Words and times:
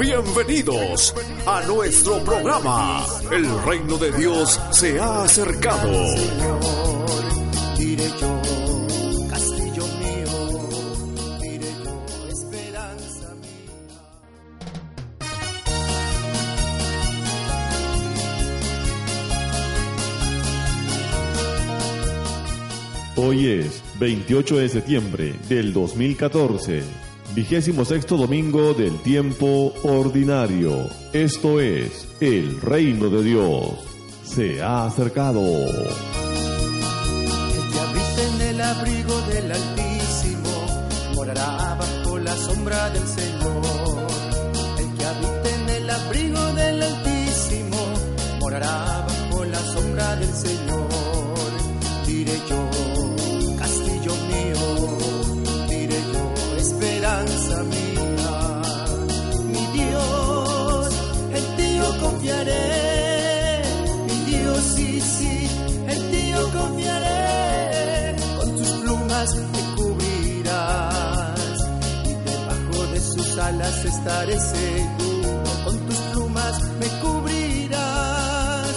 Bienvenidos 0.00 1.14
a 1.44 1.60
nuestro 1.66 2.24
programa. 2.24 3.04
El 3.30 3.62
reino 3.64 3.98
de 3.98 4.10
Dios 4.12 4.58
se 4.70 4.98
ha 4.98 5.24
acercado. 5.24 5.92
Diré 7.76 8.08
yo, 8.18 8.40
castillo 9.28 9.84
mío, 10.00 10.68
diré 11.42 11.70
yo, 11.84 12.28
esperanza 12.30 13.34
mía. 13.42 13.76
Hoy 23.16 23.48
es 23.48 23.82
28 23.98 24.56
de 24.56 24.68
septiembre 24.70 25.34
del 25.46 25.74
2014, 25.74 27.09
vigésimo 27.34 27.84
sexto 27.84 28.16
domingo 28.16 28.74
del 28.74 28.98
tiempo 29.02 29.72
ordinario. 29.82 30.88
Esto 31.12 31.60
es 31.60 32.08
el 32.20 32.60
reino 32.60 33.08
de 33.08 33.22
Dios. 33.22 33.70
Se 34.24 34.62
ha 34.62 34.86
acercado. 34.86 35.40
El 35.40 35.66
que 37.72 37.80
habita 37.80 38.22
en 38.34 38.40
el 38.40 38.60
abrigo 38.60 39.20
del 39.22 39.52
Altísimo 39.52 40.50
morará 41.14 41.76
bajo 41.78 42.18
la 42.18 42.36
sombra 42.36 42.90
del 42.90 43.06
Señor. 43.06 44.06
El 44.78 44.94
que 44.96 45.04
habita 45.04 45.50
en 45.62 45.68
el 45.82 45.90
abrigo 45.90 46.52
del 46.54 46.82
Altísimo 46.82 47.78
morará 48.38 49.06
bajo 49.08 49.44
la 49.44 49.58
sombra 49.58 50.16
del 50.16 50.32
Señor. 50.32 50.88
Diré 52.06 52.38
yo, 52.48 52.69
confiaré. 62.20 63.62
Mi 64.06 64.30
Dios, 64.30 64.62
sí, 64.76 65.00
sí, 65.00 65.48
en 65.88 66.10
ti 66.10 66.30
yo 66.30 66.50
confiaré. 66.52 68.16
Con 68.38 68.56
tus 68.56 68.68
plumas 68.68 69.34
me 69.36 69.62
cubrirás 69.76 71.60
y 72.04 72.12
debajo 72.28 72.86
de 72.92 73.00
sus 73.00 73.38
alas 73.38 73.84
estaré 73.84 74.38
seguro. 74.38 75.50
Con 75.64 75.78
tus 75.86 75.96
plumas 76.12 76.62
me 76.80 76.86
cubrirás 77.00 78.74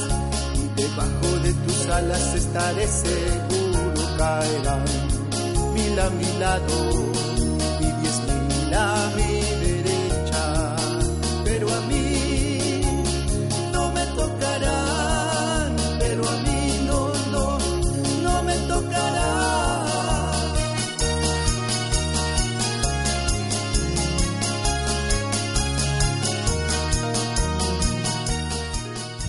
y 0.55 0.81
debajo 0.81 1.39
de 1.43 1.53
tus 1.53 1.89
alas 1.89 2.35
estaré 2.35 2.87
seguro. 2.87 4.17
Caerán 4.17 4.85
mil 5.73 5.99
a 5.99 6.09
mi 6.11 6.39
lado 6.39 6.75
y 7.79 7.85
diez 8.01 8.17
mil 8.21 8.73
a 8.73 9.11
mi 9.17 9.42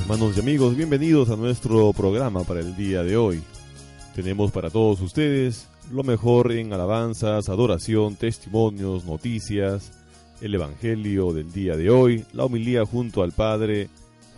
Hermanos 0.05 0.37
y 0.37 0.41
amigos, 0.41 0.77
bienvenidos 0.77 1.31
a 1.31 1.37
nuestro 1.37 1.91
programa 1.95 2.45
para 2.45 2.61
el 2.61 2.77
día 2.77 3.03
de 3.03 3.17
hoy. 3.17 3.43
Tenemos 4.15 4.53
para 4.53 4.69
todos 4.69 5.01
ustedes 5.01 5.67
lo 5.91 6.03
mejor 6.03 6.53
en 6.53 6.75
alabanzas, 6.75 7.49
adoración, 7.49 8.15
testimonios, 8.15 9.07
noticias, 9.07 9.93
el 10.43 10.57
Evangelio 10.57 11.33
del 11.33 11.51
día 11.51 11.79
de 11.79 11.89
hoy, 11.89 12.27
la 12.35 12.45
homilía 12.45 12.85
junto 12.85 13.23
al 13.23 13.33
Padre 13.33 13.89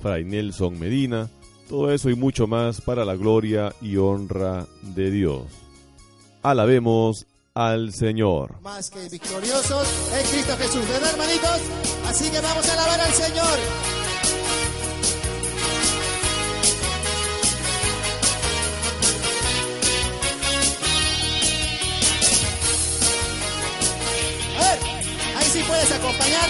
Fray 0.01 0.25
Nelson 0.25 0.79
Medina, 0.79 1.29
todo 1.69 1.93
eso 1.93 2.11
y 2.11 2.15
mucho 2.15 2.47
más 2.47 2.81
para 2.81 3.05
la 3.05 3.17
gloria 3.17 3.75
y 3.83 3.97
honra 3.97 4.69
de 4.95 5.11
Dios. 5.11 5.47
Alabemos 6.45 7.27
al 7.55 7.93
Señor. 7.93 8.61
más 8.63 8.89
que 8.89 9.09
victoriosos 9.09 9.89
en 10.17 10.29
Cristo 10.29 10.57
Jesús, 10.59 10.89
¿verdad, 10.89 11.11
hermanitos? 11.11 11.61
Así 12.07 12.31
que 12.31 12.41
vamos 12.41 12.69
a 12.69 12.73
alabar 12.73 13.01
al 13.01 13.13
Señor. 13.13 13.96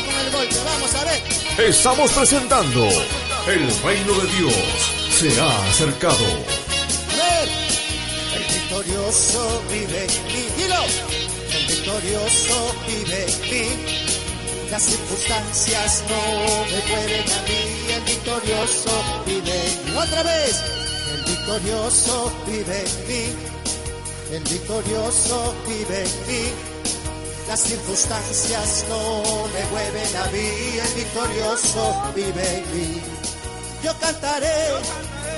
Con 0.06 0.16
el 0.16 0.30
golpe. 0.30 0.56
Vamos 0.64 0.94
a 0.94 1.04
ver. 1.04 1.68
Estamos 1.68 2.10
presentando 2.12 2.88
El 3.46 3.82
reino 3.82 4.12
de 4.14 4.26
Dios 4.36 4.54
se 5.10 5.40
ha 5.40 5.68
acercado. 5.68 6.24
A 7.12 7.16
ver. 7.16 7.48
El 8.36 8.44
victorioso 8.54 9.62
vive. 9.70 10.06
Dilo. 10.56 10.84
El 11.52 11.66
victorioso 11.66 12.74
vive 12.86 13.26
mí. 13.50 14.06
Las 14.70 14.82
circunstancias 14.82 16.04
no 16.09 16.64
me 16.66 16.80
pueden 16.82 17.32
a 17.32 17.42
mí. 17.42 17.92
El 17.94 18.02
victorioso 18.02 19.22
vive. 19.24 19.60
Otra 19.97 20.22
vez. 20.22 20.62
El 21.14 21.22
victorioso 21.24 22.32
vive 22.47 22.84
en 22.84 23.09
mí. 23.09 23.24
El 24.32 24.42
victorioso 24.42 25.54
vive 25.66 26.02
en 26.02 26.26
mí. 26.26 26.75
Las 27.48 27.60
circunstancias 27.60 28.84
no 28.89 29.22
me 29.53 29.65
mueven 29.71 30.16
a 30.16 30.27
mí. 30.27 30.78
El 30.87 30.95
victorioso 30.95 32.13
vive 32.15 32.59
en 32.59 32.77
mí. 32.77 33.03
Yo 33.83 33.93
cantaré 34.01 34.57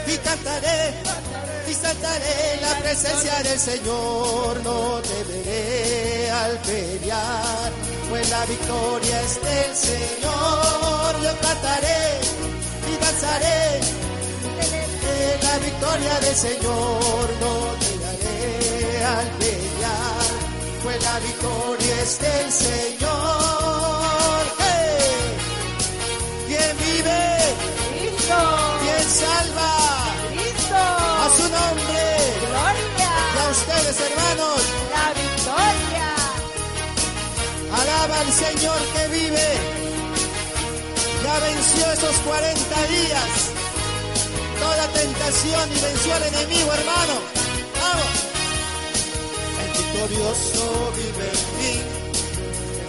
y 0.07 0.17
cantaré 0.19 0.95
y 1.69 1.75
saltaré 1.75 2.55
en 2.55 2.63
la 2.63 2.79
presencia 2.79 3.43
del 3.43 3.59
Señor. 3.59 4.61
No 4.65 5.01
temeré 5.03 6.31
al 6.31 6.59
pelear, 6.59 7.73
pues 8.09 8.31
la 8.31 8.47
victoria 8.47 9.21
es 9.21 9.43
del 9.43 9.77
Señor. 9.77 11.21
Yo 11.23 11.41
cantaré 11.41 12.21
y 12.89 12.97
danzaré 13.05 13.81
en 15.35 15.47
la 15.47 15.59
victoria 15.59 16.21
del 16.21 16.37
Señor. 16.37 17.31
No 17.41 17.55
temeré 17.85 19.05
al 19.05 19.29
pelear, 19.39 19.68
la 20.97 21.21
victoria 21.21 22.03
es 22.03 22.19
del 22.19 22.53
Señor. 22.53 24.43
¡Hey! 24.59 25.37
¿Quién 26.47 26.77
vive? 26.79 27.21
Cristo. 27.99 28.39
¿Quién 28.83 29.05
salva? 29.23 29.73
Cristo. 30.33 30.77
A 30.77 31.29
su 31.37 31.43
nombre. 31.43 32.05
Gloria. 32.49 33.13
Y 33.35 33.39
a 33.39 33.51
ustedes, 33.51 33.97
hermanos. 34.09 34.61
La 34.97 35.07
victoria. 35.23 36.09
Alaba 37.81 38.21
al 38.21 38.33
Señor 38.33 38.81
que 38.95 39.09
vive. 39.19 39.49
Ya 41.25 41.39
venció 41.41 41.93
esos 41.93 42.17
40 42.17 42.87
días. 42.89 43.31
Toda 44.59 44.89
tentación 44.89 45.69
y 45.77 45.81
venció 45.81 46.15
al 46.15 46.23
enemigo, 46.23 46.73
hermano. 46.73 47.15
Vamos. 47.81 48.28
Victorioso 49.79 50.93
vive 50.97 51.27
en 51.35 51.43
mí. 51.59 51.75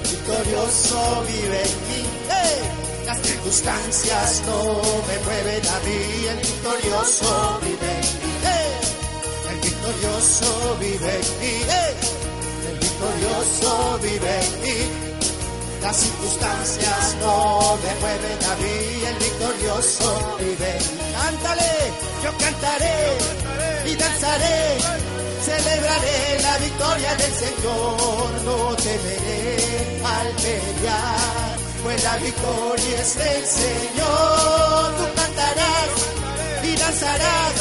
Victorioso 0.10 1.24
vive 1.28 1.62
en 1.62 1.78
mí. 1.88 2.02
Las 3.06 3.20
circunstancias 3.22 4.42
no 4.48 4.60
me 5.08 5.16
mueven 5.26 5.66
a 5.68 5.80
mí. 5.86 6.00
El 6.30 6.38
victorioso 6.38 7.60
vive 7.62 7.92
en 7.92 8.08
mí. 8.22 8.34
El 9.50 9.60
victorioso 9.62 10.78
vive 10.80 11.14
en 11.16 11.28
mí. 11.42 11.56
El 12.70 12.78
victorioso 12.80 14.00
vive 14.02 14.34
en 14.46 14.62
mí. 14.62 14.80
Las 15.82 15.96
circunstancias 15.96 17.16
no 17.22 17.78
me 17.84 17.94
mueven 18.02 18.40
a 18.52 18.56
mí. 18.62 18.78
El 19.06 19.16
victorioso 19.16 20.38
vive 20.40 20.70
en 20.78 20.84
mí. 20.98 21.14
Cántale, 21.14 21.74
yo 22.24 22.32
cantaré 22.38 22.98
y 23.86 23.96
danzaré. 23.96 25.09
Celebraré 25.60 26.40
la 26.42 26.58
victoria 26.58 27.16
del 27.16 27.34
Señor. 27.34 28.30
No 28.46 28.76
temeré 28.78 29.58
al 30.06 30.28
pelear. 30.44 31.58
Pues 31.84 32.04
la 32.04 32.16
victoria 32.18 33.02
es 33.02 33.16
del 33.18 33.46
Señor. 33.46 34.96
Tú 34.98 35.06
cantarás 35.16 35.92
y 36.64 36.76
danzarás. 36.78 37.56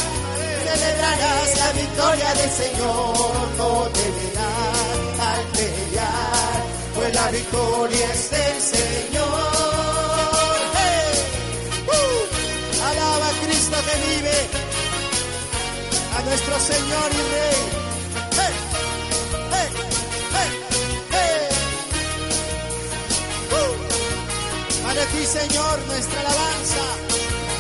Celebrarás 0.69 1.49
la 1.59 1.73
victoria 1.73 2.35
del 2.35 2.51
Señor. 2.63 3.49
No 3.59 3.71
temerás 3.99 5.19
al 5.31 5.45
pelear. 5.57 6.59
Pues 6.95 7.15
la 7.15 7.31
victoria 7.33 8.07
es 8.13 8.31
del 8.31 8.61
Señor. 8.63 9.27
¡Uh! 11.99 12.85
Alaba 12.91 13.29
a 13.29 13.45
Cristo 13.45 13.77
que 13.87 13.97
vive. 14.07 14.39
A 16.17 16.23
nuestro 16.23 16.61
Señor 16.61 17.11
y 17.13 17.23
Rey. 17.35 17.88
Ti, 25.19 25.27
Señor, 25.27 25.79
nuestra 25.87 26.21
alabanza. 26.21 26.83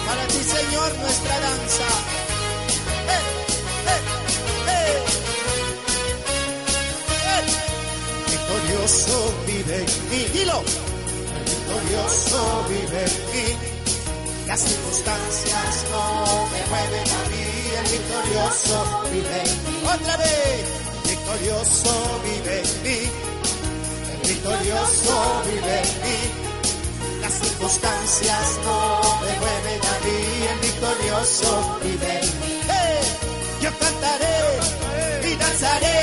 Para 0.06 0.26
ti, 0.28 0.43
Señor, 0.44 0.94
nuestra 0.99 1.40
danza. 1.40 1.88
¡Hey! 3.10 3.25
¡Hey! 3.87 4.02
¡Hey! 7.26 7.46
Victorioso 8.31 9.34
vive 9.46 9.76
en 9.76 10.10
mí. 10.10 10.22
Dilo. 10.34 10.62
Victorioso 11.50 12.40
vive 12.69 13.00
en 13.05 13.14
mí. 13.32 13.46
Las 14.46 14.61
circunstancias 14.61 15.84
no 15.90 16.46
me 16.52 16.61
mueven 16.70 17.08
a 17.11 17.22
mí. 17.31 17.44
El 17.81 17.87
victorioso 17.96 18.76
vive 19.12 19.37
en 19.44 19.56
mí. 19.64 19.76
Otra 19.94 20.16
vez. 20.16 20.64
Victorioso 21.11 21.93
vive 22.25 22.54
en 22.62 22.82
mí. 22.84 23.00
El 24.12 24.28
victorioso 24.28 25.43
vive 25.46 25.76
en 25.82 26.02
mí. 26.02 26.48
Circunstancias 27.30 28.58
no 28.64 29.00
me 29.20 29.32
mueven 29.38 29.80
a 29.84 29.96
mí. 30.04 30.46
El 30.52 30.58
victorioso 30.60 31.78
vive 31.82 32.20
en 32.20 32.40
mí. 32.40 32.60
¡Eh! 32.69 33.00
Yo 33.60 33.70
cantaré 33.78 34.36
y 35.30 35.36
danzaré. 35.36 35.98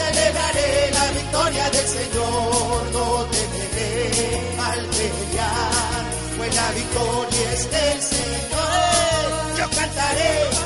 Celebraré 0.00 0.90
la 0.92 1.06
victoria 1.20 1.70
del 1.70 1.86
Señor. 1.86 2.82
No 2.92 3.26
temeré 3.34 4.40
al 4.68 4.86
pelear. 4.86 6.02
Pues 6.36 6.54
la 6.54 6.70
victoria 6.72 7.52
es 7.52 7.70
del 7.70 8.02
Señor. 8.02 8.70
¡Eh! 8.72 9.58
Yo 9.58 9.70
cantaré 9.70 10.59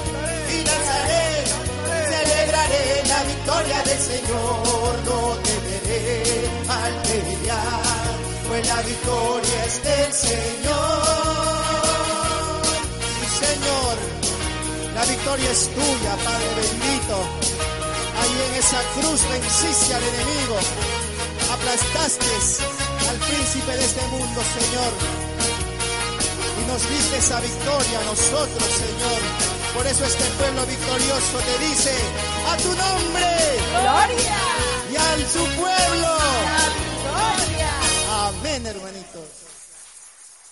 la 8.76 8.82
victoria 8.82 9.64
es 9.66 9.82
del 9.84 10.12
Señor. 10.12 11.04
Sí, 13.14 13.26
Señor. 13.44 13.94
La 14.94 15.04
victoria 15.04 15.50
es 15.50 15.68
tuya, 15.74 16.12
Padre 16.24 16.50
bendito. 16.62 17.16
Ahí 18.20 18.34
en 18.48 18.54
esa 18.62 18.80
cruz 18.94 19.20
venciste 19.30 19.94
al 19.94 20.02
enemigo. 20.02 20.56
Aplastaste 21.54 22.26
al 23.10 23.16
príncipe 23.28 23.72
de 23.76 23.84
este 23.84 24.02
mundo, 24.08 24.40
Señor. 24.58 24.92
Y 26.60 26.62
nos 26.70 26.82
diste 26.88 27.16
esa 27.18 27.40
victoria 27.40 28.00
a 28.00 28.04
nosotros, 28.04 28.68
Señor. 28.84 29.20
Por 29.74 29.86
eso 29.86 30.04
este 30.04 30.24
pueblo 30.38 30.66
victorioso 30.66 31.36
te 31.48 31.66
dice, 31.66 31.94
a 32.50 32.56
tu 32.56 32.68
nombre 32.68 33.26
Gloria. 33.70 34.38
y 34.92 34.96
al 34.96 35.20
su 35.26 35.44
pueblo. 35.60 36.44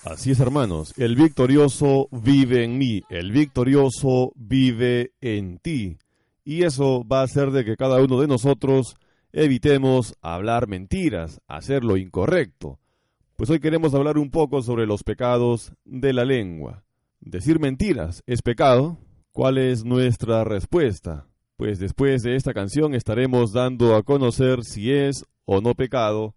Así 0.04 0.32
es, 0.32 0.40
hermanos. 0.40 0.92
El 0.96 1.14
victorioso 1.14 2.08
vive 2.10 2.64
en 2.64 2.76
mí. 2.76 3.02
El 3.08 3.30
victorioso 3.30 4.32
vive 4.34 5.12
en 5.20 5.58
ti. 5.58 5.98
Y 6.44 6.64
eso 6.64 7.04
va 7.04 7.20
a 7.20 7.24
hacer 7.24 7.52
de 7.52 7.64
que 7.64 7.76
cada 7.76 8.02
uno 8.02 8.20
de 8.20 8.26
nosotros 8.26 8.96
evitemos 9.32 10.14
hablar 10.20 10.66
mentiras, 10.66 11.40
hacer 11.46 11.84
lo 11.84 11.96
incorrecto. 11.96 12.80
Pues 13.36 13.48
hoy 13.50 13.60
queremos 13.60 13.94
hablar 13.94 14.18
un 14.18 14.30
poco 14.30 14.62
sobre 14.62 14.86
los 14.86 15.04
pecados 15.04 15.72
de 15.84 16.12
la 16.12 16.24
lengua. 16.24 16.82
¿Decir 17.20 17.60
mentiras 17.60 18.22
es 18.26 18.42
pecado? 18.42 18.98
¿Cuál 19.30 19.58
es 19.58 19.84
nuestra 19.84 20.42
respuesta? 20.42 21.26
Pues 21.56 21.78
después 21.78 22.22
de 22.22 22.34
esta 22.34 22.52
canción 22.52 22.94
estaremos 22.94 23.52
dando 23.52 23.94
a 23.94 24.02
conocer 24.02 24.64
si 24.64 24.92
es 24.92 25.24
o 25.44 25.60
no 25.60 25.74
pecado 25.74 26.34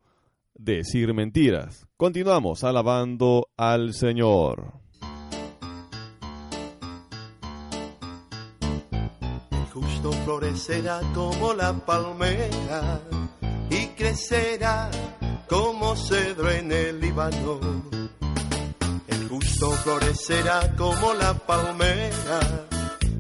decir 0.56 1.14
mentiras. 1.14 1.85
Continuamos 1.97 2.64
alabando 2.64 3.50
al 3.57 3.94
Señor. 3.94 4.74
El 9.52 9.66
justo 9.74 10.12
florecerá 10.12 11.02
como 11.14 11.54
la 11.54 11.74
palmera 11.74 13.02
y 13.69 13.88
crecerá 13.97 14.90
como 15.47 15.95
cedro 15.95 16.50
en 16.50 16.71
el 16.71 17.00
Líbano. 17.00 17.59
El 19.07 19.30
justo 19.30 19.71
florecerá 19.71 20.76
como 20.76 21.14
la 21.14 21.33
palmera 21.33 22.40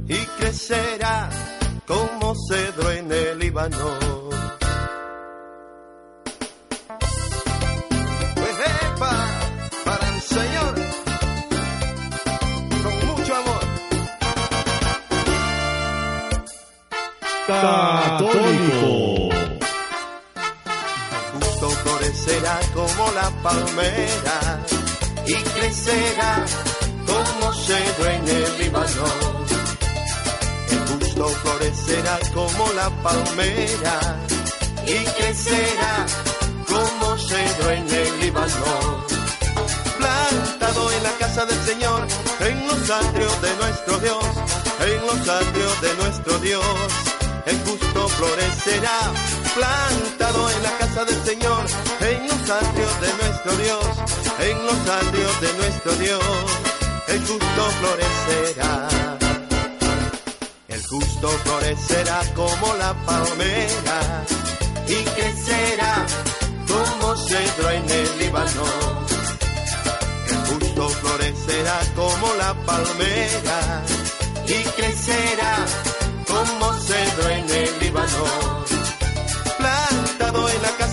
y 0.07 0.17
crecerá 0.39 1.29
como 1.85 2.33
cedro 2.49 2.91
en 2.91 3.11
el 3.11 3.39
Líbano. 3.39 4.14
Como 22.73 23.11
la 23.11 23.29
palmera 23.41 24.63
y 25.25 25.33
crecerá 25.33 26.45
como 27.07 27.53
cedro 27.53 28.05
en 28.11 28.27
el 28.27 28.57
Líbano. 28.59 29.05
El 30.69 30.79
justo 30.87 31.27
florecerá 31.27 32.19
como 32.33 32.71
la 32.73 32.89
palmera 33.01 33.99
y 34.85 35.03
crecerá 35.17 36.05
como 36.67 37.17
cedro 37.17 37.71
en 37.71 37.89
el 37.89 38.19
Líbano. 38.19 39.05
Plantado 39.97 40.91
en 40.91 41.03
la 41.03 41.11
casa 41.17 41.45
del 41.45 41.61
Señor, 41.65 42.07
en 42.41 42.67
los 42.67 42.89
atrios 42.91 43.41
de 43.41 43.55
nuestro 43.55 43.97
Dios, 43.99 44.25
en 44.81 45.07
los 45.07 45.29
atrios 45.29 45.81
de 45.81 45.93
nuestro 45.95 46.37
Dios 46.39 47.15
el 47.45 47.59
justo 47.59 48.09
florecerá, 48.09 49.13
plantado 49.55 50.49
en 50.51 50.63
la 50.63 50.77
casa 50.77 51.05
del 51.05 51.23
Señor, 51.23 51.65
en 52.01 52.27
los 52.27 52.49
atrios 52.49 53.01
de 53.01 53.13
nuestro 53.21 53.51
Dios, 53.63 53.85
en 54.39 54.65
los 54.65 54.79
atrios 55.01 55.41
de 55.41 55.53
nuestro 55.53 55.91
Dios, 55.93 56.23
el 57.07 57.19
justo 57.25 57.61
florecerá. 57.79 58.87
El 60.67 60.85
justo 60.85 61.29
florecerá 61.29 62.21
como 62.35 62.73
la 62.75 62.93
palmera 63.05 64.25
y 64.87 65.03
crecerá 65.15 66.05
como 66.67 67.15
cedro 67.15 67.69
en 67.71 67.89
el 67.89 68.19
Líbano. 68.19 68.65
El 70.27 70.37
justo 70.47 70.89
florecerá 70.89 71.79
como 71.95 72.33
la 72.35 72.53
palmera 72.65 73.83
y 74.47 74.63
crecerá 74.77 75.65
como 76.27 76.73
cedro 76.73 77.29
en 77.29 77.49
el 77.49 77.79
Líbano. 77.79 78.74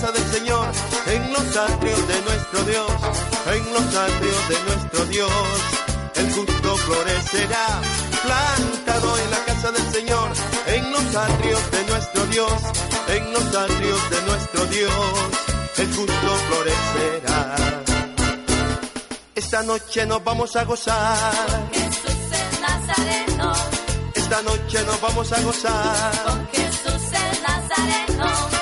Casa 0.02 0.18
del 0.18 0.32
Señor, 0.32 0.66
en 1.06 1.32
los 1.32 1.56
atrios 1.56 2.08
de 2.08 2.22
nuestro 2.22 2.64
Dios, 2.64 2.90
en 3.54 3.72
los 3.72 3.94
atrios 3.94 4.48
de 4.48 4.58
nuestro 4.66 5.04
Dios, 5.04 5.32
el 6.16 6.32
justo 6.32 6.76
florecerá. 6.76 7.80
Plantado 8.24 9.18
en 9.18 9.30
la 9.30 9.44
casa 9.44 9.70
del 9.70 9.92
Señor, 9.92 10.32
en 10.66 10.90
los 10.90 11.14
atrios 11.14 11.70
de 11.70 11.84
nuestro 11.86 12.26
Dios, 12.26 12.52
en 13.10 13.32
los 13.32 13.54
atrios 13.54 14.10
de 14.10 14.22
nuestro 14.22 14.66
Dios, 14.66 14.92
el 15.78 15.94
justo 15.94 16.36
florecerá. 16.48 17.56
Esta 19.36 19.62
noche 19.62 20.04
nos 20.06 20.24
vamos 20.24 20.56
a 20.56 20.64
gozar. 20.64 21.68
Jesús 21.72 22.10
el 22.42 22.60
Nazareno, 22.60 23.52
Esta 24.14 24.42
noche 24.42 24.82
nos 24.84 25.00
vamos 25.00 25.32
a 25.32 25.40
gozar. 25.42 26.22
con 26.24 26.48
Jesús 26.48 27.02
el 27.12 27.42
Nazareno, 27.42 28.61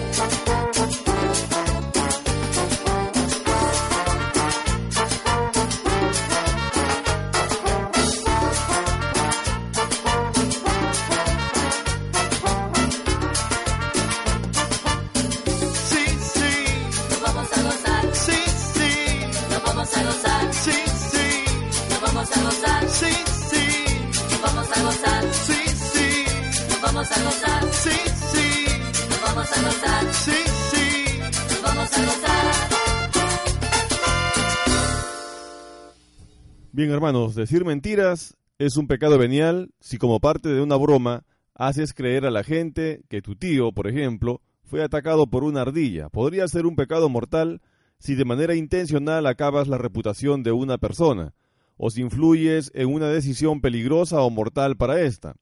Decir 37.11 37.65
mentiras 37.65 38.37
es 38.57 38.77
un 38.77 38.87
pecado 38.87 39.17
venial 39.17 39.71
si 39.79 39.97
como 39.97 40.19
parte 40.19 40.49
de 40.49 40.61
una 40.61 40.77
broma 40.77 41.25
haces 41.55 41.93
creer 41.93 42.25
a 42.25 42.31
la 42.31 42.43
gente 42.43 43.01
que 43.09 43.21
tu 43.21 43.35
tío, 43.35 43.73
por 43.73 43.87
ejemplo, 43.87 44.41
fue 44.63 44.81
atacado 44.81 45.27
por 45.27 45.43
una 45.43 45.61
ardilla. 45.61 46.09
Podría 46.09 46.47
ser 46.47 46.65
un 46.65 46.75
pecado 46.75 47.09
mortal 47.09 47.61
si 47.99 48.15
de 48.15 48.23
manera 48.23 48.55
intencional 48.55 49.27
acabas 49.27 49.67
la 49.67 49.77
reputación 49.77 50.41
de 50.41 50.53
una 50.53 50.77
persona, 50.77 51.33
o 51.75 51.89
si 51.89 52.01
influyes 52.01 52.71
en 52.73 52.93
una 52.93 53.07
decisión 53.09 53.59
peligrosa 53.59 54.21
o 54.21 54.29
mortal 54.29 54.77
para 54.77 55.01
ésta. 55.01 55.35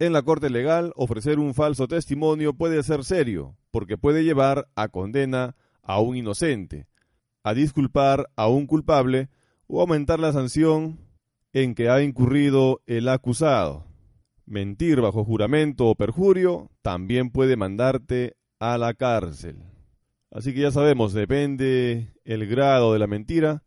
En 0.00 0.12
la 0.12 0.22
corte 0.22 0.50
legal, 0.50 0.92
ofrecer 0.96 1.38
un 1.38 1.54
falso 1.54 1.86
testimonio 1.86 2.54
puede 2.54 2.82
ser 2.82 3.04
serio, 3.04 3.56
porque 3.70 3.96
puede 3.96 4.24
llevar 4.24 4.66
a 4.74 4.88
condena 4.88 5.54
a 5.82 6.00
un 6.00 6.16
inocente, 6.16 6.86
a 7.44 7.54
disculpar 7.54 8.28
a 8.34 8.48
un 8.48 8.66
culpable 8.66 9.28
o 9.68 9.80
aumentar 9.80 10.18
la 10.18 10.32
sanción 10.32 10.98
en 11.52 11.74
que 11.74 11.88
ha 11.88 12.02
incurrido 12.02 12.80
el 12.86 13.08
acusado. 13.08 13.84
Mentir 14.46 15.00
bajo 15.00 15.24
juramento 15.24 15.86
o 15.86 15.94
perjurio 15.94 16.70
también 16.82 17.30
puede 17.30 17.56
mandarte 17.56 18.36
a 18.58 18.78
la 18.78 18.94
cárcel. 18.94 19.56
Así 20.30 20.54
que 20.54 20.60
ya 20.60 20.70
sabemos, 20.70 21.12
depende 21.12 22.14
el 22.24 22.46
grado 22.46 22.92
de 22.92 22.98
la 22.98 23.06
mentira, 23.06 23.62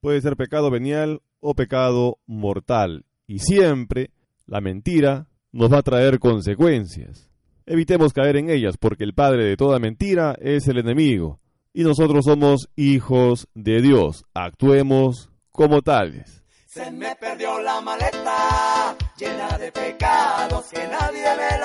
puede 0.00 0.20
ser 0.20 0.36
pecado 0.36 0.70
venial 0.70 1.22
o 1.40 1.54
pecado 1.54 2.18
mortal. 2.26 3.04
Y 3.26 3.38
siempre 3.38 4.10
la 4.46 4.60
mentira 4.60 5.28
nos 5.52 5.72
va 5.72 5.78
a 5.78 5.82
traer 5.82 6.18
consecuencias. 6.18 7.30
Evitemos 7.66 8.12
caer 8.12 8.36
en 8.36 8.50
ellas 8.50 8.76
porque 8.76 9.04
el 9.04 9.14
padre 9.14 9.44
de 9.44 9.56
toda 9.56 9.78
mentira 9.78 10.36
es 10.40 10.68
el 10.68 10.78
enemigo 10.78 11.40
y 11.72 11.84
nosotros 11.84 12.24
somos 12.24 12.68
hijos 12.76 13.48
de 13.54 13.80
Dios. 13.80 14.24
Actuemos 14.34 15.30
como 15.50 15.82
tales. 15.82 16.39
Se 16.72 16.88
me 16.92 17.16
perdió 17.16 17.60
la 17.60 17.80
maleta 17.80 18.96
llena 19.16 19.58
de 19.58 19.72
pecados, 19.72 20.66
que 20.66 20.86
nadie 20.86 21.24
me 21.34 21.58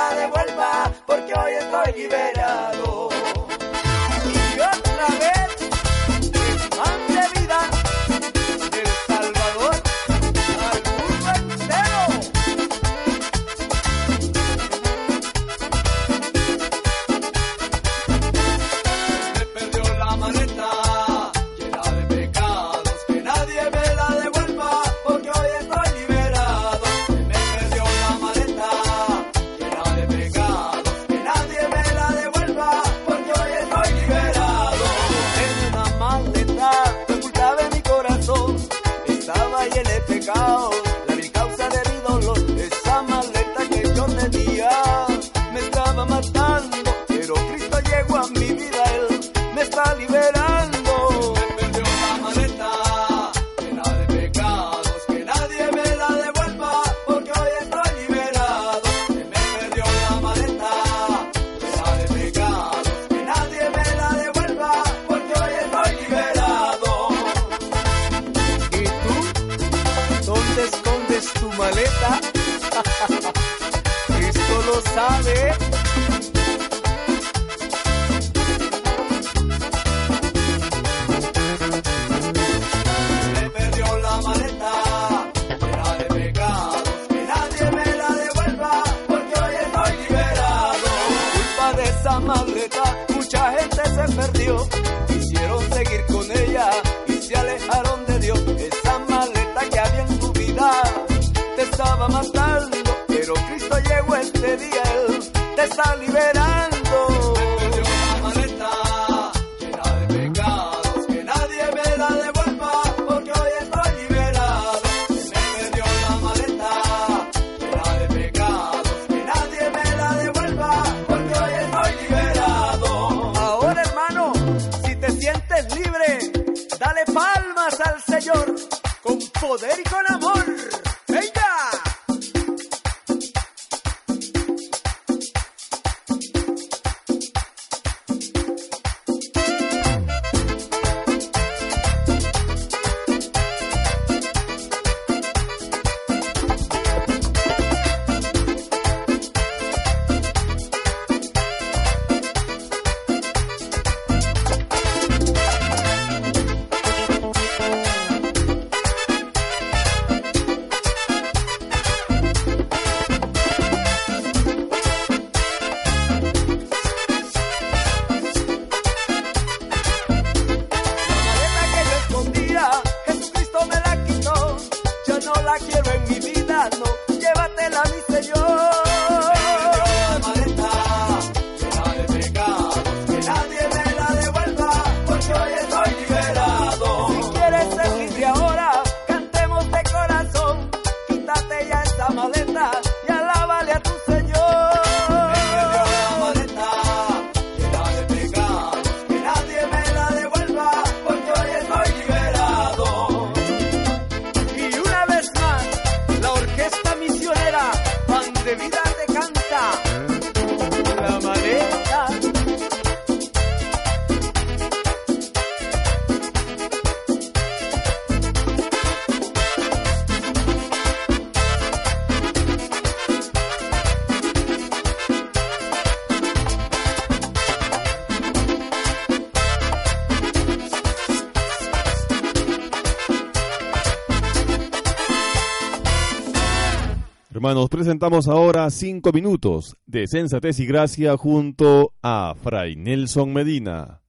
Hermanos, 237.56 237.70
presentamos 237.70 238.28
ahora 238.28 238.70
cinco 238.70 239.14
minutos 239.14 239.78
de 239.86 240.08
sensatez 240.08 240.60
y 240.60 240.66
gracia 240.66 241.16
junto 241.16 241.94
a 242.04 242.36
Fray 242.44 242.76
Nelson 242.76 243.32
Medina. 243.32 244.02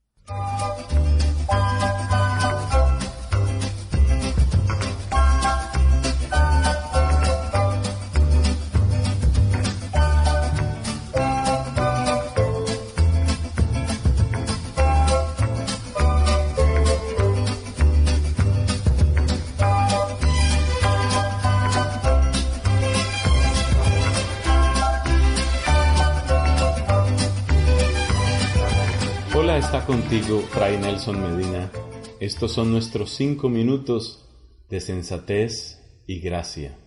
Está 29.66 29.84
contigo 29.84 30.42
Fray 30.42 30.78
Nelson 30.78 31.20
Medina. 31.20 31.72
Estos 32.20 32.52
son 32.52 32.70
nuestros 32.70 33.10
cinco 33.10 33.48
minutos 33.48 34.24
de 34.70 34.80
sensatez 34.80 35.82
y 36.06 36.20
gracia. 36.20 36.78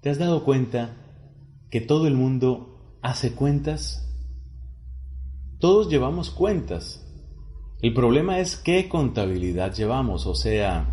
¿Te 0.00 0.08
has 0.08 0.16
dado 0.16 0.44
cuenta 0.44 0.96
que 1.70 1.82
todo 1.82 2.06
el 2.06 2.14
mundo 2.14 2.98
hace 3.02 3.34
cuentas? 3.34 4.10
Todos 5.58 5.90
llevamos 5.90 6.30
cuentas. 6.30 7.06
El 7.82 7.92
problema 7.92 8.38
es 8.38 8.56
qué 8.56 8.88
contabilidad 8.88 9.74
llevamos, 9.74 10.26
o 10.26 10.34
sea, 10.34 10.88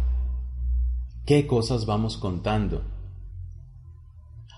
qué 1.26 1.48
cosas 1.48 1.86
vamos 1.86 2.18
contando. 2.18 2.84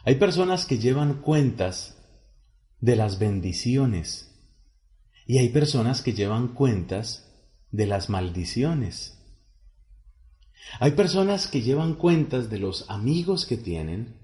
Hay 0.03 0.15
personas 0.15 0.65
que 0.65 0.79
llevan 0.79 1.21
cuentas 1.21 2.03
de 2.79 2.95
las 2.95 3.19
bendiciones 3.19 4.30
y 5.31 5.37
hay 5.37 5.47
personas 5.47 6.01
que 6.01 6.11
llevan 6.11 6.49
cuentas 6.49 7.31
de 7.71 7.85
las 7.85 8.09
maldiciones. 8.09 9.17
Hay 10.81 10.91
personas 10.91 11.47
que 11.47 11.61
llevan 11.61 11.93
cuentas 11.93 12.49
de 12.49 12.59
los 12.59 12.89
amigos 12.89 13.45
que 13.45 13.55
tienen 13.55 14.17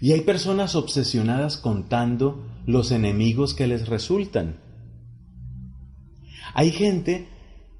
y 0.00 0.12
hay 0.12 0.20
personas 0.20 0.76
obsesionadas 0.76 1.56
contando 1.56 2.46
los 2.64 2.92
enemigos 2.92 3.54
que 3.54 3.66
les 3.66 3.88
resultan. 3.88 4.60
Hay 6.54 6.70
gente 6.70 7.26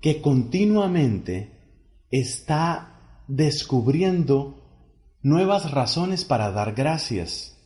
que 0.01 0.21
continuamente 0.21 1.53
está 2.11 3.23
descubriendo 3.29 4.61
nuevas 5.23 5.71
razones 5.71 6.25
para 6.25 6.51
dar 6.51 6.75
gracias. 6.75 7.57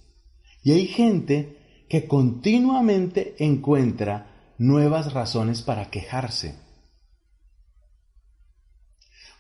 Y 0.62 0.72
hay 0.72 0.88
gente 0.88 1.58
que 1.88 2.07
continuamente 2.07 3.35
encuentra 3.38 4.55
nuevas 4.59 5.12
razones 5.12 5.62
para 5.62 5.90
quejarse. 5.90 6.59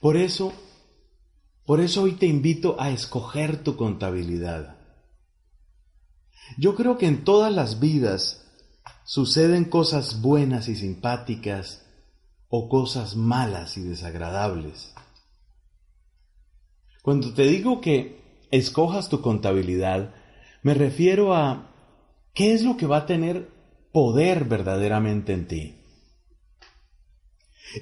Por 0.00 0.16
eso, 0.16 0.52
por 1.64 1.80
eso 1.80 2.02
hoy 2.02 2.12
te 2.12 2.26
invito 2.26 2.80
a 2.80 2.90
escoger 2.90 3.62
tu 3.62 3.76
contabilidad. 3.76 4.76
Yo 6.56 6.74
creo 6.74 6.96
que 6.96 7.06
en 7.06 7.24
todas 7.24 7.52
las 7.52 7.80
vidas 7.80 8.46
suceden 9.04 9.64
cosas 9.64 10.22
buenas 10.22 10.68
y 10.68 10.76
simpáticas 10.76 11.84
o 12.48 12.68
cosas 12.68 13.16
malas 13.16 13.76
y 13.76 13.82
desagradables. 13.82 14.94
Cuando 17.02 17.34
te 17.34 17.42
digo 17.42 17.80
que 17.80 18.46
escojas 18.50 19.08
tu 19.08 19.20
contabilidad, 19.20 20.14
me 20.62 20.74
refiero 20.74 21.34
a 21.34 21.67
qué 22.34 22.52
es 22.52 22.62
lo 22.62 22.76
que 22.76 22.86
va 22.86 22.98
a 22.98 23.06
tener 23.06 23.48
poder 23.92 24.44
verdaderamente 24.44 25.32
en 25.32 25.46
ti. 25.46 25.74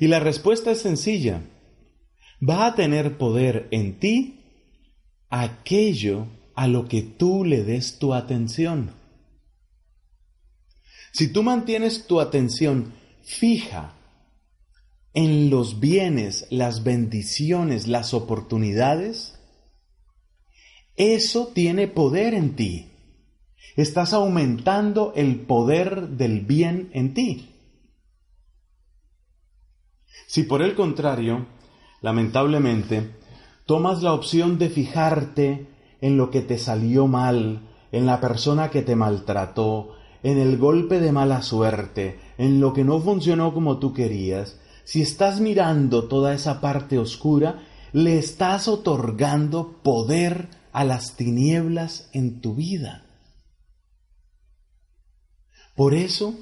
Y 0.01 0.09
la 0.09 0.21
respuesta 0.21 0.71
es 0.71 0.81
sencilla. 0.81 1.43
Va 2.47 2.67
a 2.67 2.75
tener 2.75 3.17
poder 3.19 3.69
en 3.71 3.99
ti 3.99 4.41
aquello 5.29 6.27
a 6.55 6.69
lo 6.69 6.89
que 6.89 7.03
tú 7.03 7.45
le 7.45 7.63
des 7.63 7.99
tu 7.99 8.15
atención. 8.15 8.95
Si 11.13 11.29
tú 11.29 11.43
mantienes 11.43 12.07
tu 12.07 12.21
atención 12.21 12.93
fija 13.23 13.95
en 15.15 15.49
los 15.49 15.81
bienes, 15.81 16.47
las 16.51 16.85
bendiciones, 16.85 17.87
las 17.87 18.13
oportunidades, 18.13 19.39
eso 20.97 21.49
tiene 21.49 21.89
poder 21.89 22.35
en 22.35 22.55
ti. 22.55 22.91
Estás 23.75 24.13
aumentando 24.13 25.13
el 25.17 25.41
poder 25.41 26.09
del 26.11 26.43
bien 26.43 26.91
en 26.93 27.15
ti. 27.15 27.51
Si 30.27 30.43
por 30.45 30.63
el 30.63 30.75
contrario, 30.75 31.47
lamentablemente, 32.03 33.17
tomas 33.65 34.03
la 34.03 34.13
opción 34.13 34.59
de 34.59 34.69
fijarte 34.69 35.67
en 36.01 36.17
lo 36.17 36.31
que 36.31 36.41
te 36.41 36.59
salió 36.59 37.07
mal, 37.07 37.69
en 37.93 38.07
la 38.07 38.21
persona 38.21 38.71
que 38.71 38.83
te 38.83 38.97
maltrató, 38.97 39.95
en 40.23 40.39
el 40.39 40.59
golpe 40.59 41.01
de 41.01 41.13
mala 41.13 41.43
suerte, 41.43 42.19
en 42.39 42.61
lo 42.61 42.73
que 42.73 42.85
no 42.85 43.01
funcionó 43.01 43.55
como 43.55 43.79
tú 43.79 43.93
querías, 43.93 44.59
si 44.85 45.03
estás 45.03 45.41
mirando 45.41 46.05
toda 46.09 46.35
esa 46.35 46.61
parte 46.61 46.99
oscura, 46.99 47.63
le 47.93 48.19
estás 48.19 48.69
otorgando 48.69 49.81
poder 49.83 50.49
a 50.73 50.85
las 50.85 51.17
tinieblas 51.17 52.11
en 52.13 52.41
tu 52.41 52.55
vida. 52.55 53.06
Por 55.77 55.93
eso, 55.93 56.35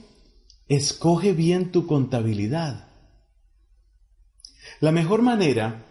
escoge 0.68 1.32
bien 1.32 1.72
tu 1.72 1.86
contabilidad. 1.86 2.88
La 4.80 4.92
mejor 4.92 5.22
manera 5.22 5.84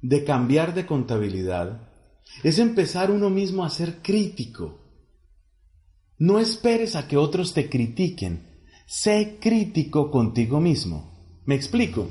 de 0.00 0.24
cambiar 0.24 0.72
de 0.72 0.86
contabilidad 0.86 1.90
es 2.44 2.58
empezar 2.58 3.10
uno 3.10 3.30
mismo 3.30 3.64
a 3.64 3.70
ser 3.70 4.00
crítico. 4.00 4.80
No 6.18 6.38
esperes 6.38 6.94
a 6.94 7.08
que 7.08 7.16
otros 7.16 7.52
te 7.52 7.68
critiquen. 7.68 8.48
Sé 8.86 9.38
crítico 9.40 10.10
contigo 10.10 10.60
mismo. 10.60 11.40
¿Me 11.44 11.56
explico? 11.56 12.08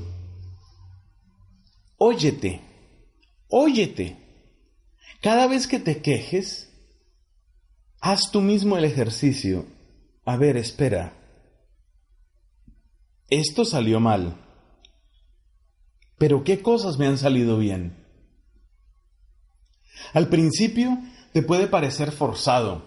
Óyete, 1.96 2.60
óyete. 3.48 4.18
Cada 5.22 5.46
vez 5.46 5.66
que 5.66 5.78
te 5.78 6.02
quejes, 6.02 6.68
haz 8.00 8.30
tú 8.30 8.42
mismo 8.42 8.76
el 8.76 8.84
ejercicio. 8.84 9.64
A 10.24 10.36
ver, 10.36 10.56
espera. 10.56 11.14
Esto 13.28 13.64
salió 13.64 13.98
mal. 13.98 14.36
Pero 16.18 16.44
¿qué 16.44 16.62
cosas 16.62 16.98
me 16.98 17.06
han 17.06 17.18
salido 17.18 17.58
bien? 17.58 18.06
Al 20.12 20.28
principio 20.28 20.98
te 21.32 21.42
puede 21.42 21.66
parecer 21.66 22.12
forzado, 22.12 22.84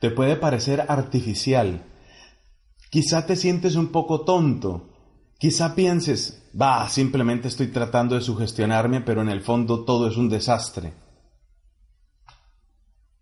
te 0.00 0.10
puede 0.10 0.36
parecer 0.36 0.84
artificial. 0.88 1.84
Quizá 2.90 3.26
te 3.26 3.36
sientes 3.36 3.74
un 3.74 3.88
poco 3.88 4.24
tonto. 4.24 4.92
Quizá 5.38 5.74
pienses, 5.74 6.50
va, 6.58 6.88
simplemente 6.88 7.48
estoy 7.48 7.68
tratando 7.68 8.14
de 8.14 8.20
sugestionarme, 8.20 9.00
pero 9.00 9.22
en 9.22 9.28
el 9.28 9.42
fondo 9.42 9.84
todo 9.84 10.08
es 10.08 10.16
un 10.16 10.28
desastre. 10.28 10.94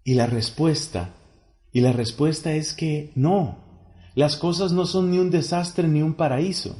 Y 0.04 0.14
la 0.14 0.26
respuesta, 0.26 1.14
y 1.74 1.80
la 1.80 1.92
respuesta 1.92 2.54
es 2.54 2.72
que 2.72 3.10
no, 3.16 3.58
las 4.14 4.36
cosas 4.36 4.70
no 4.70 4.86
son 4.86 5.10
ni 5.10 5.18
un 5.18 5.30
desastre 5.30 5.88
ni 5.88 6.02
un 6.02 6.14
paraíso. 6.14 6.76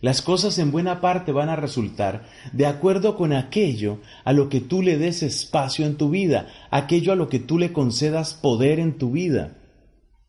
Las 0.00 0.20
cosas 0.20 0.58
en 0.58 0.72
buena 0.72 1.00
parte 1.00 1.30
van 1.30 1.48
a 1.48 1.54
resultar 1.54 2.26
de 2.52 2.66
acuerdo 2.66 3.16
con 3.16 3.32
aquello 3.32 4.00
a 4.24 4.32
lo 4.32 4.48
que 4.48 4.60
tú 4.60 4.82
le 4.82 4.98
des 4.98 5.22
espacio 5.22 5.86
en 5.86 5.96
tu 5.96 6.10
vida, 6.10 6.48
aquello 6.72 7.12
a 7.12 7.16
lo 7.16 7.28
que 7.28 7.38
tú 7.38 7.56
le 7.56 7.72
concedas 7.72 8.34
poder 8.34 8.80
en 8.80 8.98
tu 8.98 9.12
vida. 9.12 9.58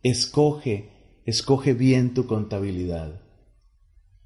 Escoge, 0.04 0.92
escoge 1.26 1.74
bien 1.74 2.14
tu 2.14 2.28
contabilidad. 2.28 3.20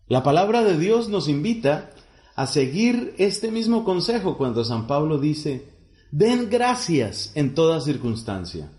La 0.10 0.22
palabra 0.22 0.66
de 0.66 0.78
Dios 0.78 1.08
nos 1.08 1.30
invita 1.30 1.92
a 2.36 2.46
seguir 2.46 3.16
este 3.18 3.52
mismo 3.52 3.86
consejo 3.86 4.38
cuando 4.38 4.66
San 4.66 4.86
Pablo 4.86 5.18
dice, 5.18 5.70
den 6.12 6.50
gracias 6.50 7.32
en 7.36 7.56
toda 7.56 7.80
circunstancia. 7.80 8.70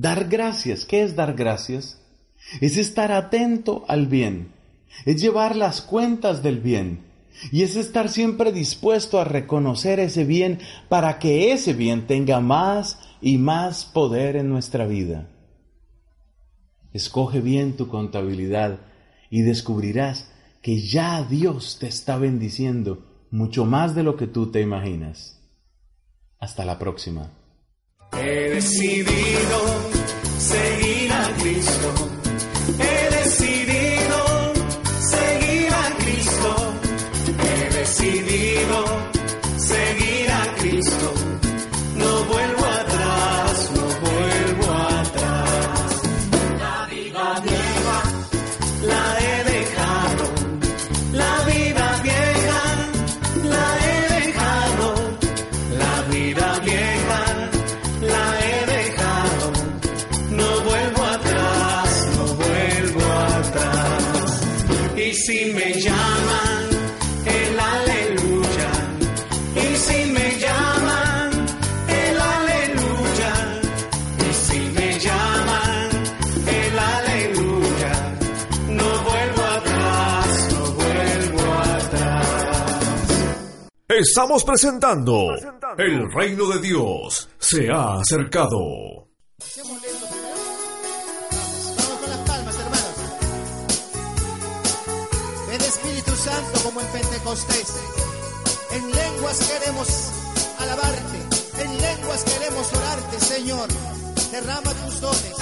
Dar 0.00 0.28
gracias, 0.28 0.84
¿qué 0.84 1.02
es 1.02 1.16
dar 1.16 1.34
gracias? 1.34 2.00
Es 2.60 2.76
estar 2.76 3.10
atento 3.12 3.84
al 3.88 4.06
bien 4.06 4.58
es 5.04 5.20
llevar 5.20 5.56
las 5.56 5.80
cuentas 5.80 6.42
del 6.42 6.60
bien 6.60 7.04
y 7.52 7.62
es 7.62 7.76
estar 7.76 8.08
siempre 8.08 8.52
dispuesto 8.52 9.20
a 9.20 9.24
reconocer 9.24 10.00
ese 10.00 10.24
bien 10.24 10.58
para 10.88 11.18
que 11.18 11.52
ese 11.52 11.72
bien 11.72 12.06
tenga 12.06 12.40
más 12.40 12.98
y 13.20 13.38
más 13.38 13.84
poder 13.84 14.36
en 14.36 14.48
nuestra 14.48 14.86
vida. 14.86 15.28
Escoge 16.92 17.40
bien 17.40 17.76
tu 17.76 17.88
contabilidad 17.88 18.80
y 19.30 19.42
descubrirás 19.42 20.32
que 20.62 20.80
ya 20.80 21.22
Dios 21.22 21.78
te 21.78 21.86
está 21.86 22.16
bendiciendo 22.18 23.26
mucho 23.30 23.64
más 23.64 23.94
de 23.94 24.02
lo 24.02 24.16
que 24.16 24.26
tú 24.26 24.50
te 24.50 24.60
imaginas. 24.60 25.38
Hasta 26.40 26.64
la 26.64 26.78
próxima. 26.78 27.37
He 28.12 28.50
decidido 28.50 29.58
seguir 30.38 31.12
a 31.12 31.34
Cristo. 31.40 31.97
Estamos 84.00 84.44
presentando 84.44 85.34
El 85.76 86.12
reino 86.12 86.46
de 86.46 86.60
Dios 86.60 87.28
se 87.36 87.68
ha 87.68 87.94
acercado. 87.94 88.60
Vamos 88.60 89.80
con 91.98 92.08
las 92.08 92.18
palmas, 92.20 92.54
hermanos. 92.60 92.94
Ven 95.48 95.60
Espíritu 95.62 96.12
Santo 96.12 96.60
como 96.62 96.80
en 96.80 96.86
Pentecostés. 96.86 97.74
En 98.70 98.88
lenguas 98.88 99.50
queremos 99.50 99.88
alabarte. 100.60 101.18
En 101.64 101.80
lenguas 101.80 102.22
queremos 102.22 102.72
orarte, 102.72 103.18
Señor. 103.18 103.68
Derrama 104.30 104.74
tus 104.74 105.00
dones. 105.00 105.36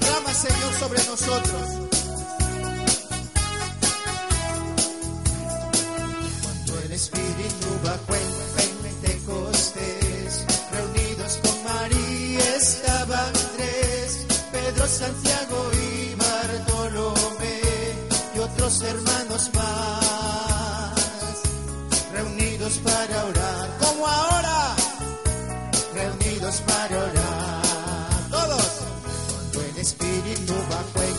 Derrama, 0.00 0.32
Señor, 0.32 0.72
sobre 0.80 1.04
nosotros. 1.04 1.81
Hermanos 18.84 19.50
más, 19.54 20.94
reunidos 22.12 22.78
para 22.78 23.24
orar, 23.24 23.78
como 23.78 24.06
ahora, 24.06 24.74
reunidos 25.94 26.60
para 26.62 26.98
orar, 26.98 28.30
todos, 28.30 28.66
cuando 29.30 29.62
el 29.62 29.78
Espíritu 29.78 30.54
bajó 30.70 31.02
en 31.02 31.16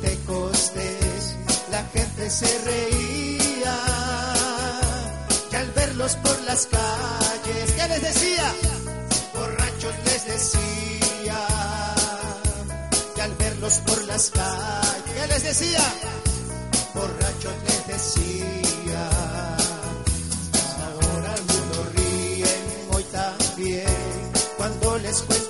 Pentecostés, 0.00 1.36
la 1.70 1.82
gente 1.92 2.30
se 2.30 2.58
reía, 2.64 3.76
que 5.50 5.56
al 5.56 5.70
verlos 5.72 6.16
por 6.16 6.40
las 6.42 6.66
calles, 6.66 7.72
¿qué 7.76 7.88
les 7.88 8.02
decía? 8.02 8.54
Borrachos 9.34 9.94
les 10.04 10.26
decía, 10.26 11.38
que 13.14 13.22
al 13.22 13.34
verlos 13.34 13.74
por 13.86 14.04
las 14.04 14.30
calles, 14.30 15.02
¿qué 15.14 15.26
les 15.26 15.42
decía? 15.42 15.82
Les 17.66 17.86
decía, 17.86 19.08
ahora 20.84 21.32
algunos 21.32 21.94
ríen, 21.94 22.62
hoy 22.92 23.04
también, 23.04 23.86
cuando 24.56 24.98
les 24.98 25.22
cuento 25.22 25.45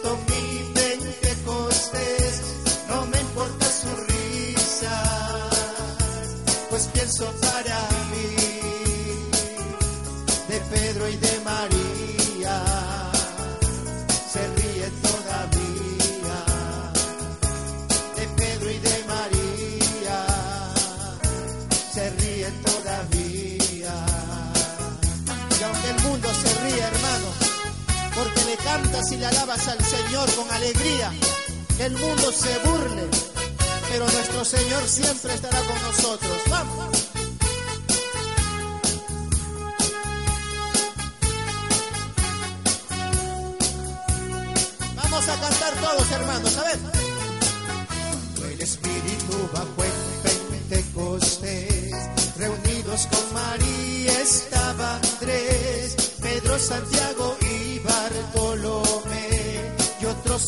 cantas 28.76 29.10
y 29.12 29.16
le 29.16 29.26
alabas 29.26 29.68
al 29.68 29.82
Señor 29.84 30.30
con 30.34 30.50
alegría. 30.50 31.10
El 31.78 31.92
mundo 31.92 32.32
se 32.32 32.58
burle, 32.58 33.04
pero 33.90 34.04
nuestro 34.04 34.44
Señor 34.44 34.82
siempre 34.86 35.34
estará 35.34 35.58
con 35.60 35.82
nosotros. 35.82 36.42
Vamos. 36.50 36.86
Vamos 44.94 45.28
a 45.28 45.40
cantar 45.40 45.74
todos, 45.74 46.10
hermanos, 46.10 46.56
a 46.58 46.62
ver. 46.64 46.95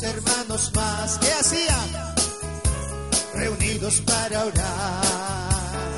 Hermanos 0.09 0.73
más. 0.75 1.19
¿Qué 1.19 1.33
hacían? 1.33 1.89
Reunidos 3.35 4.01
para 4.01 4.45
orar, 4.45 5.97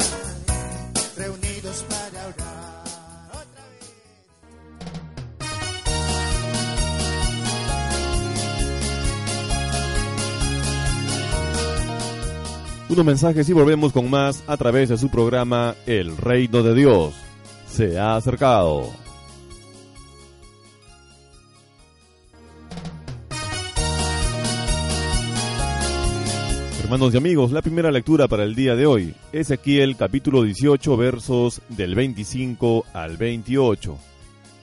reunidos 1.17 1.85
para 1.89 2.27
orar. 2.27 2.85
Otra 3.31 3.65
vez. 3.71 3.91
Unos 12.91 13.05
mensajes 13.05 13.49
y 13.49 13.53
volvemos 13.53 13.93
con 13.93 14.11
más 14.11 14.43
a 14.47 14.57
través 14.57 14.89
de 14.89 14.99
su 14.99 15.09
programa 15.09 15.75
El 15.87 16.17
Reino 16.17 16.63
de 16.63 16.75
Dios. 16.75 17.15
Se 17.71 17.99
ha 17.99 18.17
acercado. 18.17 19.00
Hermanos 26.91 27.15
y 27.15 27.19
amigos, 27.19 27.53
la 27.53 27.63
primera 27.63 27.93
lectura 27.93 28.27
para 28.27 28.43
el 28.43 28.57
día 28.57 28.75
de 28.75 28.85
hoy, 28.85 29.15
Ezequiel 29.31 29.97
capítulo 29.97 30.43
18 30.43 30.97
versos 30.97 31.63
del 31.69 31.95
25 31.95 32.85
al 32.93 33.17
28. 33.17 33.97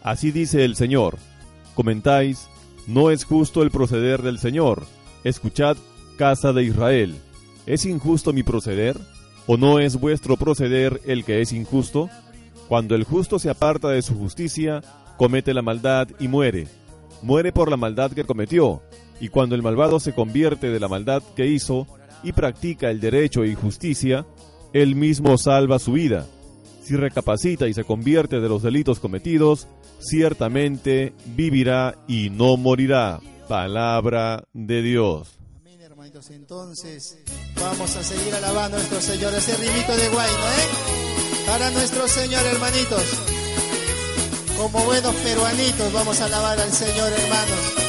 Así 0.03 0.31
dice 0.31 0.65
el 0.65 0.75
Señor, 0.75 1.17
comentáis, 1.73 2.49
no 2.85 3.11
es 3.11 3.23
justo 3.23 3.63
el 3.63 3.71
proceder 3.71 4.23
del 4.23 4.39
Señor, 4.39 4.83
escuchad, 5.23 5.77
casa 6.17 6.51
de 6.51 6.65
Israel. 6.65 7.15
¿Es 7.65 7.85
injusto 7.85 8.33
mi 8.33 8.43
proceder? 8.43 8.99
¿O 9.45 9.55
no 9.55 9.79
es 9.79 9.97
vuestro 9.97 10.35
proceder 10.35 10.99
el 11.05 11.23
que 11.23 11.39
es 11.39 11.53
injusto? 11.53 12.09
Cuando 12.67 12.95
el 12.95 13.05
justo 13.05 13.39
se 13.39 13.49
aparta 13.49 13.87
de 13.87 14.01
su 14.01 14.15
justicia, 14.15 14.81
comete 15.15 15.53
la 15.53 15.61
maldad 15.61 16.09
y 16.19 16.27
muere. 16.27 16.67
Muere 17.21 17.53
por 17.53 17.71
la 17.71 17.77
maldad 17.77 18.11
que 18.11 18.25
cometió. 18.25 18.81
Y 19.21 19.29
cuando 19.29 19.55
el 19.55 19.63
malvado 19.63 20.01
se 20.01 20.13
convierte 20.13 20.69
de 20.69 20.79
la 20.81 20.89
maldad 20.89 21.23
que 21.33 21.47
hizo 21.47 21.87
y 22.23 22.31
practica 22.31 22.89
el 22.89 22.99
derecho 22.99 23.45
y 23.45 23.55
justicia, 23.55 24.25
él 24.73 24.95
mismo 24.95 25.37
salva 25.37 25.79
su 25.79 25.93
vida. 25.93 26.25
Si 26.83 26.95
recapacita 26.95 27.67
y 27.67 27.73
se 27.73 27.83
convierte 27.83 28.39
de 28.39 28.49
los 28.49 28.63
delitos 28.63 28.99
cometidos, 28.99 29.67
ciertamente 29.99 31.13
vivirá 31.35 31.95
y 32.07 32.29
no 32.29 32.57
morirá. 32.57 33.19
Palabra 33.47 34.43
de 34.53 34.81
Dios. 34.81 35.37
Amén, 35.59 35.81
hermanitos. 35.81 36.29
Entonces, 36.31 37.17
vamos 37.59 37.95
a 37.95 38.03
seguir 38.03 38.33
alabando 38.35 38.77
a 38.77 38.79
nuestro 38.79 39.01
Señor. 39.01 39.33
Ese 39.33 39.55
rimito 39.55 39.95
de 39.95 40.09
guayno, 40.09 40.47
¿eh? 40.47 41.45
Para 41.45 41.71
nuestro 41.71 42.07
Señor, 42.07 42.45
hermanitos. 42.45 43.03
Como 44.57 44.83
buenos 44.85 45.15
peruanitos, 45.15 45.93
vamos 45.93 46.19
a 46.19 46.25
alabar 46.25 46.59
al 46.59 46.71
Señor, 46.71 47.11
hermanos. 47.11 47.86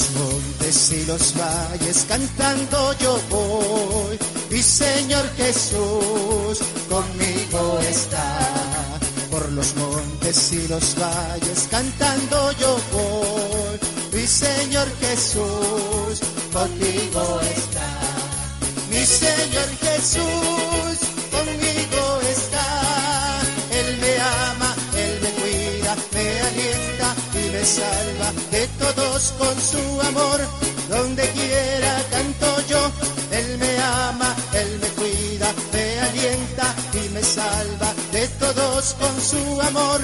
Los 0.00 0.10
montes 0.12 0.92
y 0.92 1.04
los 1.04 1.34
valles 1.36 2.06
cantando 2.08 2.92
yo 3.00 3.20
voy, 3.28 4.18
mi 4.50 4.62
Señor 4.62 5.28
Jesús 5.36 6.60
conmigo 6.88 7.78
está. 7.80 8.38
Por 9.30 9.52
los 9.52 9.74
montes 9.76 10.52
y 10.52 10.68
los 10.68 10.96
valles 10.98 11.68
cantando 11.70 12.52
yo 12.52 12.78
voy, 12.92 13.78
mi 14.12 14.26
Señor 14.26 14.88
Jesús 15.00 16.20
conmigo 16.52 17.40
está. 17.56 17.90
Mi 18.90 19.04
Señor 19.04 19.68
Jesús 19.82 21.09
salva 27.64 28.32
de 28.50 28.66
todos 28.78 29.34
con 29.38 29.60
su 29.60 30.00
amor. 30.02 30.40
Donde 30.88 31.28
quiera 31.30 32.02
canto 32.10 32.46
yo, 32.68 32.90
Él 33.30 33.58
me 33.58 33.78
ama, 33.80 34.34
Él 34.54 34.78
me 34.80 34.88
cuida, 34.88 35.52
me 35.72 36.00
alienta 36.00 36.74
y 36.94 37.08
me 37.10 37.22
salva 37.22 37.94
de 38.12 38.26
todos 38.42 38.94
con 38.94 39.20
su 39.20 39.60
amor. 39.60 40.00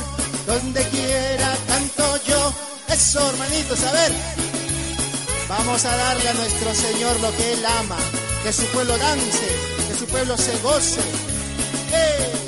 Donde 0.46 0.82
quiera 0.88 1.56
canto 1.66 2.18
yo. 2.26 2.52
Eso, 2.88 3.28
hermanitos, 3.30 3.82
a 3.84 3.92
ver. 3.92 4.12
Vamos 5.48 5.84
a 5.84 5.96
darle 5.96 6.28
a 6.28 6.34
nuestro 6.34 6.74
Señor 6.74 7.18
lo 7.20 7.36
que 7.36 7.52
Él 7.52 7.64
ama. 7.80 7.98
Que 8.42 8.52
su 8.52 8.64
pueblo 8.66 8.96
dance, 8.98 9.48
que 9.88 9.98
su 9.98 10.06
pueblo 10.06 10.36
se 10.36 10.56
goce. 10.58 11.00
¡Eh, 11.00 11.92
eh, 11.92 12.32
eh, 12.32 12.45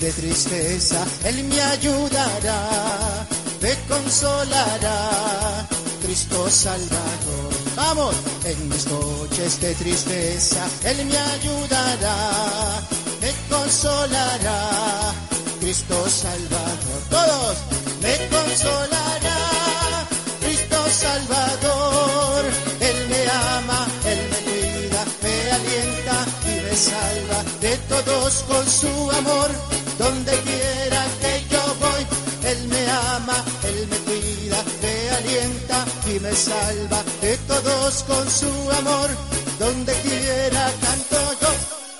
de 0.00 0.12
tristeza, 0.12 1.04
Él 1.24 1.42
me 1.44 1.60
ayudará, 1.60 3.26
me 3.60 3.74
consolará, 3.88 5.66
Cristo 6.02 6.48
Salvador. 6.50 7.50
Vamos, 7.74 8.14
en 8.44 8.68
mis 8.68 8.86
noches 8.86 9.60
de 9.60 9.74
tristeza, 9.74 10.66
Él 10.84 11.04
me 11.06 11.18
ayudará, 11.18 12.80
me 13.20 13.32
consolará, 13.48 15.12
Cristo 15.60 16.08
Salvador. 16.08 17.00
Todos, 17.10 17.56
me 18.00 18.16
consolará, 18.28 20.06
Cristo 20.40 20.76
Salvador. 20.90 22.44
Él 22.80 23.08
me 23.08 23.22
ama, 23.30 23.86
Él 24.04 24.20
me 24.30 24.38
cuida, 24.46 25.04
me 25.22 25.50
alienta 25.52 26.26
y 26.44 26.60
me 26.64 26.76
salva 26.76 27.42
de 27.60 27.76
todos 27.88 28.44
con 28.46 28.66
su 28.66 29.10
amor. 29.18 29.50
Donde 29.98 30.32
quiera 30.42 31.06
que 31.20 31.44
yo 31.50 31.62
voy, 31.80 32.06
Él 32.50 32.68
me 32.68 32.90
ama, 32.90 33.44
Él 33.64 33.88
me 33.90 33.96
cuida, 34.06 34.62
me 34.82 35.10
alienta 35.16 35.84
y 36.06 36.20
me 36.20 36.32
salva 36.32 37.02
de 37.20 37.36
todos 37.38 38.04
con 38.04 38.30
su 38.30 38.52
amor. 38.78 39.10
Donde 39.58 39.92
quiera 40.02 40.72
canto 40.80 41.16
yo. 41.40 41.48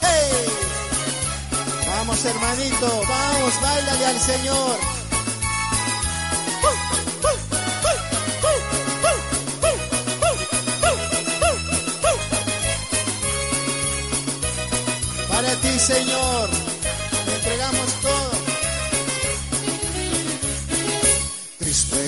¡Hey! 0.01 0.47
Vamos 1.89 2.25
hermanito, 2.25 3.03
vamos, 3.09 3.61
bailale 3.61 4.07
al 4.07 4.21
Señor. 4.21 4.79
Para 15.29 15.55
ti, 15.63 15.79
Señor, 15.79 16.49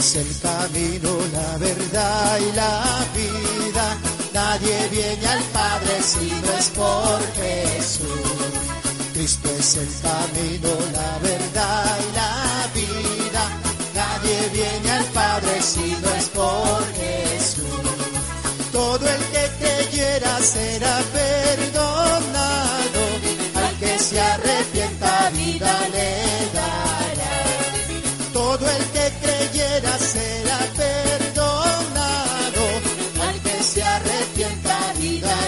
es 0.01 0.17
el 0.17 0.41
camino, 0.41 1.11
la 1.35 1.59
verdad 1.59 2.39
y 2.39 2.57
la 2.57 3.05
vida. 3.15 3.87
Nadie 4.33 4.89
viene 4.91 5.27
al 5.27 5.43
Padre 5.59 5.95
si 6.03 6.31
no 6.43 6.53
es 6.59 6.69
por 6.71 7.21
Jesús. 7.35 8.31
Cristo 9.13 9.49
es 9.59 9.77
el 9.77 9.91
camino, 10.09 10.71
la 10.99 11.13
verdad 11.29 11.99
y 12.07 12.17
la 12.17 12.35
vida. 12.81 13.45
Nadie 13.95 14.39
viene 14.55 14.91
al 14.91 15.05
Padre 15.21 15.61
si 15.61 15.95
no 16.03 16.11
es 16.21 16.29
por 16.31 16.83
Jesús. 17.03 17.91
Todo 18.73 19.07
el 19.07 19.23
que 19.33 19.45
creyera 19.61 20.39
será 20.41 20.97
perdonado. 21.13 23.03
Al 23.55 23.77
que 23.79 23.99
se 23.99 24.19
arrepienta 24.19 25.31
vida 25.35 25.89
le 25.93 26.30
será 29.99 30.59
perdonado. 30.77 32.65
Al 33.29 33.41
que 33.43 33.63
se 33.63 33.83
arrepienta 33.83 34.95
le. 34.99 35.41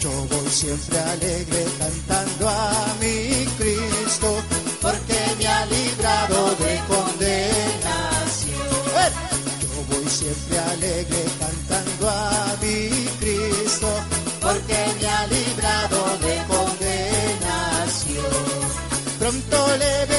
Yo 0.00 0.10
voy 0.10 0.48
siempre 0.50 0.98
alegre 0.98 1.64
cantando 1.78 2.48
a 2.48 2.94
mi 3.00 3.44
Cristo, 3.58 4.42
porque 4.80 5.18
me 5.38 5.46
ha 5.46 5.66
librado 5.66 6.50
de 6.56 6.80
condenación. 6.88 8.66
Eh, 9.02 9.12
yo 9.62 9.68
voy 9.90 10.08
siempre 10.08 10.58
alegre 10.58 11.24
cantando 11.40 12.10
a 12.10 12.56
mi 12.62 12.78
Cristo, 13.20 13.88
porque 14.40 14.78
me 15.00 15.06
ha 15.08 15.26
librado 15.26 16.18
de 16.18 16.34
condenación. 16.54 17.86
Pronto 19.18 19.76
le 19.78 20.15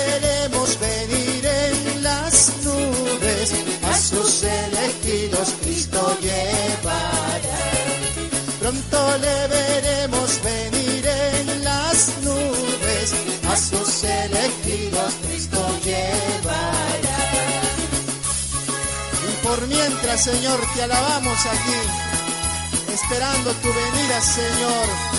Cristo 5.61 6.17
llevará. 6.19 7.59
Pronto 8.59 9.17
le 9.19 9.47
veremos 9.47 10.41
venir 10.43 11.05
en 11.05 11.63
las 11.63 12.09
nubes, 12.23 13.13
a 13.47 13.55
sus 13.55 14.03
elegidos 14.03 15.13
Cristo 15.27 15.63
llevará. 15.83 17.19
Y 19.29 19.45
por 19.45 19.67
mientras, 19.67 20.23
Señor, 20.23 20.59
te 20.73 20.83
alabamos 20.83 21.45
aquí, 21.45 22.93
esperando 22.93 23.51
tu 23.53 23.67
venida, 23.67 24.21
Señor 24.21 25.16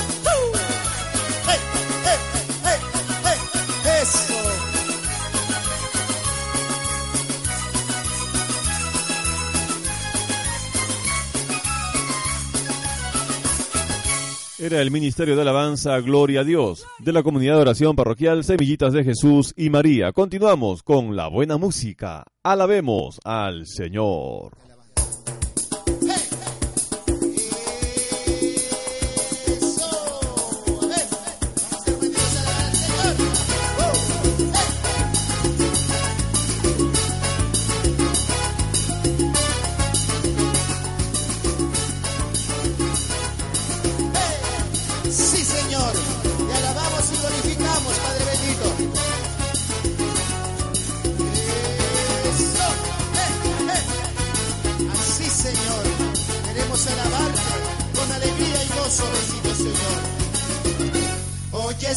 era 14.68 14.82
el 14.82 14.90
Ministerio 14.90 15.34
de 15.34 15.40
Alabanza 15.40 15.98
Gloria 16.00 16.40
a 16.40 16.44
Dios 16.44 16.84
de 16.98 17.14
la 17.14 17.22
Comunidad 17.22 17.54
de 17.54 17.62
Oración 17.62 17.96
Parroquial 17.96 18.44
Semillitas 18.44 18.92
de 18.92 19.02
Jesús 19.02 19.54
y 19.56 19.70
María. 19.70 20.12
Continuamos 20.12 20.82
con 20.82 21.16
la 21.16 21.28
buena 21.28 21.56
música. 21.56 22.24
Alabemos 22.42 23.18
al 23.24 23.66
Señor. 23.66 24.67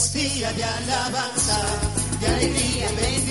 poesía 0.02 0.52
de 0.54 0.64
alabanza, 0.64 1.62
de 2.20 2.28
alegría, 2.28 2.88
bendición. 3.00 3.31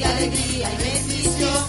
de 0.00 0.06
alegría 0.06 0.68
y 0.72 0.82
bendición. 0.82 1.62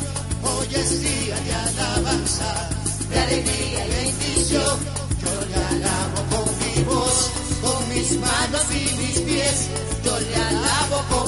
Hoy 0.44 0.67
es 0.74 1.02
día 1.02 1.36
de 1.36 1.54
alabanza, 1.54 2.70
de 3.10 3.20
alegría 3.20 3.86
y 3.86 3.89
bendición. 4.06 4.76
Yo 5.22 5.34
le 5.52 5.56
alabo 5.74 6.20
con 6.32 6.48
mi 6.62 6.84
voz, 6.84 7.30
con 7.62 7.89
mis 7.89 8.12
manos 8.20 8.65
y 8.72 8.98
mis 9.02 9.20
pies. 9.28 9.67
Yo 10.06 10.17
le 10.20 10.36
alabo 10.36 10.98
con 11.12 11.28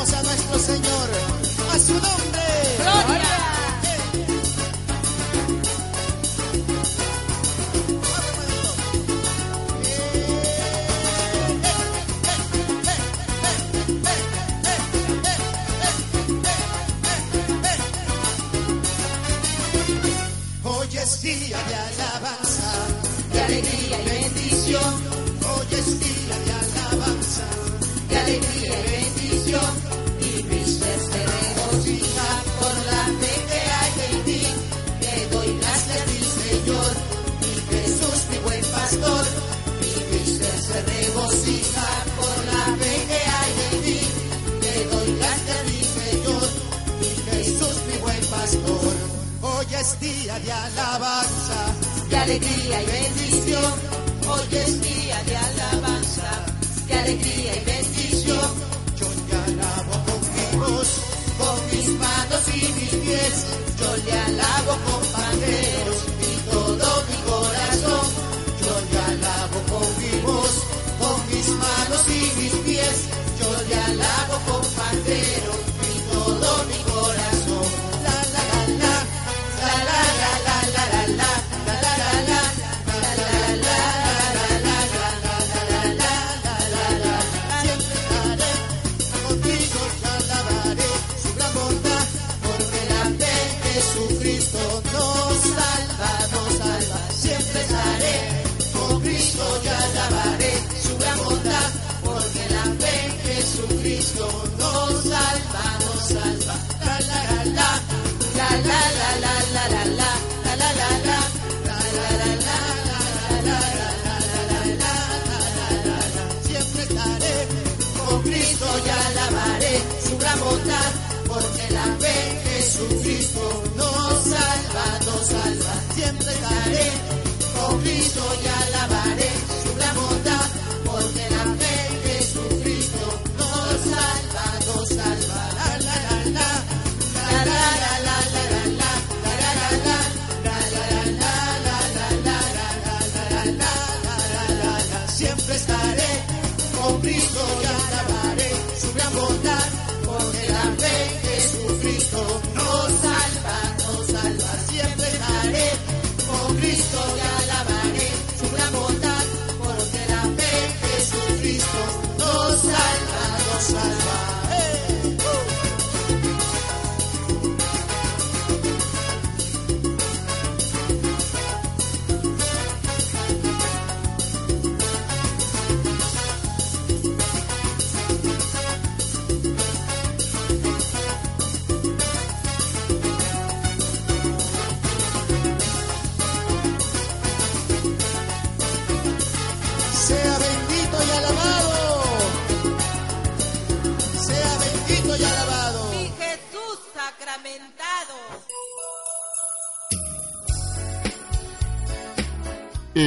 A 0.00 0.22
nuestro 0.22 0.58
Señor, 0.60 1.10
a 1.72 1.78
su 1.78 1.92
nombre. 1.92 2.44
Gloria. 2.78 3.38
Hoy 20.62 20.88
es 20.96 21.22
día 21.22 21.58
de 21.68 21.74
alabanza, 21.74 22.72
de 23.32 23.40
alegría 23.40 24.00
y 24.00 24.08
bendición 24.08 25.07
alegría 52.28 52.82
y 52.82 52.86
bendición. 52.86 53.72
Hoy 54.28 54.56
es 54.58 54.87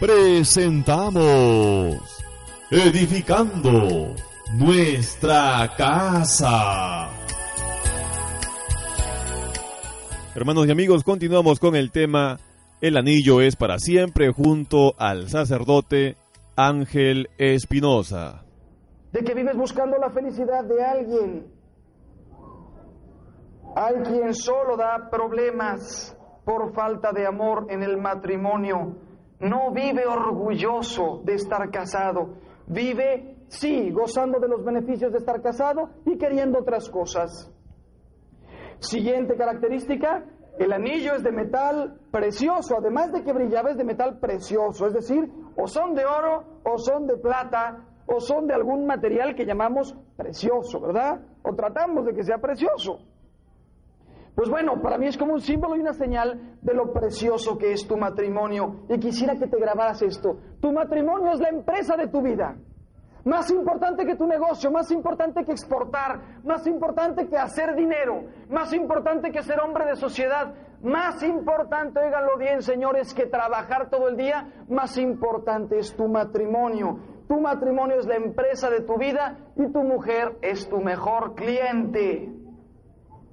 Presentamos 0.00 1.20
Edificando 2.70 4.14
nuestra 4.54 5.70
casa. 5.76 7.10
Hermanos 10.34 10.66
y 10.68 10.70
amigos, 10.70 11.04
continuamos 11.04 11.60
con 11.60 11.76
el 11.76 11.90
tema 11.90 12.38
El 12.80 12.96
anillo 12.96 13.42
es 13.42 13.56
para 13.56 13.78
siempre 13.78 14.32
junto 14.32 14.94
al 14.96 15.28
sacerdote 15.28 16.16
Ángel 16.56 17.28
Espinosa. 17.36 18.44
de 19.12 19.22
que 19.22 19.34
vives 19.34 19.56
buscando 19.58 19.98
la 19.98 20.08
felicidad 20.08 20.64
de 20.64 20.82
alguien. 20.82 21.46
Hay 23.76 23.96
quien 23.96 24.32
solo 24.34 24.78
da 24.78 25.10
problemas 25.10 26.16
por 26.46 26.72
falta 26.72 27.12
de 27.12 27.26
amor 27.26 27.66
en 27.68 27.82
el 27.82 27.98
matrimonio. 27.98 29.09
No 29.40 29.72
vive 29.72 30.06
orgulloso 30.06 31.22
de 31.24 31.34
estar 31.34 31.70
casado. 31.70 32.34
Vive, 32.66 33.36
sí, 33.48 33.90
gozando 33.90 34.38
de 34.38 34.48
los 34.48 34.64
beneficios 34.64 35.12
de 35.12 35.18
estar 35.18 35.40
casado 35.40 35.90
y 36.04 36.18
queriendo 36.18 36.58
otras 36.60 36.88
cosas. 36.90 37.50
Siguiente 38.78 39.36
característica, 39.36 40.24
el 40.58 40.72
anillo 40.72 41.14
es 41.14 41.22
de 41.22 41.32
metal 41.32 42.00
precioso, 42.10 42.76
además 42.78 43.12
de 43.12 43.22
que 43.24 43.32
brillaba 43.32 43.70
es 43.70 43.76
de 43.76 43.84
metal 43.84 44.18
precioso, 44.18 44.86
es 44.86 44.92
decir, 44.92 45.30
o 45.56 45.66
son 45.66 45.94
de 45.94 46.04
oro 46.04 46.60
o 46.64 46.78
son 46.78 47.06
de 47.06 47.16
plata 47.16 47.86
o 48.06 48.20
son 48.20 48.46
de 48.46 48.54
algún 48.54 48.86
material 48.86 49.34
que 49.34 49.46
llamamos 49.46 49.96
precioso, 50.16 50.80
¿verdad? 50.80 51.20
O 51.42 51.54
tratamos 51.54 52.04
de 52.04 52.14
que 52.14 52.24
sea 52.24 52.38
precioso. 52.38 52.98
Pues 54.40 54.48
bueno, 54.48 54.80
para 54.80 54.96
mí 54.96 55.06
es 55.06 55.18
como 55.18 55.34
un 55.34 55.42
símbolo 55.42 55.76
y 55.76 55.80
una 55.80 55.92
señal 55.92 56.56
de 56.62 56.72
lo 56.72 56.94
precioso 56.94 57.58
que 57.58 57.72
es 57.72 57.86
tu 57.86 57.98
matrimonio. 57.98 58.86
Y 58.88 58.98
quisiera 58.98 59.36
que 59.36 59.46
te 59.46 59.60
grabaras 59.60 60.00
esto. 60.00 60.38
Tu 60.62 60.72
matrimonio 60.72 61.32
es 61.32 61.40
la 61.40 61.50
empresa 61.50 61.94
de 61.94 62.08
tu 62.08 62.22
vida. 62.22 62.56
Más 63.26 63.50
importante 63.50 64.06
que 64.06 64.16
tu 64.16 64.26
negocio, 64.26 64.70
más 64.70 64.90
importante 64.92 65.44
que 65.44 65.52
exportar, 65.52 66.40
más 66.42 66.66
importante 66.66 67.28
que 67.28 67.36
hacer 67.36 67.76
dinero, 67.76 68.22
más 68.48 68.72
importante 68.72 69.30
que 69.30 69.42
ser 69.42 69.60
hombre 69.60 69.84
de 69.84 69.96
sociedad, 69.96 70.54
más 70.82 71.22
importante, 71.22 72.00
óiganlo 72.00 72.38
bien 72.38 72.62
señores, 72.62 73.12
que 73.12 73.26
trabajar 73.26 73.90
todo 73.90 74.08
el 74.08 74.16
día, 74.16 74.64
más 74.70 74.96
importante 74.96 75.78
es 75.78 75.94
tu 75.94 76.08
matrimonio. 76.08 76.98
Tu 77.28 77.38
matrimonio 77.38 77.98
es 77.98 78.06
la 78.06 78.16
empresa 78.16 78.70
de 78.70 78.80
tu 78.80 78.96
vida 78.96 79.36
y 79.56 79.70
tu 79.70 79.82
mujer 79.82 80.38
es 80.40 80.66
tu 80.66 80.80
mejor 80.80 81.34
cliente. 81.34 82.32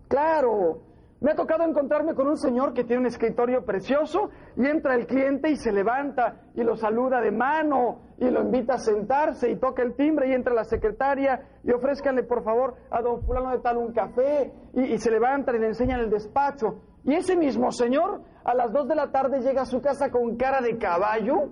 Claro, 0.09 0.86
me 1.19 1.31
ha 1.31 1.35
tocado 1.35 1.63
encontrarme 1.63 2.13
con 2.13 2.27
un 2.27 2.37
señor 2.37 2.73
que 2.73 2.83
tiene 2.83 3.01
un 3.01 3.07
escritorio 3.07 3.65
precioso 3.65 4.29
y 4.55 4.67
entra 4.67 4.93
el 4.93 5.07
cliente 5.07 5.49
y 5.49 5.55
se 5.55 5.71
levanta 5.71 6.41
y 6.53 6.63
lo 6.63 6.75
saluda 6.75 7.19
de 7.21 7.31
mano 7.31 8.01
y 8.19 8.29
lo 8.29 8.41
invita 8.41 8.75
a 8.75 8.77
sentarse 8.77 9.49
y 9.49 9.55
toca 9.57 9.81
el 9.81 9.95
timbre 9.95 10.29
y 10.29 10.33
entra 10.33 10.53
la 10.53 10.63
secretaria 10.63 11.41
y 11.63 11.71
ofrézcanle 11.71 12.23
por 12.23 12.43
favor 12.43 12.75
a 12.91 13.01
don 13.01 13.23
fulano 13.23 13.49
de 13.51 13.59
tal 13.59 13.77
un 13.77 13.93
café 13.93 14.53
y, 14.73 14.97
se 14.99 15.09
levantan 15.09 15.55
y 15.55 15.59
le 15.59 15.67
enseñan 15.67 16.01
el 16.01 16.09
despacho. 16.09 16.81
Y 17.03 17.15
ese 17.15 17.35
mismo 17.35 17.71
señor 17.71 18.21
a 18.43 18.53
las 18.53 18.71
dos 18.71 18.87
de 18.87 18.95
la 18.95 19.11
tarde 19.11 19.41
llega 19.41 19.63
a 19.63 19.65
su 19.65 19.81
casa 19.81 20.11
con 20.11 20.37
cara 20.37 20.61
de 20.61 20.77
caballo, 20.77 21.49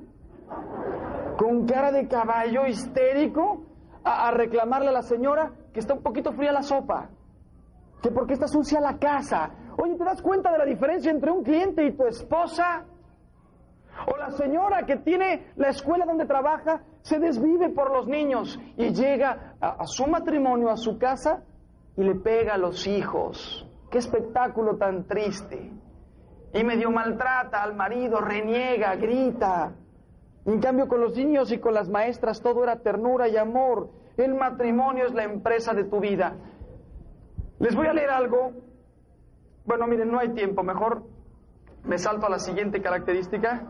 con 1.37 1.65
cara 1.65 1.91
de 1.91 2.07
caballo 2.07 2.67
histérico, 2.67 3.63
a 4.03 4.29
reclamarle 4.29 4.89
a 4.89 4.91
la 4.91 5.01
señora 5.01 5.51
que 5.73 5.79
está 5.79 5.95
un 5.95 6.03
poquito 6.03 6.31
fría 6.33 6.51
la 6.51 6.61
sopa 6.61 7.09
que 8.05 8.11
porque 8.11 8.33
está 8.33 8.47
sucia 8.47 8.79
la 8.79 8.99
casa. 8.99 9.49
Oye, 9.81 9.95
¿te 9.95 10.03
das 10.03 10.21
cuenta 10.21 10.51
de 10.51 10.59
la 10.59 10.65
diferencia 10.65 11.09
entre 11.09 11.31
un 11.31 11.43
cliente 11.43 11.83
y 11.83 11.93
tu 11.93 12.05
esposa? 12.05 12.85
O 14.05 14.15
la 14.15 14.29
señora 14.29 14.85
que 14.85 14.97
tiene 14.97 15.47
la 15.55 15.69
escuela 15.69 16.05
donde 16.05 16.27
trabaja, 16.27 16.83
se 17.01 17.17
desvive 17.17 17.69
por 17.69 17.91
los 17.91 18.07
niños 18.07 18.59
y 18.77 18.93
llega 18.93 19.55
a, 19.59 19.69
a 19.81 19.87
su 19.87 20.05
matrimonio, 20.05 20.69
a 20.69 20.77
su 20.77 20.99
casa, 20.99 21.41
y 21.97 22.03
le 22.03 22.13
pega 22.13 22.53
a 22.53 22.57
los 22.59 22.85
hijos. 22.85 23.67
Qué 23.89 23.97
espectáculo 23.97 24.77
tan 24.77 25.07
triste. 25.07 25.71
Y 26.53 26.63
medio 26.63 26.91
maltrata 26.91 27.63
al 27.63 27.73
marido, 27.75 28.21
reniega, 28.21 28.95
grita. 28.97 29.73
En 30.45 30.59
cambio, 30.59 30.87
con 30.87 31.01
los 31.01 31.17
niños 31.17 31.51
y 31.51 31.57
con 31.57 31.73
las 31.73 31.89
maestras 31.89 32.39
todo 32.39 32.63
era 32.63 32.75
ternura 32.75 33.27
y 33.29 33.37
amor. 33.37 33.89
El 34.15 34.35
matrimonio 34.35 35.05
es 35.07 35.13
la 35.15 35.23
empresa 35.23 35.73
de 35.73 35.85
tu 35.85 35.99
vida. 35.99 36.35
Les 37.59 37.75
voy 37.75 37.87
a 37.87 37.93
leer 37.93 38.09
algo. 38.09 38.51
Bueno, 39.65 39.87
miren, 39.87 40.11
no 40.11 40.19
hay 40.19 40.29
tiempo. 40.29 40.63
Mejor 40.63 41.03
me 41.83 41.97
salto 41.97 42.25
a 42.25 42.29
la 42.29 42.39
siguiente 42.39 42.81
característica. 42.81 43.61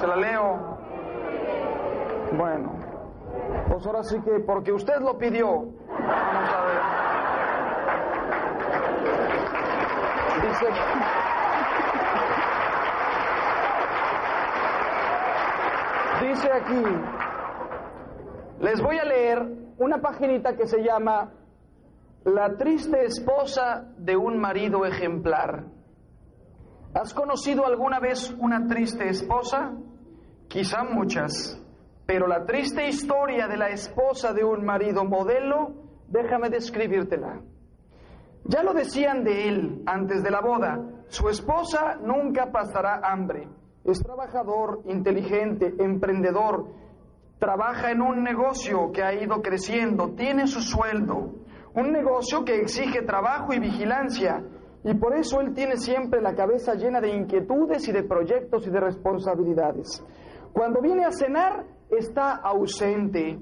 Se 0.00 0.06
la 0.06 0.16
leo. 0.16 0.78
Bueno, 2.36 2.72
pues 3.68 3.86
ahora 3.86 4.02
sí 4.02 4.20
que, 4.22 4.40
porque 4.40 4.72
usted 4.72 4.98
lo 5.00 5.16
pidió. 5.18 5.46
Vamos 5.46 6.50
a 6.50 6.64
ver. 6.64 6.80
Dice. 10.42 10.66
Dice 16.22 16.52
aquí. 16.52 16.84
Les 18.60 18.82
voy 18.82 18.98
a 18.98 19.04
leer 19.04 19.46
una 19.78 19.98
paginita 19.98 20.56
que 20.56 20.66
se 20.66 20.82
llama 20.82 21.30
la 22.24 22.56
triste 22.56 23.04
esposa 23.04 23.92
de 23.98 24.16
un 24.16 24.38
marido 24.38 24.86
ejemplar. 24.86 25.66
¿Has 26.94 27.12
conocido 27.12 27.66
alguna 27.66 28.00
vez 28.00 28.34
una 28.38 28.66
triste 28.66 29.08
esposa? 29.08 29.72
Quizá 30.48 30.84
muchas, 30.84 31.60
pero 32.06 32.26
la 32.26 32.46
triste 32.46 32.88
historia 32.88 33.46
de 33.46 33.58
la 33.58 33.68
esposa 33.68 34.32
de 34.32 34.42
un 34.42 34.64
marido 34.64 35.04
modelo, 35.04 35.74
déjame 36.08 36.48
describírtela. 36.48 37.42
Ya 38.44 38.62
lo 38.62 38.72
decían 38.72 39.22
de 39.22 39.48
él 39.48 39.82
antes 39.84 40.22
de 40.22 40.30
la 40.30 40.40
boda, 40.40 40.80
su 41.08 41.28
esposa 41.28 41.96
nunca 42.00 42.50
pasará 42.50 43.00
hambre. 43.04 43.48
Es 43.84 44.02
trabajador, 44.02 44.80
inteligente, 44.86 45.74
emprendedor, 45.78 46.70
trabaja 47.38 47.90
en 47.90 48.00
un 48.00 48.22
negocio 48.22 48.92
que 48.92 49.02
ha 49.02 49.12
ido 49.12 49.42
creciendo, 49.42 50.14
tiene 50.14 50.46
su 50.46 50.62
sueldo, 50.62 51.43
un 51.74 51.92
negocio 51.92 52.44
que 52.44 52.60
exige 52.60 53.02
trabajo 53.02 53.52
y 53.52 53.58
vigilancia, 53.58 54.42
y 54.84 54.94
por 54.94 55.16
eso 55.16 55.40
él 55.40 55.54
tiene 55.54 55.76
siempre 55.76 56.20
la 56.20 56.34
cabeza 56.34 56.74
llena 56.74 57.00
de 57.00 57.14
inquietudes 57.14 57.88
y 57.88 57.92
de 57.92 58.02
proyectos 58.02 58.66
y 58.66 58.70
de 58.70 58.80
responsabilidades. 58.80 60.04
Cuando 60.52 60.80
viene 60.80 61.04
a 61.04 61.10
cenar, 61.10 61.64
está 61.90 62.34
ausente. 62.36 63.38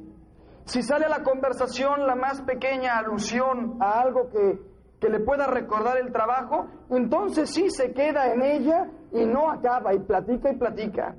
Si 0.65 0.83
sale 0.83 1.07
a 1.07 1.09
la 1.09 1.23
conversación 1.23 2.07
la 2.07 2.15
más 2.15 2.41
pequeña 2.43 2.97
alusión 2.97 3.77
a 3.81 4.01
algo 4.01 4.29
que, 4.31 4.61
que 5.01 5.09
le 5.09 5.21
pueda 5.21 5.47
recordar 5.47 5.99
el 5.99 6.13
trabajo, 6.13 6.67
entonces 6.91 7.51
sí 7.51 7.69
se 7.71 7.93
queda 7.93 8.33
en 8.33 8.43
ella 8.43 8.89
y 9.13 9.27
no 9.27 9.51
acaba 9.51 9.93
y 9.95 9.99
platica 9.99 10.53
y 10.53 10.57
platica. 10.57 11.17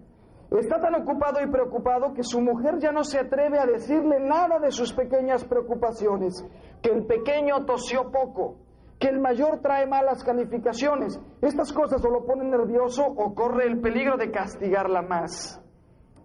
Está 0.59 0.79
tan 0.79 0.93
ocupado 0.93 1.41
y 1.41 1.49
preocupado 1.49 2.13
que 2.13 2.21
su 2.21 2.39
mujer 2.39 2.77
ya 2.77 2.91
no 2.91 3.03
se 3.03 3.17
atreve 3.17 3.57
a 3.57 3.65
decirle 3.65 4.19
nada 4.19 4.59
de 4.59 4.69
sus 4.69 4.93
pequeñas 4.93 5.43
preocupaciones, 5.45 6.45
que 6.79 6.91
el 6.91 7.07
pequeño 7.07 7.65
tosió 7.65 8.11
poco, 8.11 8.57
que 8.99 9.07
el 9.07 9.19
mayor 9.19 9.61
trae 9.61 9.87
malas 9.87 10.23
calificaciones. 10.23 11.19
Estas 11.41 11.73
cosas 11.73 12.05
o 12.05 12.09
lo 12.11 12.23
ponen 12.23 12.51
nervioso 12.51 13.03
o 13.03 13.33
corre 13.33 13.65
el 13.65 13.81
peligro 13.81 14.15
de 14.15 14.29
castigarla 14.29 15.01
más. 15.01 15.59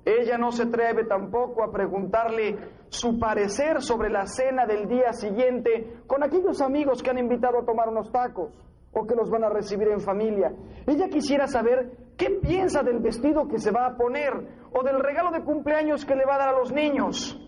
Ella 0.05 0.37
no 0.37 0.53
se 0.53 0.65
atreve 0.65 1.07
tampoco 1.07 1.65
a 1.65 1.73
preguntarle 1.73 2.59
su 2.91 3.19
parecer 3.19 3.81
sobre 3.81 4.11
la 4.11 4.27
cena 4.27 4.67
del 4.67 4.89
día 4.89 5.15
siguiente 5.15 6.03
con 6.07 6.23
aquellos 6.23 6.61
amigos 6.61 7.03
que 7.03 7.09
han 7.09 7.19
invitado 7.19 7.61
a 7.61 7.65
tomar 7.65 7.89
unos 7.89 8.13
tacos 8.13 8.53
o 8.93 9.07
que 9.07 9.15
los 9.15 9.31
van 9.31 9.45
a 9.45 9.49
recibir 9.49 9.89
en 9.89 10.01
familia. 10.01 10.53
Ella 10.87 11.09
quisiera 11.09 11.47
saber 11.47 11.93
qué 12.17 12.39
piensa 12.41 12.83
del 12.83 13.01
vestido 13.01 13.47
que 13.49 13.59
se 13.59 13.71
va 13.71 13.87
a 13.87 13.97
poner 13.97 14.33
o 14.73 14.83
del 14.83 15.01
regalo 15.01 15.31
de 15.31 15.45
cumpleaños 15.45 16.05
que 16.05 16.17
le 16.17 16.25
va 16.25 16.37
a 16.37 16.39
dar 16.39 16.49
a 16.51 16.59
los 16.59 16.73
niños. 16.73 17.39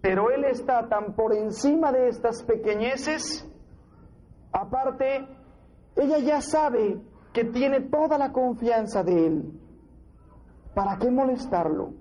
Pero 0.00 0.30
él 0.30 0.44
está 0.44 0.88
tan 0.88 1.14
por 1.14 1.34
encima 1.34 1.92
de 1.92 2.08
estas 2.08 2.42
pequeñeces. 2.44 3.48
Aparte, 4.52 5.26
ella 5.96 6.18
ya 6.18 6.40
sabe 6.40 7.00
que 7.32 7.44
tiene 7.44 7.82
toda 7.82 8.18
la 8.18 8.32
confianza 8.32 9.02
de 9.02 9.26
él. 9.26 9.60
¿Para 10.74 10.98
qué 10.98 11.10
molestarlo? 11.10 11.94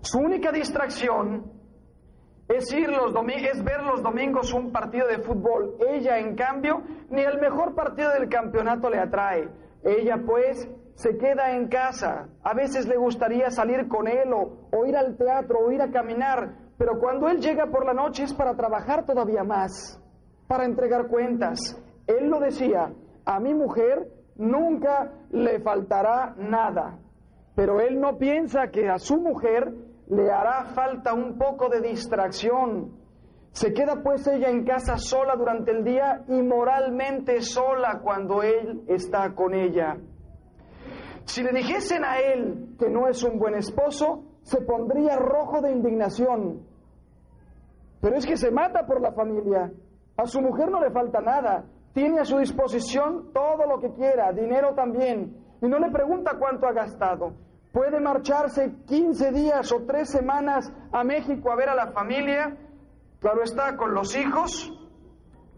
Su 0.00 0.18
única 0.18 0.50
distracción 0.50 1.61
es, 2.56 2.72
ir 2.72 2.88
los 2.88 3.12
es 3.14 3.64
ver 3.64 3.82
los 3.82 4.02
domingos 4.02 4.52
un 4.52 4.72
partido 4.72 5.06
de 5.06 5.18
fútbol. 5.18 5.76
Ella, 5.88 6.18
en 6.18 6.34
cambio, 6.34 6.82
ni 7.10 7.22
el 7.22 7.40
mejor 7.40 7.74
partido 7.74 8.10
del 8.10 8.28
campeonato 8.28 8.90
le 8.90 8.98
atrae. 8.98 9.48
Ella, 9.84 10.18
pues, 10.24 10.68
se 10.94 11.16
queda 11.16 11.52
en 11.52 11.68
casa. 11.68 12.28
A 12.42 12.54
veces 12.54 12.86
le 12.86 12.96
gustaría 12.96 13.50
salir 13.50 13.88
con 13.88 14.06
él 14.06 14.32
o, 14.32 14.68
o 14.70 14.86
ir 14.86 14.96
al 14.96 15.16
teatro 15.16 15.60
o 15.60 15.72
ir 15.72 15.82
a 15.82 15.90
caminar, 15.90 16.54
pero 16.78 16.98
cuando 16.98 17.28
él 17.28 17.40
llega 17.40 17.66
por 17.66 17.86
la 17.86 17.94
noche 17.94 18.24
es 18.24 18.34
para 18.34 18.54
trabajar 18.54 19.04
todavía 19.06 19.44
más, 19.44 20.00
para 20.46 20.64
entregar 20.64 21.06
cuentas. 21.08 21.58
Él 22.06 22.28
lo 22.28 22.40
decía, 22.40 22.92
a 23.24 23.40
mi 23.40 23.54
mujer 23.54 24.08
nunca 24.36 25.12
le 25.30 25.60
faltará 25.60 26.34
nada, 26.36 26.98
pero 27.54 27.80
él 27.80 28.00
no 28.00 28.18
piensa 28.18 28.68
que 28.68 28.88
a 28.88 28.98
su 28.98 29.16
mujer 29.18 29.72
le 30.12 30.30
hará 30.30 30.66
falta 30.74 31.14
un 31.14 31.38
poco 31.38 31.70
de 31.70 31.80
distracción. 31.80 32.92
Se 33.52 33.72
queda 33.72 34.02
pues 34.02 34.26
ella 34.26 34.50
en 34.50 34.64
casa 34.64 34.98
sola 34.98 35.36
durante 35.36 35.70
el 35.70 35.84
día 35.84 36.22
y 36.28 36.42
moralmente 36.42 37.40
sola 37.40 38.00
cuando 38.02 38.42
él 38.42 38.84
está 38.88 39.34
con 39.34 39.54
ella. 39.54 39.96
Si 41.24 41.42
le 41.42 41.52
dijesen 41.52 42.04
a 42.04 42.18
él 42.18 42.76
que 42.78 42.90
no 42.90 43.08
es 43.08 43.22
un 43.22 43.38
buen 43.38 43.54
esposo, 43.54 44.24
se 44.42 44.60
pondría 44.60 45.16
rojo 45.16 45.62
de 45.62 45.72
indignación. 45.72 46.60
Pero 48.02 48.16
es 48.16 48.26
que 48.26 48.36
se 48.36 48.50
mata 48.50 48.84
por 48.84 49.00
la 49.00 49.12
familia. 49.12 49.72
A 50.18 50.26
su 50.26 50.42
mujer 50.42 50.70
no 50.70 50.80
le 50.80 50.90
falta 50.90 51.20
nada. 51.20 51.64
Tiene 51.94 52.20
a 52.20 52.24
su 52.24 52.36
disposición 52.36 53.32
todo 53.32 53.66
lo 53.66 53.80
que 53.80 53.94
quiera, 53.94 54.30
dinero 54.32 54.74
también. 54.74 55.38
Y 55.62 55.68
no 55.68 55.78
le 55.78 55.90
pregunta 55.90 56.32
cuánto 56.38 56.66
ha 56.66 56.72
gastado. 56.72 57.32
Puede 57.72 58.00
marcharse 58.00 58.74
15 58.86 59.32
días 59.32 59.72
o 59.72 59.82
3 59.86 60.08
semanas 60.08 60.70
a 60.92 61.02
México 61.04 61.50
a 61.50 61.56
ver 61.56 61.70
a 61.70 61.74
la 61.74 61.92
familia. 61.92 62.56
Claro 63.18 63.42
está, 63.42 63.76
con 63.76 63.94
los 63.94 64.14
hijos, 64.14 64.72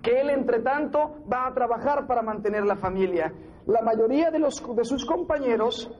que 0.00 0.20
él 0.20 0.30
entre 0.30 0.60
tanto 0.60 1.24
va 1.32 1.46
a 1.46 1.54
trabajar 1.54 2.06
para 2.06 2.22
mantener 2.22 2.64
la 2.64 2.76
familia. 2.76 3.32
La 3.66 3.82
mayoría 3.82 4.30
de, 4.30 4.38
los, 4.38 4.62
de 4.76 4.84
sus 4.84 5.04
compañeros 5.04 5.90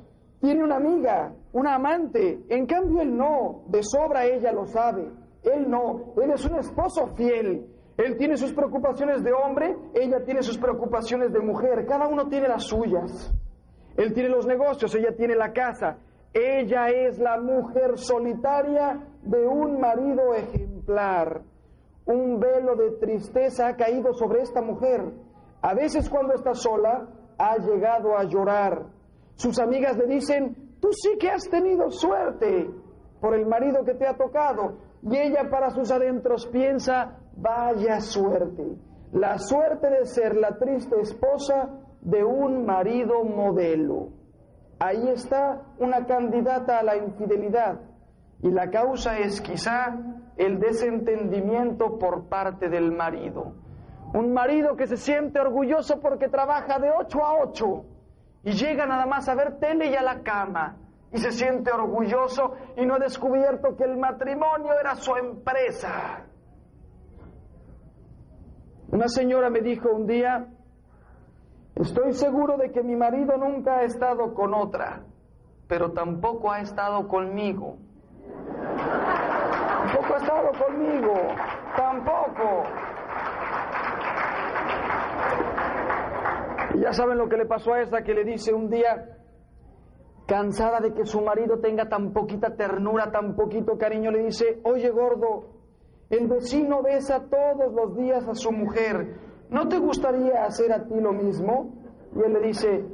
tiene 0.41 0.62
una 0.62 0.77
amiga, 0.77 1.33
una 1.53 1.75
amante, 1.75 2.45
en 2.51 2.67
cambio 2.67 3.01
él 3.01 3.17
no, 3.17 3.62
de 3.69 3.83
sobra 3.83 4.27
ella 4.27 4.53
lo 4.53 4.67
sabe, 4.67 5.11
él 5.43 5.71
no, 5.71 6.12
él 6.23 6.33
es 6.33 6.45
un 6.45 6.57
esposo 6.59 7.15
fiel, 7.17 7.67
él 7.97 8.17
tiene 8.19 8.37
sus 8.37 8.53
preocupaciones 8.53 9.25
de 9.25 9.33
hombre, 9.33 9.75
ella 9.95 10.23
tiene 10.23 10.43
sus 10.43 10.59
preocupaciones 10.59 11.33
de 11.33 11.41
mujer, 11.41 11.87
cada 11.87 12.07
uno 12.07 12.29
tiene 12.29 12.49
las 12.49 12.65
suyas. 12.65 13.33
Él 13.97 14.12
tiene 14.12 14.28
los 14.28 14.47
negocios, 14.47 14.95
ella 14.95 15.14
tiene 15.16 15.34
la 15.34 15.53
casa. 15.53 15.99
Ella 16.32 16.88
es 16.88 17.18
la 17.18 17.40
mujer 17.40 17.97
solitaria 17.97 19.01
de 19.22 19.47
un 19.47 19.80
marido 19.80 20.34
ejemplar. 20.34 21.42
Un 22.07 22.40
velo 22.40 22.74
de 22.74 22.90
tristeza 22.99 23.68
ha 23.68 23.76
caído 23.76 24.12
sobre 24.14 24.42
esta 24.42 24.61
mujer. 24.61 25.01
A 25.62 25.74
veces 25.74 26.11
cuando 26.11 26.34
está 26.34 26.55
sola, 26.55 27.09
ha 27.38 27.57
llegado 27.59 28.16
a 28.16 28.24
llorar. 28.24 28.86
Sus 29.36 29.59
amigas 29.61 29.97
le 29.97 30.07
dicen, 30.07 30.76
tú 30.80 30.88
sí 30.92 31.16
que 31.18 31.30
has 31.30 31.49
tenido 31.49 31.90
suerte 31.90 32.68
por 33.20 33.34
el 33.34 33.47
marido 33.47 33.84
que 33.84 33.95
te 33.95 34.07
ha 34.07 34.16
tocado. 34.16 34.76
Y 35.03 35.16
ella 35.16 35.49
para 35.49 35.70
sus 35.70 35.90
adentros 35.92 36.47
piensa, 36.49 37.16
vaya 37.36 38.01
suerte. 38.01 38.76
La 39.12 39.38
suerte 39.38 39.88
de 39.88 40.05
ser 40.05 40.34
la 40.36 40.59
triste 40.59 41.01
esposa 41.01 41.84
de 42.05 42.22
un 42.22 42.64
marido 42.64 43.24
modelo. 43.24 44.11
Ahí 44.78 45.09
está 45.09 45.62
una 45.78 46.07
candidata 46.07 46.78
a 46.78 46.82
la 46.82 46.96
infidelidad 46.96 47.80
y 48.42 48.50
la 48.50 48.70
causa 48.70 49.18
es 49.18 49.40
quizá 49.40 49.96
el 50.36 50.61
desentendimiento 50.61 51.98
por 51.98 52.28
parte 52.28 52.68
del 52.68 52.92
marido. 52.92 53.55
Un 54.12 54.32
marido 54.32 54.76
que 54.76 54.86
se 54.86 54.96
siente 54.96 55.40
orgulloso 55.40 55.98
porque 56.00 56.28
trabaja 56.28 56.78
de 56.78 56.90
8 56.90 57.24
a 57.24 57.42
8 57.42 57.84
y 58.44 58.52
llega 58.52 58.86
nada 58.86 59.07
más 59.07 59.28
a 59.28 59.34
ver 59.34 59.59
tele 59.59 59.90
y 59.90 59.94
a 59.94 60.02
la 60.02 60.22
cama 60.22 60.76
y 61.11 61.18
se 61.18 61.32
siente 61.32 61.70
orgulloso 61.72 62.55
y 62.76 62.84
no 62.84 62.96
ha 62.96 62.98
descubierto 62.98 63.76
que 63.76 63.84
el 63.84 63.96
matrimonio 63.96 64.72
era 64.78 64.94
su 64.96 65.16
empresa. 65.16 66.26
Una 68.90 69.09
señora 69.09 69.48
me 69.48 69.61
dijo 69.61 69.90
un 69.90 70.07
día, 70.07 70.46
Estoy 71.85 72.14
seguro 72.14 72.57
de 72.57 72.72
que 72.72 72.82
mi 72.82 72.97
marido 72.97 73.37
nunca 73.37 73.76
ha 73.76 73.82
estado 73.82 74.32
con 74.32 74.55
otra, 74.55 75.03
pero 75.68 75.93
tampoco 75.93 76.51
ha 76.51 76.61
estado 76.61 77.07
conmigo. 77.07 77.76
Tampoco 79.85 80.14
ha 80.14 80.16
estado 80.16 80.51
conmigo, 80.64 81.12
tampoco. 81.76 82.62
Y 86.74 86.80
ya 86.80 86.93
saben 86.95 87.18
lo 87.18 87.28
que 87.28 87.37
le 87.37 87.45
pasó 87.45 87.74
a 87.74 87.82
esa 87.82 88.03
que 88.03 88.14
le 88.14 88.24
dice 88.24 88.55
un 88.55 88.70
día, 88.70 89.18
cansada 90.26 90.80
de 90.80 90.95
que 90.95 91.05
su 91.05 91.20
marido 91.20 91.59
tenga 91.59 91.91
tan 91.91 92.14
poquita 92.14 92.57
ternura, 92.57 93.12
tan 93.12 93.37
poquito 93.37 93.76
cariño, 93.76 94.11
le 94.11 94.24
dice, 94.24 94.59
oye 94.64 94.89
gordo, 94.89 95.51
el 96.09 96.28
vecino 96.28 96.82
besa 96.82 97.26
todos 97.28 97.74
los 97.74 97.95
días 97.95 98.26
a 98.26 98.35
su 98.35 98.53
mujer, 98.53 99.34
¿no 99.51 99.68
te 99.68 99.78
gustaría 99.78 100.45
hacer 100.45 100.72
a 100.72 100.84
ti 100.84 100.95
lo 101.01 101.12
mismo? 101.12 101.74
Y 102.16 102.20
él 102.20 102.32
le 102.32 102.40
dice, 102.40 102.84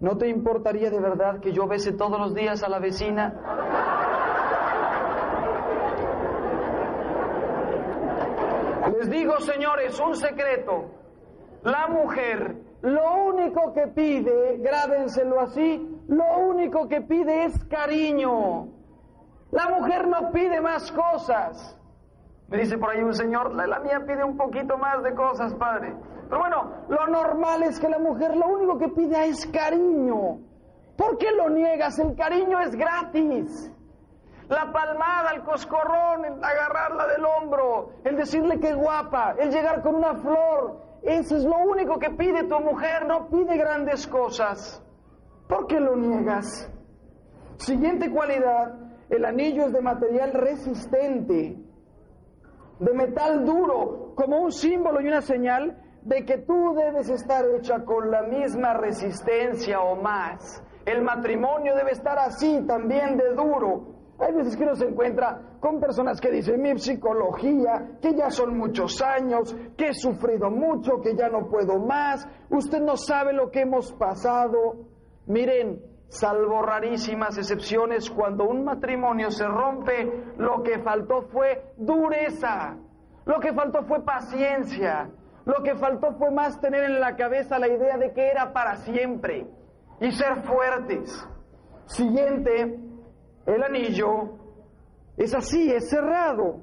¿no 0.00 0.16
te 0.16 0.28
importaría 0.28 0.90
de 0.90 1.00
verdad 1.00 1.40
que 1.40 1.52
yo 1.52 1.66
bese 1.66 1.92
todos 1.92 2.18
los 2.18 2.34
días 2.34 2.62
a 2.62 2.68
la 2.68 2.78
vecina? 2.78 3.34
Les 8.98 9.10
digo, 9.10 9.38
señores, 9.40 9.98
un 10.00 10.16
secreto. 10.16 10.90
La 11.62 11.88
mujer 11.88 12.56
lo 12.82 13.24
único 13.24 13.72
que 13.72 13.88
pide, 13.88 14.58
grábenselo 14.58 15.40
así, 15.40 16.00
lo 16.08 16.38
único 16.38 16.86
que 16.86 17.00
pide 17.00 17.46
es 17.46 17.64
cariño. 17.64 18.68
La 19.50 19.68
mujer 19.68 20.06
no 20.06 20.30
pide 20.30 20.60
más 20.60 20.92
cosas. 20.92 21.76
Me 22.48 22.58
dice 22.58 22.78
por 22.78 22.90
ahí 22.90 23.02
un 23.02 23.14
señor, 23.14 23.52
la, 23.54 23.80
mía 23.80 24.04
pide 24.06 24.22
un 24.22 24.36
poquito 24.36 24.78
más 24.78 25.02
de 25.02 25.14
cosas, 25.14 25.52
padre. 25.54 25.96
Pero 26.28 26.40
bueno, 26.40 26.70
lo 26.88 27.06
normal 27.08 27.64
es 27.64 27.80
que 27.80 27.88
la 27.88 27.98
mujer 27.98 28.36
lo 28.36 28.46
único 28.48 28.78
que 28.78 28.88
pide 28.88 29.26
es 29.26 29.46
cariño. 29.46 30.38
¿Por 30.96 31.18
qué 31.18 31.32
lo 31.32 31.50
niegas? 31.50 31.98
El 31.98 32.14
cariño 32.14 32.60
es 32.60 32.74
gratis. 32.76 33.72
La 34.48 34.72
palmada, 34.72 35.32
el 35.34 35.42
coscorrón, 35.42 36.24
el 36.24 36.44
agarrarla 36.44 37.06
del 37.08 37.24
hombro, 37.24 37.90
el 38.04 38.16
decirle 38.16 38.60
que 38.60 38.74
guapa, 38.74 39.34
el 39.38 39.50
llegar 39.50 39.82
con 39.82 39.96
una 39.96 40.14
flor, 40.14 40.86
Eso 41.02 41.36
es 41.36 41.44
lo 41.44 41.58
único 41.58 41.98
que 41.98 42.10
pide 42.10 42.44
tu 42.44 42.58
mujer, 42.60 43.06
no 43.06 43.28
pide 43.28 43.56
grandes 43.56 44.06
cosas. 44.06 44.82
¿Por 45.48 45.66
qué 45.66 45.80
lo 45.80 45.96
niegas? 45.96 46.70
Siguiente 47.56 48.10
cualidad, 48.10 48.74
el 49.10 49.24
anillo 49.24 49.66
es 49.66 49.72
de 49.72 49.80
material 49.80 50.32
resistente, 50.32 51.56
de 52.78 52.92
metal 52.92 53.44
duro, 53.44 54.12
como 54.14 54.40
un 54.40 54.52
símbolo 54.52 55.00
y 55.00 55.08
una 55.08 55.22
señal 55.22 55.82
de 56.02 56.24
que 56.24 56.38
tú 56.38 56.74
debes 56.74 57.08
estar 57.08 57.44
hecha 57.56 57.84
con 57.84 58.10
la 58.10 58.22
misma 58.22 58.74
resistencia 58.74 59.80
o 59.80 59.96
más. 59.96 60.62
El 60.84 61.02
matrimonio 61.02 61.74
debe 61.74 61.90
estar 61.90 62.18
así 62.18 62.62
también 62.66 63.16
de 63.16 63.34
duro. 63.34 63.96
Hay 64.18 64.32
veces 64.32 64.56
que 64.56 64.62
uno 64.62 64.76
se 64.76 64.86
encuentra 64.86 65.58
con 65.60 65.80
personas 65.80 66.20
que 66.20 66.30
dicen 66.30 66.62
mi 66.62 66.78
psicología, 66.78 67.98
que 68.00 68.14
ya 68.14 68.30
son 68.30 68.56
muchos 68.56 69.02
años, 69.02 69.54
que 69.76 69.88
he 69.88 69.94
sufrido 69.94 70.48
mucho, 70.50 71.00
que 71.02 71.14
ya 71.14 71.28
no 71.28 71.48
puedo 71.48 71.78
más. 71.78 72.26
Usted 72.50 72.80
no 72.80 72.96
sabe 72.96 73.32
lo 73.32 73.50
que 73.50 73.62
hemos 73.62 73.92
pasado. 73.92 74.86
Miren, 75.26 75.82
salvo 76.08 76.62
rarísimas 76.62 77.36
excepciones, 77.38 78.10
cuando 78.10 78.44
un 78.44 78.64
matrimonio 78.64 79.30
se 79.30 79.46
rompe, 79.46 80.34
lo 80.38 80.62
que 80.62 80.78
faltó 80.80 81.22
fue 81.22 81.72
dureza, 81.76 82.76
lo 83.24 83.40
que 83.40 83.52
faltó 83.52 83.82
fue 83.84 84.04
paciencia, 84.04 85.10
lo 85.44 85.62
que 85.62 85.76
faltó 85.76 86.12
fue 86.18 86.30
más 86.30 86.60
tener 86.60 86.84
en 86.84 87.00
la 87.00 87.16
cabeza 87.16 87.58
la 87.58 87.68
idea 87.68 87.96
de 87.98 88.12
que 88.12 88.28
era 88.28 88.52
para 88.52 88.76
siempre 88.76 89.46
y 90.00 90.10
ser 90.12 90.42
fuertes. 90.42 91.26
Siguiente, 91.86 92.78
el 93.46 93.62
anillo 93.62 94.38
es 95.16 95.34
así, 95.34 95.72
es 95.72 95.88
cerrado. 95.88 96.60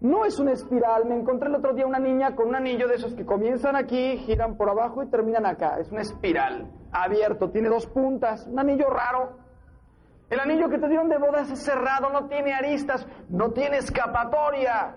No 0.00 0.24
es 0.24 0.38
una 0.38 0.52
espiral. 0.52 1.04
Me 1.06 1.16
encontré 1.16 1.48
el 1.48 1.56
otro 1.56 1.74
día 1.74 1.86
una 1.86 1.98
niña 1.98 2.34
con 2.34 2.48
un 2.48 2.54
anillo 2.54 2.88
de 2.88 2.94
esos 2.94 3.14
que 3.14 3.26
comienzan 3.26 3.76
aquí, 3.76 4.16
giran 4.18 4.56
por 4.56 4.70
abajo 4.70 5.02
y 5.02 5.10
terminan 5.10 5.44
acá. 5.44 5.78
Es 5.78 5.90
una 5.90 6.00
espiral, 6.00 6.70
abierto, 6.92 7.50
tiene 7.50 7.68
dos 7.68 7.86
puntas, 7.86 8.46
un 8.46 8.58
anillo 8.58 8.88
raro. 8.90 9.38
El 10.28 10.38
anillo 10.38 10.68
que 10.68 10.78
te 10.78 10.88
dieron 10.88 11.08
de 11.08 11.18
bodas 11.18 11.50
es 11.50 11.62
cerrado, 11.62 12.10
no 12.10 12.28
tiene 12.28 12.54
aristas, 12.54 13.06
no 13.28 13.50
tiene 13.50 13.78
escapatoria. 13.78 14.96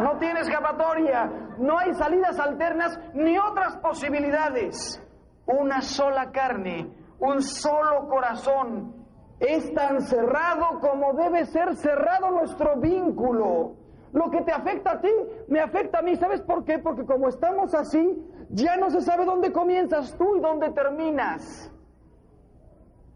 No 0.00 0.18
tiene 0.18 0.40
escapatoria, 0.40 1.30
no 1.58 1.78
hay 1.78 1.92
salidas 1.94 2.38
alternas 2.38 2.98
ni 3.14 3.36
otras 3.38 3.76
posibilidades. 3.78 5.02
Una 5.46 5.80
sola 5.80 6.30
carne, 6.30 6.92
un 7.18 7.42
solo 7.42 8.06
corazón, 8.08 8.94
es 9.40 9.72
tan 9.72 10.00
cerrado 10.02 10.80
como 10.80 11.14
debe 11.14 11.44
ser 11.46 11.74
cerrado 11.76 12.30
nuestro 12.30 12.76
vínculo. 12.80 13.76
Lo 14.12 14.30
que 14.30 14.42
te 14.42 14.52
afecta 14.52 14.92
a 14.92 15.00
ti, 15.00 15.10
me 15.48 15.60
afecta 15.60 15.98
a 15.98 16.02
mí. 16.02 16.16
¿Sabes 16.16 16.40
por 16.42 16.64
qué? 16.64 16.78
Porque 16.78 17.04
como 17.04 17.28
estamos 17.28 17.74
así, 17.74 18.24
ya 18.50 18.76
no 18.76 18.90
se 18.90 19.00
sabe 19.02 19.24
dónde 19.24 19.52
comienzas 19.52 20.16
tú 20.16 20.36
y 20.36 20.40
dónde 20.40 20.70
terminas. 20.70 21.70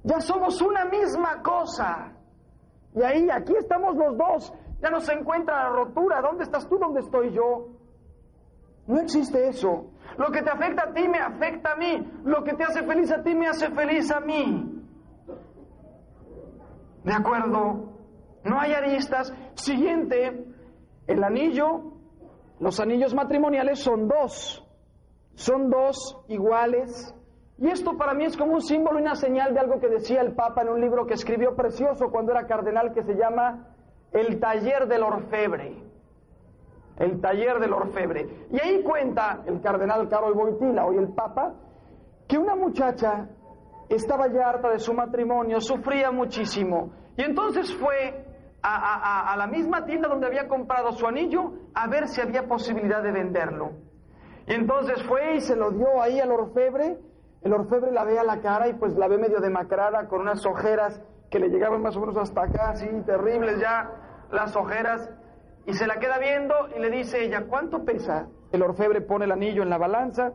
Ya 0.05 0.21
somos 0.21 0.61
una 0.61 0.85
misma 0.85 1.43
cosa. 1.43 2.13
Y 2.95 3.03
ahí, 3.03 3.29
aquí 3.31 3.55
estamos 3.57 3.97
los 3.97 4.17
dos. 4.19 4.53
Ya 4.81 4.91
no 4.91 5.01
se 5.01 5.13
encuentra 5.13 5.65
la 5.65 5.71
rotura. 5.71 6.21
¿Dónde 6.21 6.45
estás 6.45 6.69
tú? 6.69 6.77
¿Dónde 6.79 7.01
estoy 7.01 7.33
yo? 7.33 7.69
No 8.87 9.01
existe 9.01 9.49
eso. 9.49 9.93
Lo 10.19 10.31
que 10.31 10.43
te 10.43 10.51
afecta 10.51 10.91
a 10.91 10.93
ti 10.93 11.09
me 11.09 11.19
afecta 11.19 11.73
a 11.73 11.77
mí. 11.77 12.07
Lo 12.25 12.43
que 12.43 12.53
te 12.55 12.65
hace 12.65 12.83
feliz 12.83 13.11
a 13.13 13.23
ti 13.23 13.35
me 13.35 13.49
hace 13.49 13.71
feliz 13.71 14.11
a 14.11 14.21
mí. 14.21 14.83
¿De 17.05 17.13
acuerdo? 17.13 17.93
No 18.45 18.61
hay 18.61 18.75
aristas. 18.75 19.33
Siguiente, 19.55 20.47
el 21.07 21.25
anillo, 21.25 21.95
los 22.59 22.79
anillos 22.81 23.15
matrimoniales 23.15 23.79
son 23.79 24.09
dos. 24.09 24.62
Son 25.43 25.71
dos 25.71 26.23
iguales. 26.29 27.13
Y 27.59 27.69
esto 27.69 27.97
para 27.97 28.15
mí 28.15 28.25
es 28.25 28.37
como 28.37 28.53
un 28.53 28.61
símbolo 28.61 29.01
y 29.01 29.03
una 29.03 29.17
señal 29.17 29.53
de 29.53 29.59
algo 29.59 29.81
que 29.81 29.89
decía 29.89 30.21
el 30.21 30.37
Papa 30.37 30.63
en 30.63 30.69
un 30.69 30.81
libro 30.81 31.05
que 31.05 31.15
escribió 31.15 31.57
precioso 31.57 32.11
cuando 32.13 32.31
era 32.31 32.47
cardenal 32.47 32.93
que 32.93 33.03
se 33.03 33.15
llama 33.15 33.75
El 34.13 34.39
taller 34.39 34.87
del 34.87 35.03
orfebre. 35.03 35.83
El 36.97 37.21
taller 37.21 37.59
del 37.59 37.73
orfebre. 37.73 38.47
Y 38.53 38.61
ahí 38.61 38.85
cuenta 38.85 39.43
el 39.45 39.61
cardenal 39.61 40.09
Carol 40.09 40.33
Boitila, 40.33 40.87
hoy 40.87 40.99
el 40.99 41.09
Papa, 41.09 41.55
que 42.29 42.39
una 42.39 42.55
muchacha 42.55 43.29
estaba 43.89 44.29
ya 44.29 44.49
harta 44.49 44.71
de 44.71 44.79
su 44.79 44.95
matrimonio, 44.95 45.61
sufría 45.61 46.13
muchísimo. 46.13 46.93
Y 47.17 47.23
entonces 47.23 47.75
fue 47.75 48.27
a, 48.63 48.77
a, 48.77 49.33
a, 49.33 49.37
la 49.37 49.49
misma 49.49 49.85
tienda 49.87 50.09
donde 50.09 50.29
había 50.29 50.47
comprado 50.47 50.93
su 50.93 51.05
anillo 51.05 51.53
a 51.75 51.89
ver 51.89 52.07
si 52.07 52.21
había 52.21 52.47
posibilidad 52.47 53.03
de 53.03 53.11
venderlo. 53.11 53.92
Y 54.47 54.55
entonces 54.55 55.03
fue 55.05 55.37
y 55.37 55.41
se 55.41 55.57
lo 55.57 55.71
dio 55.71 56.01
ahí 56.01 56.21
al 56.21 56.31
orfebre. 56.33 56.99
El 57.43 57.53
orfebre 57.53 57.91
la 57.93 58.05
ve 58.05 58.19
a 58.19 58.25
la 58.25 58.41
cara 58.41 58.69
y 58.69 58.75
pues 58.75 58.95
la 58.97 59.09
ve 59.09 59.19
medio 59.19 59.41
demacrada 59.41 60.07
con 60.09 60.21
unas 60.21 60.45
ojeras 60.47 61.01
que 61.31 61.39
le 61.39 61.49
llegaban 61.49 61.83
más 61.83 61.97
o 61.97 62.01
menos 62.01 62.17
hasta 62.17 62.43
acá, 62.43 62.71
así 62.71 62.87
terribles 63.07 63.59
ya 63.59 63.91
las 64.31 64.55
ojeras. 64.55 65.09
Y 65.67 65.75
se 65.75 65.87
la 65.87 65.97
queda 65.97 66.19
viendo 66.19 66.55
y 66.77 66.81
le 66.81 66.91
dice 66.91 67.25
ella, 67.25 67.47
¿cuánto 67.49 67.85
pesa? 67.85 68.29
El 68.53 68.63
orfebre 68.63 69.01
pone 69.01 69.25
el 69.25 69.33
anillo 69.33 69.63
en 69.63 69.71
la 69.71 69.79
balanza 69.79 70.33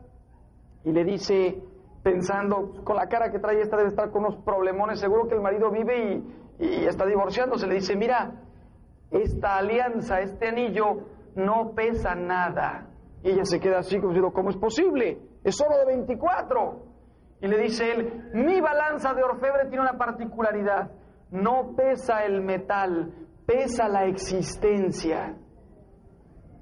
y 0.84 0.92
le 0.92 1.04
dice, 1.04 1.62
pensando, 2.02 2.82
con 2.84 2.96
la 2.96 3.08
cara 3.08 3.30
que 3.30 3.38
trae 3.38 3.60
esta 3.60 3.76
debe 3.76 3.90
estar 3.90 4.10
con 4.10 4.24
unos 4.24 4.36
problemones, 4.42 5.00
seguro 5.00 5.28
que 5.28 5.34
el 5.34 5.40
marido 5.40 5.70
vive 5.70 6.24
y, 6.58 6.64
y 6.64 6.84
está 6.86 7.06
divorciándose, 7.06 7.66
le 7.66 7.74
dice, 7.76 7.94
mira, 7.94 8.32
esta 9.10 9.56
alianza, 9.56 10.20
este 10.20 10.48
anillo 10.48 11.04
no 11.36 11.72
pesa 11.74 12.14
nada. 12.14 12.86
Y 13.22 13.30
ella 13.30 13.44
se 13.44 13.60
queda 13.60 13.78
así 13.78 13.96
como 13.96 14.10
diciendo, 14.10 14.32
¿cómo 14.32 14.50
es 14.50 14.56
posible? 14.56 15.18
Es 15.42 15.56
solo 15.56 15.76
de 15.78 15.86
24. 15.86 16.82
Y 17.40 17.46
le 17.46 17.58
dice 17.58 17.90
él, 17.90 18.30
mi 18.34 18.60
balanza 18.60 19.14
de 19.14 19.22
orfebre 19.22 19.68
tiene 19.68 19.82
una 19.82 19.96
particularidad, 19.96 20.90
no 21.30 21.74
pesa 21.76 22.24
el 22.24 22.42
metal, 22.42 23.12
pesa 23.46 23.88
la 23.88 24.06
existencia. 24.06 25.36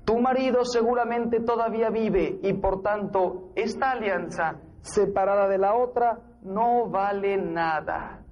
Tu 0.05 0.19
marido 0.19 0.65
seguramente 0.65 1.41
todavía 1.41 1.91
vive 1.91 2.39
y 2.43 2.53
por 2.55 2.83
tanto 2.83 3.51
esta 3.57 3.91
alianza 3.91 4.61
separada 4.81 5.49
de 5.49 5.59
la 5.59 5.75
otra 5.75 6.21
no 6.43 6.89
vale 6.89 7.37
nada. 7.37 8.23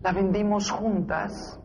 La 0.00 0.12
vendimos 0.12 0.70
juntas. 0.70 1.60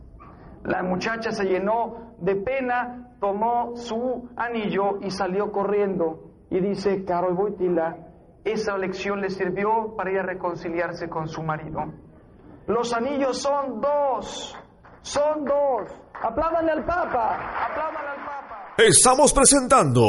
La 0.64 0.82
muchacha 0.82 1.30
se 1.30 1.44
llenó 1.44 2.14
de 2.18 2.36
pena, 2.36 3.13
tomó 3.24 3.74
su 3.74 4.28
anillo 4.36 4.98
y 5.00 5.10
salió 5.10 5.50
corriendo. 5.50 6.30
Y 6.50 6.60
dice 6.60 7.06
Carol 7.06 7.34
Boitila, 7.34 7.96
esa 8.44 8.76
lección 8.76 9.22
le 9.22 9.30
sirvió 9.30 9.94
para 9.96 10.12
ir 10.12 10.18
a 10.18 10.22
reconciliarse 10.24 11.08
con 11.08 11.26
su 11.26 11.42
marido. 11.42 11.80
Los 12.66 12.92
anillos 12.92 13.40
son 13.40 13.80
dos, 13.80 14.54
son 15.00 15.42
dos. 15.46 15.90
Apládanle 16.22 16.72
al 16.72 16.84
Papa, 16.84 17.64
apládanle 17.64 18.10
al 18.10 18.26
Papa. 18.26 18.74
Estamos 18.76 19.32
presentando 19.32 20.04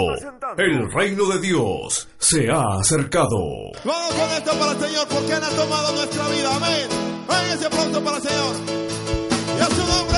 El 0.58 0.92
reino 0.92 1.26
de 1.30 1.40
Dios 1.40 2.10
se 2.18 2.52
ha 2.52 2.80
acercado. 2.80 3.38
Vamos 3.86 4.14
con 4.14 4.30
esto 4.32 4.60
para 4.60 4.72
el 4.74 4.78
Señor, 4.80 5.08
porque 5.08 5.32
Él 5.32 5.44
ha 5.44 5.56
tomado 5.56 5.96
nuestra 5.96 6.28
vida. 6.28 6.54
Amén. 6.54 6.90
Ese 7.54 7.68
aplauso 7.68 8.04
para 8.04 8.18
el 8.18 8.24
Señor. 8.24 8.56
Y 9.58 9.62
a 9.62 9.66
su 9.68 9.88
nombre. 9.88 10.15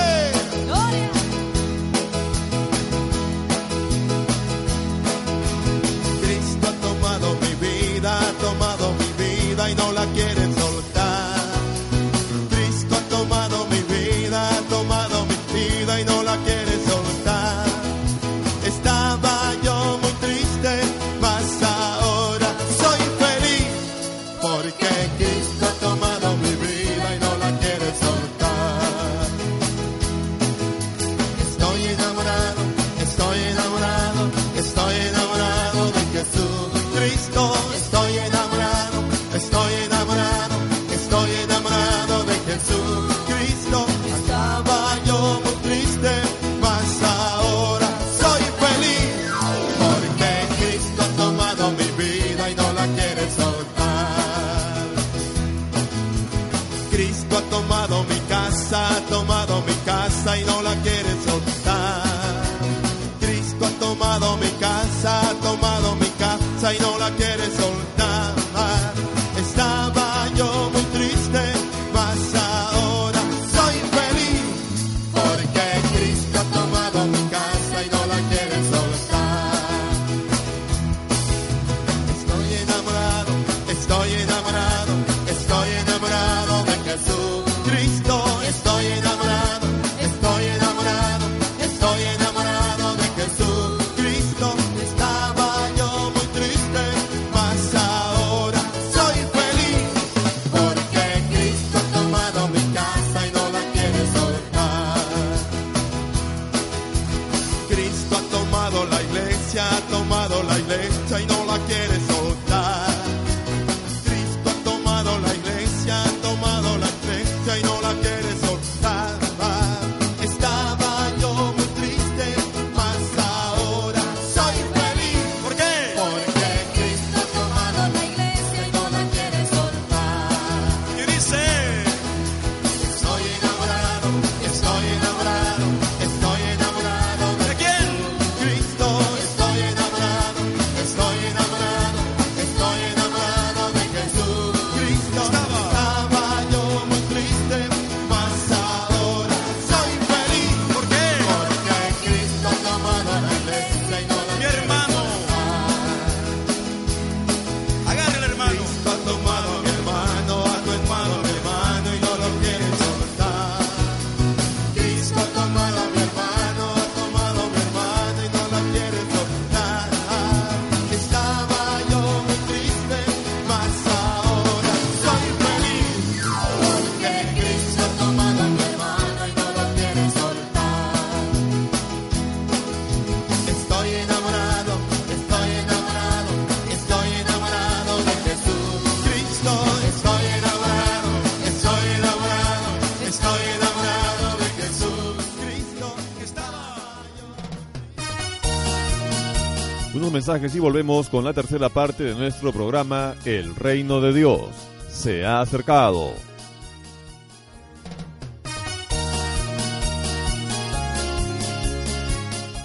mensajes 200.27 200.55
y 200.55 200.59
volvemos 200.59 201.07
con 201.07 201.23
la 201.23 201.31
tercera 201.31 201.69
parte 201.69 202.03
de 202.03 202.13
nuestro 202.13 202.51
programa 202.51 203.15
El 203.23 203.55
Reino 203.55 204.01
de 204.01 204.13
Dios 204.13 204.49
se 204.89 205.23
ha 205.23 205.39
acercado. 205.39 206.11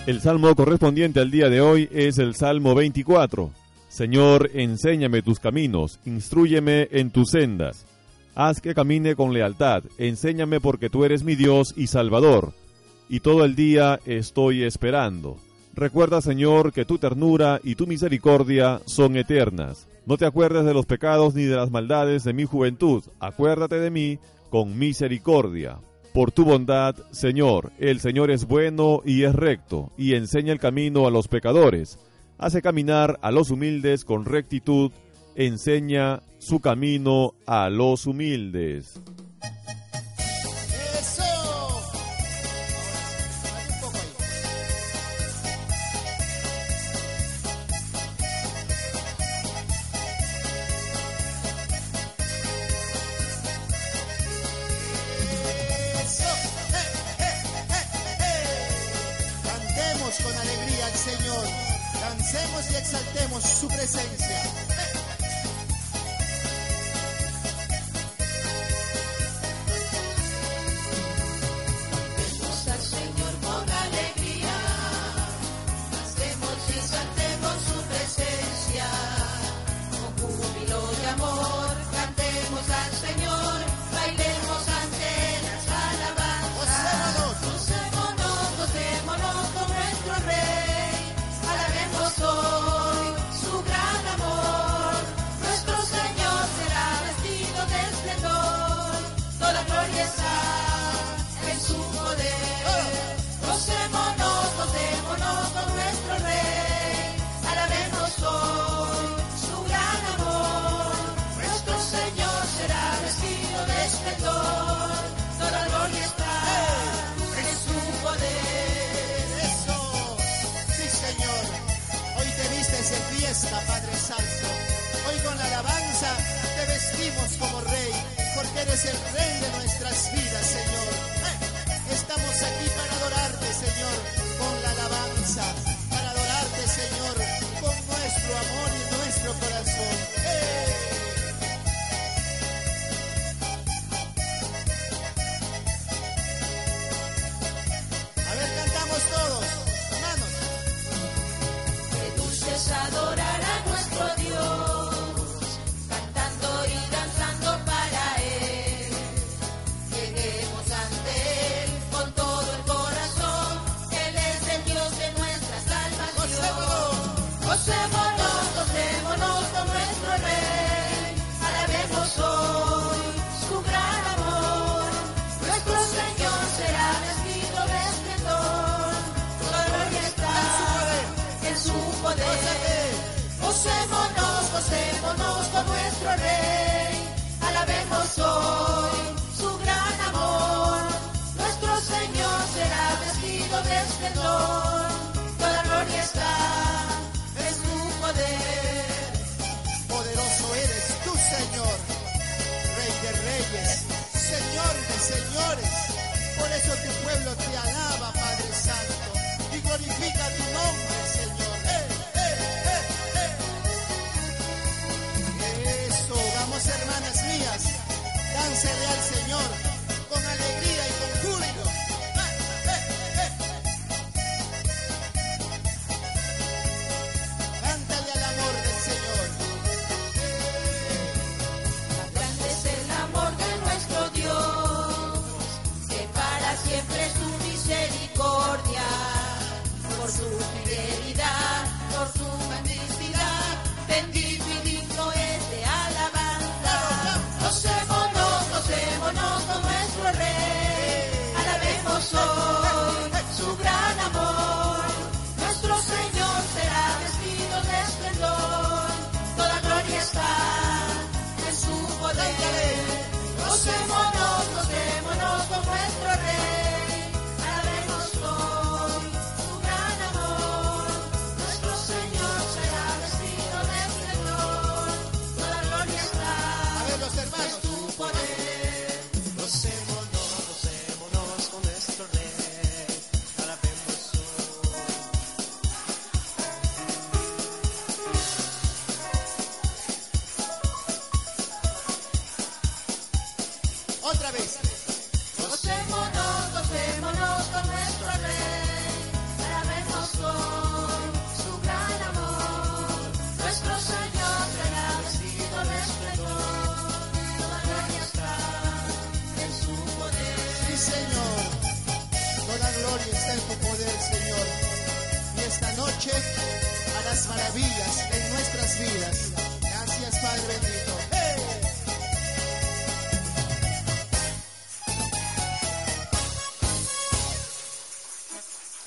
El 0.08 0.20
salmo 0.20 0.52
correspondiente 0.56 1.20
al 1.20 1.30
día 1.30 1.48
de 1.48 1.60
hoy 1.60 1.88
es 1.92 2.18
el 2.18 2.34
Salmo 2.34 2.74
24. 2.74 3.52
Señor, 3.88 4.50
enséñame 4.54 5.22
tus 5.22 5.38
caminos, 5.38 6.00
instruyeme 6.04 6.88
en 6.90 7.12
tus 7.12 7.30
sendas. 7.30 7.86
Haz 8.34 8.60
que 8.60 8.74
camine 8.74 9.14
con 9.14 9.32
lealtad, 9.32 9.84
enséñame 9.98 10.58
porque 10.58 10.90
tú 10.90 11.04
eres 11.04 11.22
mi 11.22 11.36
Dios 11.36 11.74
y 11.76 11.86
Salvador, 11.86 12.54
y 13.08 13.20
todo 13.20 13.44
el 13.44 13.54
día 13.54 14.00
estoy 14.04 14.64
esperando. 14.64 15.36
Recuerda, 15.74 16.20
Señor, 16.20 16.72
que 16.72 16.84
tu 16.84 16.98
ternura 16.98 17.60
y 17.64 17.76
tu 17.76 17.86
misericordia 17.86 18.80
son 18.84 19.16
eternas. 19.16 19.88
No 20.04 20.18
te 20.18 20.26
acuerdes 20.26 20.64
de 20.64 20.74
los 20.74 20.84
pecados 20.84 21.34
ni 21.34 21.44
de 21.44 21.56
las 21.56 21.70
maldades 21.70 22.24
de 22.24 22.32
mi 22.32 22.44
juventud. 22.44 23.02
Acuérdate 23.20 23.76
de 23.80 23.90
mí 23.90 24.18
con 24.50 24.78
misericordia. 24.78 25.78
Por 26.12 26.30
tu 26.30 26.44
bondad, 26.44 26.94
Señor, 27.10 27.72
el 27.78 28.00
Señor 28.00 28.30
es 28.30 28.46
bueno 28.46 29.00
y 29.04 29.22
es 29.22 29.34
recto, 29.34 29.92
y 29.96 30.12
enseña 30.14 30.52
el 30.52 30.58
camino 30.58 31.06
a 31.06 31.10
los 31.10 31.26
pecadores. 31.26 31.98
Hace 32.36 32.60
caminar 32.60 33.18
a 33.22 33.30
los 33.30 33.50
humildes 33.50 34.04
con 34.04 34.26
rectitud, 34.26 34.92
enseña 35.36 36.20
su 36.38 36.60
camino 36.60 37.32
a 37.46 37.70
los 37.70 38.06
humildes. 38.06 39.00
exaltemos 62.92 63.42
su 63.42 63.68
presencia. 63.68 64.71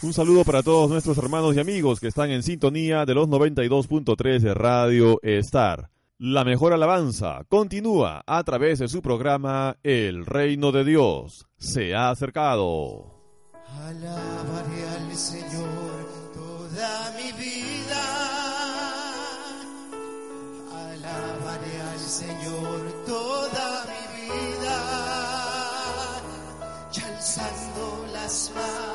Un 0.06 0.14
saludo 0.14 0.44
para 0.44 0.62
todos 0.62 0.88
nuestros 0.88 1.18
hermanos 1.18 1.56
y 1.56 1.60
amigos 1.60 2.00
que 2.00 2.10
están 2.10 2.30
en 2.30 2.44
sintonía 2.44 3.08
de 3.08 3.16
los 3.16 3.28
92.3 3.28 4.40
de 4.40 4.54
Radio 4.54 5.20
Star. 5.24 5.90
La 6.20 6.44
mejor 6.44 6.74
alabanza 6.74 7.44
continúa 7.50 8.22
a 8.28 8.44
través 8.44 8.78
de 8.78 8.88
su 8.88 9.02
programa 9.02 9.78
El 9.82 10.28
Reino 10.28 10.72
de 10.72 10.84
Dios 10.84 11.48
se 11.58 11.96
ha 11.96 12.12
acercado. 12.12 13.16
Alabaré 13.68 14.88
al 14.96 15.16
Señor 15.16 16.08
toda 16.36 17.12
mi 17.18 17.32
vida. 17.44 18.06
Alabaré 20.72 21.82
al 21.82 22.00
Señor 22.00 23.06
toda 23.08 23.86
mi 23.88 24.28
vida. 24.28 24.96
Y 26.94 28.14
las 28.14 28.52
manos 28.54 28.95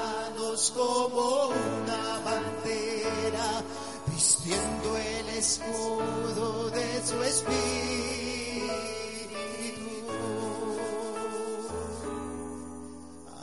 como 0.68 1.48
una 1.48 2.20
bandera, 2.22 3.62
vistiendo 4.06 4.96
el 4.98 5.28
escudo 5.30 6.70
de 6.70 7.02
su 7.02 7.22
espíritu. 7.22 7.56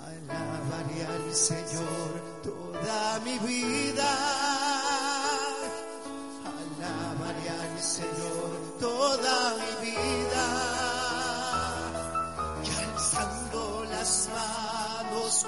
Alabaré 0.05 1.05
al 1.07 1.34
Señor 1.34 2.22
toda 2.43 3.20
mi 3.26 3.39
vida. 3.39 4.47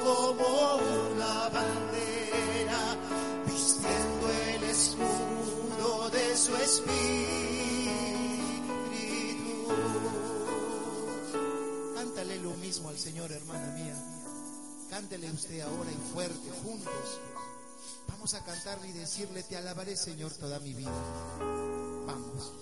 como 0.03 0.75
una 1.11 1.49
bandera, 1.49 2.97
vistiendo 3.45 4.29
el 4.53 4.63
escudo 4.63 6.09
de 6.09 6.37
su 6.37 6.55
espíritu. 6.55 6.99
Cántale 11.95 12.39
lo 12.39 12.51
mismo 12.55 12.89
al 12.89 12.97
Señor, 12.97 13.31
hermana 13.31 13.67
mía. 13.75 13.95
Cántele 14.89 15.31
usted 15.31 15.61
ahora 15.61 15.91
y 15.91 16.13
fuerte, 16.13 16.51
juntos. 16.63 17.19
Vamos 18.07 18.33
a 18.33 18.43
cantarle 18.43 18.89
y 18.89 18.93
decirle, 18.93 19.43
te 19.43 19.55
alabaré 19.55 19.95
Señor 19.95 20.33
toda 20.33 20.59
mi 20.59 20.73
vida. 20.73 20.91
Vamos. 22.05 22.53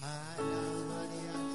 Alabaré. 0.00 1.45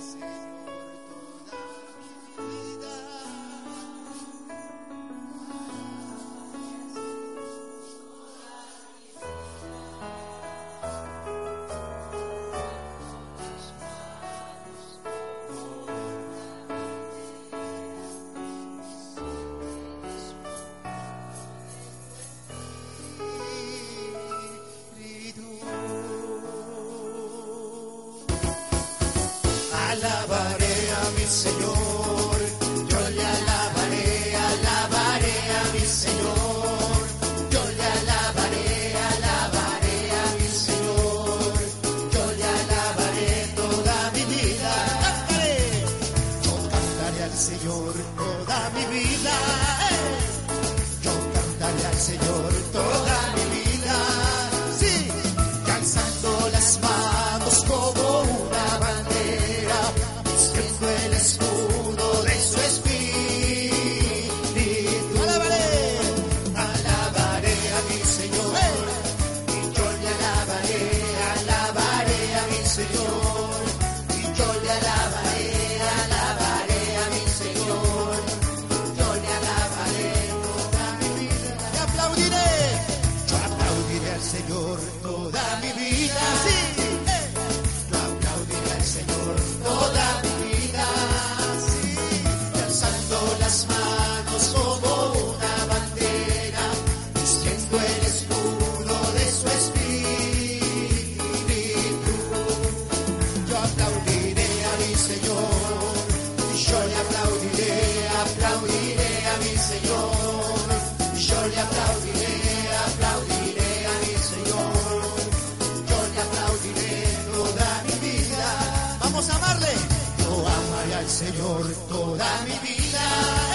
Señor 121.21 121.71
toda 121.87 122.25
mi 122.45 122.57
vida. 122.67 123.50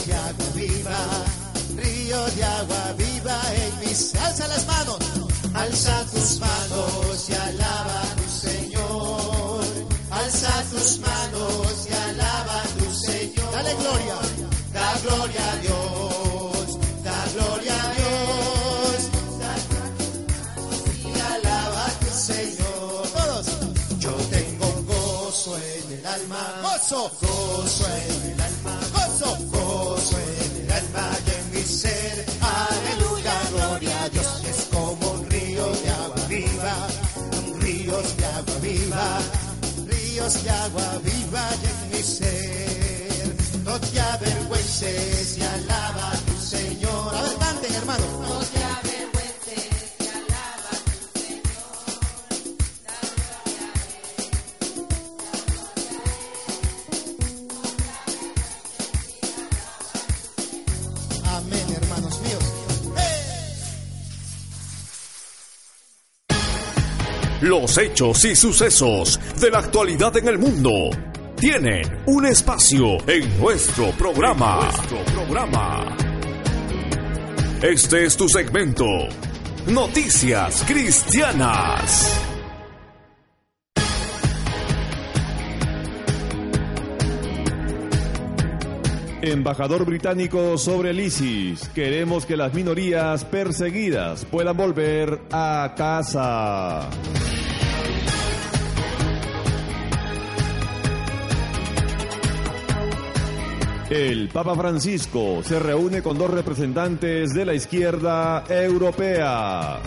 de 0.00 0.14
agua 0.14 0.46
viva, 0.54 0.98
río 1.76 2.26
de 2.36 2.44
agua 2.44 2.94
viva, 2.96 3.40
en 3.54 3.80
mis 3.80 4.14
alza 4.14 4.48
las 4.48 4.66
manos, 4.66 4.98
alza 5.54 6.04
tus 6.12 6.40
manos 6.40 7.28
y 7.28 7.34
Ríos 39.86 40.44
de 40.44 40.50
agua 40.50 41.00
viva 41.02 41.44
y 41.62 41.66
en 41.66 41.90
mi 41.90 42.02
ser. 42.02 43.36
No 43.64 43.80
te 43.80 44.00
avergüences 44.00 45.38
y 45.38 45.42
alaba 45.42 46.12
a 46.12 46.16
tu 46.16 46.36
Señor. 46.38 47.14
A 47.14 47.22
ver, 47.22 47.72
hermano. 47.74 48.04
No 48.20 48.38
te 48.40 48.71
Los 67.72 67.78
hechos 67.78 68.24
y 68.26 68.36
sucesos 68.36 69.18
de 69.40 69.50
la 69.50 69.60
actualidad 69.60 70.14
en 70.18 70.28
el 70.28 70.38
mundo 70.38 70.90
tienen 71.40 72.02
un 72.04 72.26
espacio 72.26 72.98
en 73.08 73.40
nuestro 73.40 73.92
programa. 73.92 74.60
nuestro 74.60 75.02
programa. 75.14 75.96
Este 77.62 78.04
es 78.04 78.14
tu 78.14 78.28
segmento. 78.28 78.84
Noticias 79.68 80.62
Cristianas. 80.68 82.20
Embajador 89.22 89.86
británico 89.86 90.58
sobre 90.58 90.90
el 90.90 91.00
ISIS. 91.00 91.70
Queremos 91.70 92.26
que 92.26 92.36
las 92.36 92.52
minorías 92.52 93.24
perseguidas 93.24 94.26
puedan 94.26 94.58
volver 94.58 95.22
a 95.30 95.72
casa. 95.74 96.90
El 103.94 104.30
Papa 104.30 104.54
Francisco 104.54 105.42
se 105.44 105.58
reúne 105.58 106.00
con 106.00 106.16
dos 106.16 106.30
representantes 106.30 107.34
de 107.34 107.44
la 107.44 107.52
izquierda 107.52 108.42
europea. 108.48 109.80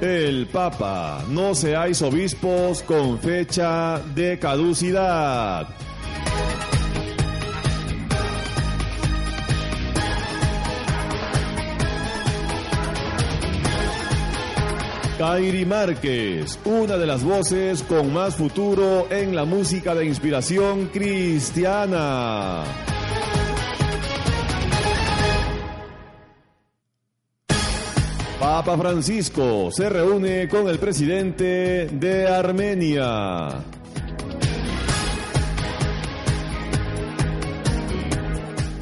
El 0.00 0.48
Papa, 0.48 1.24
no 1.30 1.54
seáis 1.54 2.02
obispos 2.02 2.82
con 2.82 3.20
fecha 3.20 4.00
de 4.16 4.36
caducidad. 4.40 5.85
Kairi 15.18 15.64
Márquez, 15.64 16.58
una 16.66 16.98
de 16.98 17.06
las 17.06 17.24
voces 17.24 17.82
con 17.82 18.12
más 18.12 18.36
futuro 18.36 19.06
en 19.10 19.34
la 19.34 19.46
música 19.46 19.94
de 19.94 20.04
inspiración 20.04 20.88
cristiana. 20.88 22.64
Papa 28.38 28.76
Francisco 28.76 29.70
se 29.72 29.88
reúne 29.88 30.48
con 30.50 30.68
el 30.68 30.78
presidente 30.78 31.88
de 31.90 32.28
Armenia. 32.28 33.48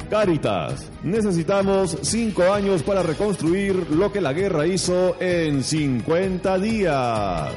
Caritas, 0.09 0.91
necesitamos 1.05 1.97
cinco 2.01 2.51
años 2.51 2.83
para 2.83 3.01
reconstruir 3.03 3.91
lo 3.91 4.11
que 4.11 4.19
la 4.19 4.33
guerra 4.33 4.67
hizo 4.67 5.15
en 5.21 5.63
50 5.63 6.57
días. 6.59 7.53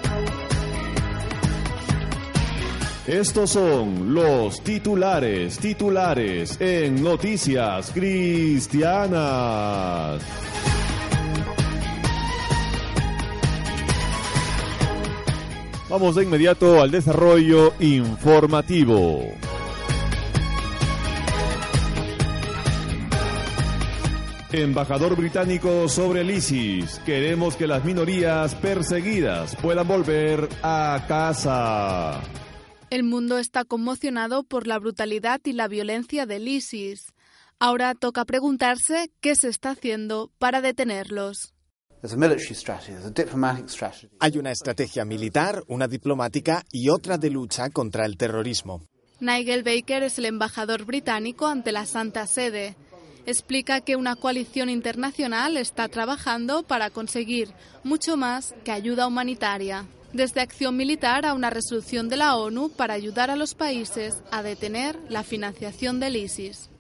Estos 3.07 3.51
son 3.51 4.15
los 4.15 4.63
titulares, 4.63 5.59
titulares 5.59 6.61
en 6.61 7.03
Noticias 7.03 7.91
Cristianas. 7.91 9.19
Vamos 15.89 16.17
de 16.17 16.25
inmediato 16.25 16.83
al 16.83 16.91
desarrollo 16.91 17.73
informativo. 17.81 19.48
Embajador 24.51 25.15
británico 25.15 25.91
sobre 25.91 26.23
el 26.23 26.31
ISIS. 26.31 27.01
Queremos 27.05 27.55
que 27.55 27.67
las 27.67 27.85
minorías 27.85 28.55
perseguidas 28.55 29.55
puedan 29.57 29.87
volver 29.87 30.49
a 30.63 31.05
casa. 31.07 32.23
El 32.89 33.05
mundo 33.05 33.37
está 33.37 33.65
conmocionado 33.65 34.45
por 34.45 34.67
la 34.67 34.79
brutalidad 34.79 35.43
y 35.45 35.53
la 35.53 35.69
violencia 35.69 36.25
del 36.25 36.49
ISIS. 36.49 37.13
Ahora 37.59 37.95
toca 37.95 38.25
preguntarse 38.25 39.11
qué 39.21 39.37
se 39.37 39.49
está 39.49 39.71
haciendo 39.71 40.33
para 40.39 40.63
detenerlos. 40.63 41.53
Hay 44.21 44.39
una 44.39 44.51
estrategia 44.51 45.05
militar, 45.05 45.63
una 45.67 45.89
diplomática 45.89 46.65
y 46.73 46.89
otra 46.89 47.19
de 47.19 47.29
lucha 47.29 47.69
contra 47.69 48.07
el 48.07 48.17
terrorismo. 48.17 48.81
Nigel 49.21 49.63
Baker 49.63 50.05
es 50.05 50.17
el 50.19 50.25
embajador 50.25 50.87
británico 50.87 51.49
ante 51.49 51.73
la 51.73 51.85
Santa 51.85 52.27
Sede. 52.27 52.77
Explica 53.27 53.81
que 53.81 53.97
una 53.97 54.17
coalición 54.17 54.69
internacional 54.71 55.57
está 55.57 55.89
trabajando 55.89 56.63
para 56.63 56.91
conseguir 56.91 57.51
mucho 57.85 58.17
más 58.17 58.55
que 58.65 58.73
ayuda 58.73 59.07
humanitaria, 59.07 59.87
desde 60.13 60.41
acción 60.41 60.77
militar 60.77 61.27
a 61.27 61.35
una 61.35 61.51
resolución 61.51 62.09
de 62.09 62.17
la 62.17 62.37
ONU 62.37 62.71
para 62.71 62.95
ayudar 62.95 63.31
a 63.31 63.37
los 63.37 63.55
países 63.55 64.23
a 64.31 64.43
detener 64.43 64.99
la 65.09 65.23
financiación 65.23 66.01
del 66.01 66.17
ISIS. 66.17 66.71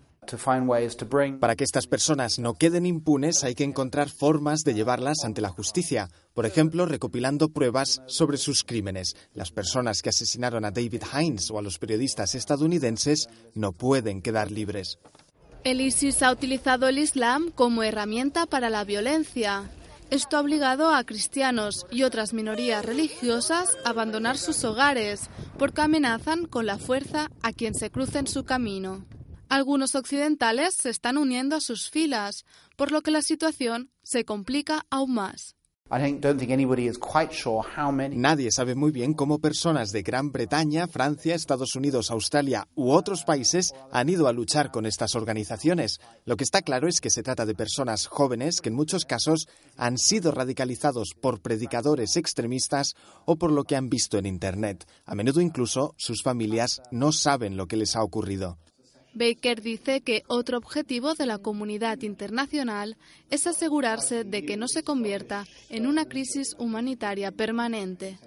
Para 1.40 1.56
que 1.56 1.65
estas 1.65 1.86
personas 1.86 2.39
no 2.39 2.55
queden 2.55 2.85
impunes 2.85 3.44
hay 3.44 3.55
que 3.55 3.65
encontrar 3.65 4.10
formas 4.10 4.62
de 4.62 4.74
llevarlas 4.74 5.24
ante 5.24 5.40
la 5.40 5.48
justicia, 5.48 6.10
por 6.35 6.44
ejemplo, 6.44 6.85
recopilando 6.85 7.48
pruebas 7.48 8.02
sobre 8.06 8.36
sus 8.36 8.62
crímenes. 8.62 9.16
Las 9.32 9.51
personas 9.51 10.02
que 10.02 10.10
asesinaron 10.10 10.66
a 10.66 10.70
David 10.70 11.02
Hines 11.19 11.51
o 11.51 11.59
a 11.59 11.62
los 11.62 11.78
periodistas 11.78 12.35
estadounidenses 12.35 13.28
no 13.55 13.73
pueden 13.73 14.20
quedar 14.20 14.51
libres. 14.51 14.98
El 15.65 15.81
ISIS 15.81 16.23
ha 16.23 16.33
utilizado 16.33 16.89
el 16.89 16.99
Islam 16.99 17.51
como 17.51 17.83
herramienta 17.83 18.47
para 18.47 18.71
la 18.71 18.85
violencia. 18.85 19.69
Esto 20.11 20.37
ha 20.37 20.41
obligado 20.41 20.95
a 20.95 21.05
cristianos 21.05 21.85
y 21.91 22.05
otras 22.05 22.33
minorías 22.33 22.85
religiosas 22.85 23.77
a 23.85 23.91
abandonar 23.91 24.39
sus 24.39 24.65
hogares 24.65 25.29
porque 25.59 25.83
amenazan 25.83 26.47
con 26.47 26.65
la 26.65 26.79
fuerza 26.79 27.31
a 27.43 27.53
quien 27.53 27.75
se 27.75 27.91
cruce 27.91 28.19
en 28.19 28.27
su 28.27 28.45
camino. 28.45 29.05
Algunos 29.51 29.95
occidentales 29.95 30.75
se 30.75 30.91
están 30.91 31.19
uniendo 31.19 31.57
a 31.57 31.61
sus 31.61 31.91
filas, 31.91 32.47
por 32.77 32.93
lo 32.93 33.03
que 33.03 33.11
la 33.11 33.23
situación 33.23 33.91
se 34.03 34.25
complica 34.25 34.87
aún 34.91 35.15
más. 35.15 35.58
Nadie 38.20 38.51
sabe 38.52 38.74
muy 38.74 38.90
bien 38.93 39.15
cómo 39.15 39.39
personas 39.39 39.90
de 39.90 40.02
Gran 40.02 40.32
Bretaña, 40.32 40.86
Francia, 40.86 41.35
Estados 41.35 41.74
Unidos, 41.74 42.10
Australia 42.10 42.69
u 42.74 42.90
otros 42.90 43.24
países 43.24 43.73
han 43.90 44.10
ido 44.10 44.28
a 44.28 44.35
luchar 44.35 44.70
con 44.70 44.85
estas 44.85 45.15
organizaciones. 45.15 45.98
Lo 46.27 46.36
que 46.36 46.44
está 46.44 46.60
claro 46.60 46.89
es 46.89 47.01
que 47.01 47.09
se 47.09 47.23
trata 47.23 47.47
de 47.47 47.55
personas 47.55 48.06
jóvenes 48.06 48.60
que 48.60 48.69
en 48.69 48.74
muchos 48.74 49.06
casos 49.06 49.48
han 49.78 49.97
sido 49.97 50.31
radicalizados 50.31 51.15
por 51.19 51.40
predicadores 51.40 52.16
extremistas 52.16 52.94
o 53.24 53.36
por 53.36 53.51
lo 53.51 53.65
que 53.65 53.77
han 53.77 53.89
visto 53.89 54.19
en 54.19 54.27
Internet. 54.27 54.86
A 55.06 55.15
menudo 55.15 55.40
incluso 55.40 55.94
sus 55.97 56.23
familias 56.23 56.82
no 56.90 57.12
saben 57.12 57.56
lo 57.56 57.66
que 57.66 57.77
les 57.77 57.97
ha 57.97 58.02
ocurrido. 58.02 58.59
Baker 59.19 59.61
dice 59.61 60.01
que 60.01 60.23
otro 60.28 60.59
objetivo 60.59 61.15
de 61.15 61.27
la 61.27 61.39
comunidad 61.39 62.01
internacional 62.03 62.97
es 63.31 63.47
asegurarse 63.47 64.24
de 64.24 64.45
que 64.47 64.57
no 64.57 64.69
se 64.69 64.85
convierta 64.85 65.47
en 65.69 65.86
una 65.86 66.05
crisis 66.05 66.55
humanitaria 66.59 67.32
permanente. 67.32 68.19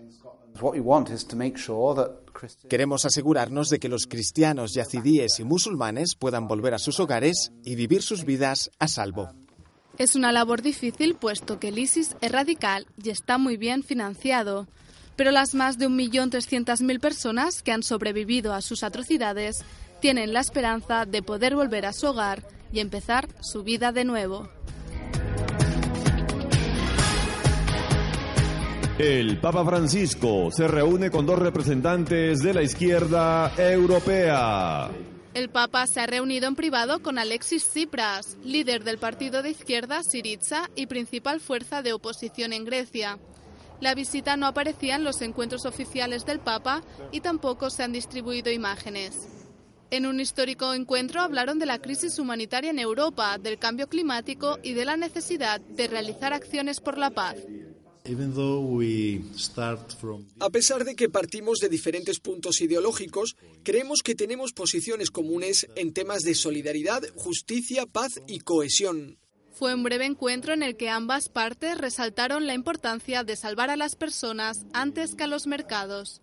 Queremos 2.70 3.06
asegurarnos 3.06 3.70
de 3.70 3.80
que 3.80 3.90
los 3.90 4.06
cristianos, 4.06 4.74
yazidíes 4.74 5.40
y 5.40 5.44
musulmanes 5.44 6.16
puedan 6.16 6.48
volver 6.48 6.74
a 6.74 6.80
sus 6.80 7.00
hogares 7.00 7.52
y 7.64 7.76
vivir 7.76 8.02
sus 8.02 8.26
vidas 8.26 8.70
a 8.78 8.88
salvo. 8.88 9.30
Es 9.98 10.16
una 10.16 10.32
labor 10.32 10.62
difícil 10.62 11.16
puesto 11.16 11.60
que 11.60 11.70
el 11.70 11.80
ISIS 11.80 12.16
es 12.22 12.32
radical 12.32 12.88
y 13.02 13.10
está 13.10 13.38
muy 13.38 13.58
bien 13.58 13.84
financiado. 13.84 14.68
Pero 15.16 15.32
las 15.32 15.54
más 15.54 15.78
de 15.78 15.88
1.300.000 15.88 17.00
personas 17.00 17.62
que 17.62 17.72
han 17.72 17.84
sobrevivido 17.84 18.54
a 18.54 18.62
sus 18.62 18.84
atrocidades 18.84 19.64
tienen 20.02 20.34
la 20.34 20.42
esperanza 20.42 21.06
de 21.06 21.22
poder 21.22 21.56
volver 21.56 21.86
a 21.86 21.94
su 21.94 22.08
hogar 22.08 22.44
y 22.74 22.80
empezar 22.80 23.30
su 23.42 23.64
vida 23.64 23.92
de 23.92 24.04
nuevo. 24.04 24.50
El 28.98 29.40
Papa 29.40 29.66
Francisco 29.66 30.52
se 30.52 30.68
reúne 30.68 31.10
con 31.10 31.26
dos 31.26 31.40
representantes 31.40 32.44
de 32.44 32.54
la 32.54 32.62
izquierda 32.62 33.52
europea. 33.58 34.92
El 35.34 35.50
Papa 35.50 35.88
se 35.88 36.02
ha 36.02 36.06
reunido 36.06 36.48
en 36.48 36.56
privado 36.56 37.02
con 37.02 37.18
Alexis 37.18 37.64
Tsipras, 37.64 38.38
líder 38.44 38.84
del 38.84 38.98
partido 38.98 39.42
de 39.42 39.52
izquierda 39.52 40.04
Syriza 40.04 40.70
y 40.76 40.88
principal 40.88 41.40
fuerza 41.40 41.82
de 41.82 41.94
oposición 41.94 42.54
en 42.54 42.66
Grecia. 42.66 43.18
La 43.80 43.96
visita 43.96 44.38
no 44.38 44.46
aparecía 44.46 44.98
en 44.98 45.04
los 45.04 45.22
encuentros 45.22 45.66
oficiales 45.66 46.26
del 46.26 46.40
Papa 46.40 46.84
y 47.12 47.22
tampoco 47.22 47.70
se 47.70 47.84
han 47.84 47.94
distribuido 47.94 48.52
imágenes. 48.52 49.41
En 49.92 50.06
un 50.06 50.22
histórico 50.22 50.74
encuentro 50.74 51.20
hablaron 51.20 51.60
de 51.60 51.66
la 51.66 51.80
crisis 51.80 52.18
humanitaria 52.18 52.72
en 52.72 52.80
Europa, 52.80 53.38
del 53.38 53.60
cambio 53.60 53.90
climático 53.90 54.58
y 54.64 54.74
de 54.74 54.86
la 54.86 54.96
necesidad 54.96 55.60
de 55.60 55.88
realizar 55.88 56.32
acciones 56.32 56.80
por 56.80 56.98
la 56.98 57.10
paz. 57.10 57.36
A 60.40 60.50
pesar 60.50 60.86
de 60.86 60.96
que 60.96 61.10
partimos 61.10 61.60
de 61.60 61.68
diferentes 61.68 62.22
puntos 62.22 62.62
ideológicos, 62.62 63.36
creemos 63.64 64.00
que 64.02 64.16
tenemos 64.16 64.54
posiciones 64.54 65.12
comunes 65.12 65.68
en 65.76 65.92
temas 65.92 66.24
de 66.24 66.36
solidaridad, 66.36 67.04
justicia, 67.18 67.86
paz 67.86 68.22
y 68.28 68.40
cohesión. 68.40 69.18
Fue 69.52 69.76
un 69.76 69.84
breve 69.84 70.06
encuentro 70.06 70.54
en 70.54 70.64
el 70.64 70.78
que 70.78 70.90
ambas 70.90 71.28
partes 71.28 71.78
resaltaron 71.78 72.48
la 72.48 72.54
importancia 72.54 73.26
de 73.26 73.36
salvar 73.36 73.70
a 73.70 73.76
las 73.76 73.98
personas 73.98 74.66
antes 74.72 75.16
que 75.16 75.26
a 75.26 75.28
los 75.28 75.48
mercados. 75.48 76.22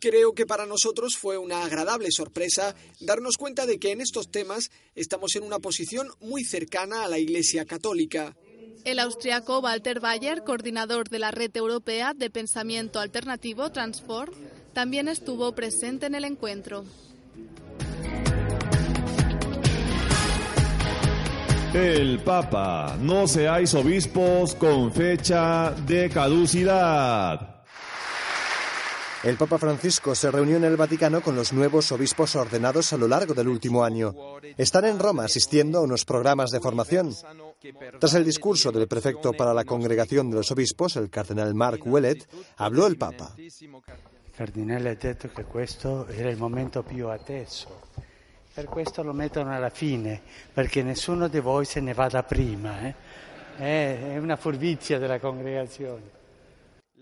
Creo 0.00 0.34
que 0.34 0.46
para 0.46 0.66
nosotros 0.66 1.16
fue 1.16 1.38
una 1.38 1.64
agradable 1.64 2.08
sorpresa 2.10 2.74
darnos 2.98 3.36
cuenta 3.36 3.64
de 3.64 3.78
que 3.78 3.92
en 3.92 4.00
estos 4.00 4.28
temas 4.30 4.70
estamos 4.96 5.36
en 5.36 5.44
una 5.44 5.60
posición 5.60 6.08
muy 6.20 6.42
cercana 6.44 7.04
a 7.04 7.08
la 7.08 7.18
Iglesia 7.18 7.64
Católica. 7.64 8.36
El 8.84 8.98
austriaco 8.98 9.60
Walter 9.60 10.00
Bayer, 10.00 10.42
coordinador 10.42 11.08
de 11.10 11.18
la 11.20 11.30
Red 11.30 11.56
Europea 11.56 12.12
de 12.14 12.30
Pensamiento 12.30 12.98
Alternativo 12.98 13.70
Transform, 13.70 14.32
también 14.72 15.06
estuvo 15.06 15.52
presente 15.54 16.06
en 16.06 16.14
el 16.14 16.24
encuentro. 16.24 16.84
El 21.72 22.18
Papa, 22.20 22.98
no 23.00 23.28
seáis 23.28 23.74
obispos 23.74 24.56
con 24.56 24.92
fecha 24.92 25.70
de 25.86 26.10
caducidad. 26.10 27.49
El 29.22 29.36
Papa 29.36 29.58
Francisco 29.58 30.14
se 30.14 30.30
reunió 30.30 30.56
en 30.56 30.64
el 30.64 30.78
Vaticano 30.78 31.20
con 31.20 31.36
los 31.36 31.52
nuevos 31.52 31.92
obispos 31.92 32.36
ordenados 32.36 32.92
a 32.94 32.96
lo 32.96 33.06
largo 33.06 33.34
del 33.34 33.48
último 33.48 33.84
año. 33.84 34.14
Están 34.56 34.86
en 34.86 34.98
Roma 34.98 35.24
asistiendo 35.24 35.78
a 35.78 35.82
unos 35.82 36.06
programas 36.06 36.50
de 36.50 36.60
formación. 36.60 37.14
Tras 37.98 38.14
el 38.14 38.24
discurso 38.24 38.72
del 38.72 38.88
prefecto 38.88 39.32
para 39.34 39.52
la 39.52 39.64
Congregación 39.64 40.30
de 40.30 40.36
los 40.36 40.50
Obispos, 40.50 40.96
el 40.96 41.10
cardenal 41.10 41.54
Mark 41.54 41.80
Wellet, 41.84 42.26
habló 42.56 42.86
el 42.86 42.96
Papa. 42.96 43.34
Il 43.36 43.52
cardinale 44.34 44.90
ha 44.90 44.94
detto 44.94 45.28
che 45.28 45.44
questo 45.44 46.06
era 46.06 46.30
il 46.30 46.38
momento 46.38 46.82
più 46.82 47.08
atteso. 47.08 47.82
Per 48.54 48.64
questo 48.64 49.02
lo 49.02 49.12
mettono 49.12 49.52
alla 49.54 49.68
fine, 49.68 50.22
perché 50.54 50.82
nessuno 50.82 51.28
di 51.28 51.40
voi 51.40 51.66
se 51.66 51.80
ne 51.80 51.92
vada 51.92 52.22
prima. 52.22 52.80
eh. 52.88 52.94
È 53.58 54.14
è 54.14 54.16
una 54.16 54.36
furbizia 54.36 54.98
della 54.98 55.20
congregazione. 55.20 56.19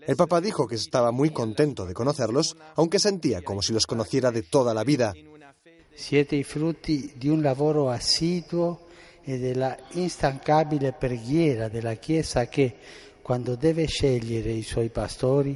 El 0.09 0.15
Papa 0.15 0.41
dijo 0.41 0.65
que 0.65 0.73
estaba 0.73 1.11
muy 1.11 1.29
contento 1.29 1.85
de 1.85 1.93
conocerlos, 1.93 2.57
aunque 2.73 2.97
sentía 2.97 3.43
como 3.43 3.61
si 3.61 3.73
los 3.73 3.85
conociera 3.85 4.31
de 4.31 4.41
toda 4.41 4.73
la 4.73 4.83
vida. 4.83 5.13
Siete 5.93 6.35
i 6.35 6.43
frutti 6.43 7.13
di 7.15 7.27
un 7.27 7.43
lavoro 7.43 7.91
assiduo 7.91 8.87
e 9.21 9.37
della 9.37 9.77
instancabile 9.91 10.93
preghiera 10.93 11.69
della 11.69 11.93
Chiesa 11.93 12.47
che, 12.47 12.77
quando 13.21 13.55
deve 13.55 13.85
scegliere 13.85 14.49
i 14.49 14.63
suoi 14.63 14.89
pastori, 14.89 15.55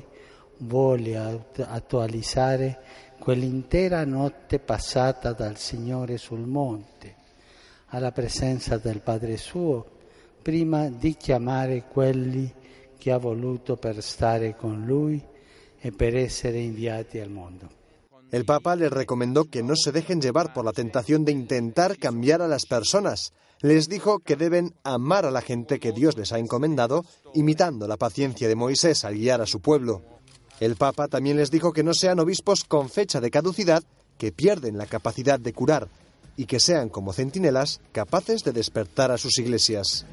vuole 0.57 1.17
attualizzare 1.17 2.79
quell'intera 3.17 4.05
notte 4.05 4.59
passata 4.59 5.33
dal 5.33 5.57
Signore 5.57 6.17
sul 6.19 6.45
monte, 6.45 7.15
alla 7.87 8.11
presenza 8.11 8.77
del 8.77 9.01
Padre 9.01 9.35
suo, 9.35 9.83
prima 10.43 10.89
di 10.89 11.15
chiamare 11.15 11.85
quelli 11.91 12.61
che 13.03 13.11
ha 13.11 13.17
voluto 13.17 13.77
con 14.57 14.85
Lui 14.85 15.21
e 15.77 15.91
inviati 16.61 17.19
al. 17.19 17.69
El 18.31 18.45
Papa 18.45 18.77
les 18.77 18.89
recomendó 18.89 19.43
que 19.43 19.61
no 19.61 19.75
se 19.75 19.91
dejen 19.91 20.21
llevar 20.21 20.53
por 20.53 20.63
la 20.63 20.71
tentación 20.71 21.25
de 21.25 21.33
intentar 21.33 21.97
cambiar 21.97 22.41
a 22.41 22.47
las 22.47 22.65
personas. 22.65 23.33
Les 23.59 23.89
dijo 23.89 24.19
que 24.19 24.37
deben 24.37 24.73
amar 24.85 25.25
a 25.25 25.31
la 25.31 25.41
gente 25.41 25.81
que 25.81 25.91
Dios 25.91 26.15
les 26.15 26.31
ha 26.31 26.39
encomendado, 26.39 27.03
imitando 27.33 27.89
la 27.89 27.97
paciencia 27.97 28.47
de 28.47 28.55
Moisés 28.55 29.03
al 29.03 29.15
guiar 29.15 29.41
a 29.41 29.47
su 29.47 29.59
pueblo. 29.59 30.01
El 30.61 30.77
Papa 30.77 31.09
también 31.09 31.35
les 31.35 31.51
dijo 31.51 31.73
que 31.73 31.83
no 31.83 31.93
sean 31.93 32.21
obispos 32.21 32.63
con 32.63 32.89
fecha 32.89 33.19
de 33.19 33.31
caducidad, 33.31 33.83
que 34.17 34.31
pierden 34.31 34.77
la 34.77 34.85
capacidad 34.85 35.41
de 35.41 35.51
curar, 35.51 35.89
y 36.37 36.45
que 36.45 36.61
sean 36.61 36.87
como 36.87 37.11
centinelas 37.11 37.81
capaces 37.91 38.45
de 38.45 38.53
despertar 38.53 39.11
a 39.11 39.17
sus 39.17 39.37
iglesias. 39.39 40.05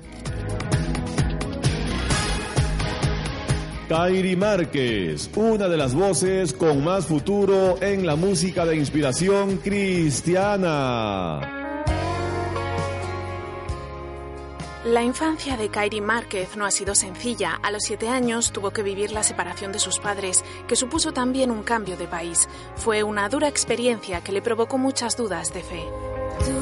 Kairi 3.91 4.37
Márquez, 4.37 5.29
una 5.35 5.67
de 5.67 5.77
las 5.77 5.97
voces 5.97 6.53
con 6.53 6.85
más 6.85 7.07
futuro 7.07 7.77
en 7.83 8.07
la 8.07 8.15
música 8.15 8.65
de 8.65 8.77
inspiración 8.77 9.57
cristiana. 9.57 11.41
La 14.85 15.03
infancia 15.03 15.57
de 15.57 15.71
Kairi 15.71 16.01
Márquez 16.01 16.57
no 16.57 16.65
ha 16.67 16.71
sido 16.71 16.95
sencilla. 16.95 17.59
A 17.65 17.73
los 17.73 17.83
siete 17.83 18.09
años 18.09 18.53
tuvo 18.53 18.71
que 18.71 18.85
vivir 18.85 19.11
la 19.11 19.25
separación 19.25 19.73
de 19.73 19.81
sus 19.81 19.99
padres, 19.99 20.45
que 20.69 20.77
supuso 20.77 21.11
también 21.11 21.51
un 21.51 21.65
cambio 21.65 21.97
de 21.97 22.07
país. 22.07 22.49
Fue 22.77 23.03
una 23.03 23.29
dura 23.29 23.49
experiencia 23.49 24.21
que 24.21 24.31
le 24.31 24.41
provocó 24.41 24.79
muchas 24.79 25.17
dudas 25.17 25.53
de 25.53 25.65
fe. 25.65 25.85
Tú 26.39 26.53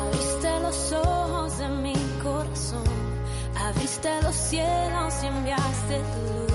abriste 0.00 0.60
los 0.62 0.92
ojos 0.94 1.58
de 1.58 1.68
mi 1.68 1.92
corazón, 2.22 2.84
abriste 3.58 4.08
los 4.22 4.34
cielos 4.34 5.14
y 5.22 5.26
enviaste 5.26 5.98
tu 5.98 6.46
luz 6.46 6.51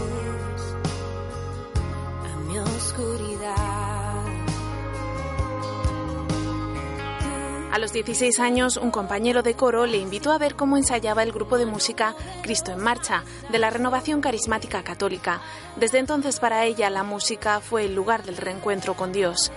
A 7.77 7.79
los 7.79 7.93
16 7.93 8.39
años, 8.39 8.77
un 8.77 8.89
compañero 8.89 9.43
de 9.43 9.53
coro 9.53 9.85
le 9.85 9.97
invitó 9.97 10.31
a 10.31 10.39
ver 10.39 10.55
cómo 10.55 10.77
ensayaba 10.77 11.21
el 11.21 11.31
grupo 11.31 11.59
de 11.59 11.67
música 11.67 12.15
Cristo 12.41 12.71
en 12.71 12.79
Marcha, 12.79 13.23
de 13.51 13.59
la 13.59 13.69
Renovación 13.69 14.19
Carismática 14.19 14.81
Católica. 14.83 15.41
Desde 15.75 15.99
entonces 15.99 16.39
para 16.39 16.65
ella 16.65 16.89
la 16.89 17.03
música 17.03 17.61
fue 17.61 17.85
el 17.85 17.93
lugar 17.93 18.23
del 18.23 18.37
reencuentro 18.37 18.95
con 18.95 19.13
Dios. 19.13 19.51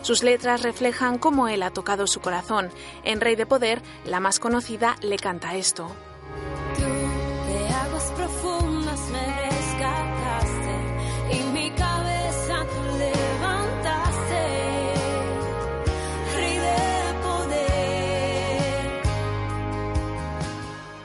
Sus 0.00 0.22
letras 0.22 0.62
reflejan 0.62 1.18
cómo 1.18 1.48
Él 1.48 1.62
ha 1.62 1.70
tocado 1.70 2.06
su 2.06 2.20
corazón. 2.20 2.70
En 3.04 3.20
Rey 3.20 3.36
de 3.36 3.44
Poder, 3.44 3.82
la 4.06 4.20
más 4.20 4.38
conocida 4.38 4.96
le 5.02 5.16
canta 5.16 5.54
esto. 5.54 5.90
De 6.78 7.74
aguas 7.74 8.12
profundas 8.16 8.69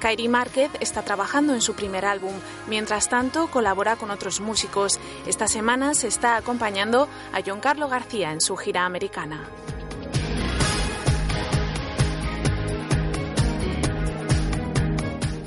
Kairi 0.06 0.28
Márquez 0.28 0.70
está 0.82 1.02
trabajando 1.02 1.56
en 1.56 1.62
su 1.62 1.74
primer 1.74 2.06
álbum. 2.06 2.34
Mientras 2.68 3.10
tanto, 3.10 3.48
colabora 3.48 3.96
con 3.96 4.12
otros 4.12 4.40
músicos. 4.40 5.00
Esta 5.26 5.48
semana 5.48 5.96
se 5.96 6.08
está 6.08 6.38
acompañando 6.38 7.10
a 7.34 7.42
John 7.44 7.60
Carlo 7.60 7.90
García 7.90 8.32
en 8.32 8.40
su 8.40 8.56
gira 8.56 8.86
americana. 8.86 9.50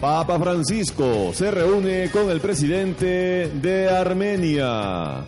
Papa 0.00 0.40
Francisco 0.40 1.32
se 1.32 1.52
reúne 1.52 2.10
con 2.10 2.28
el 2.28 2.40
presidente 2.40 3.52
de 3.54 3.88
Armenia. 3.88 5.24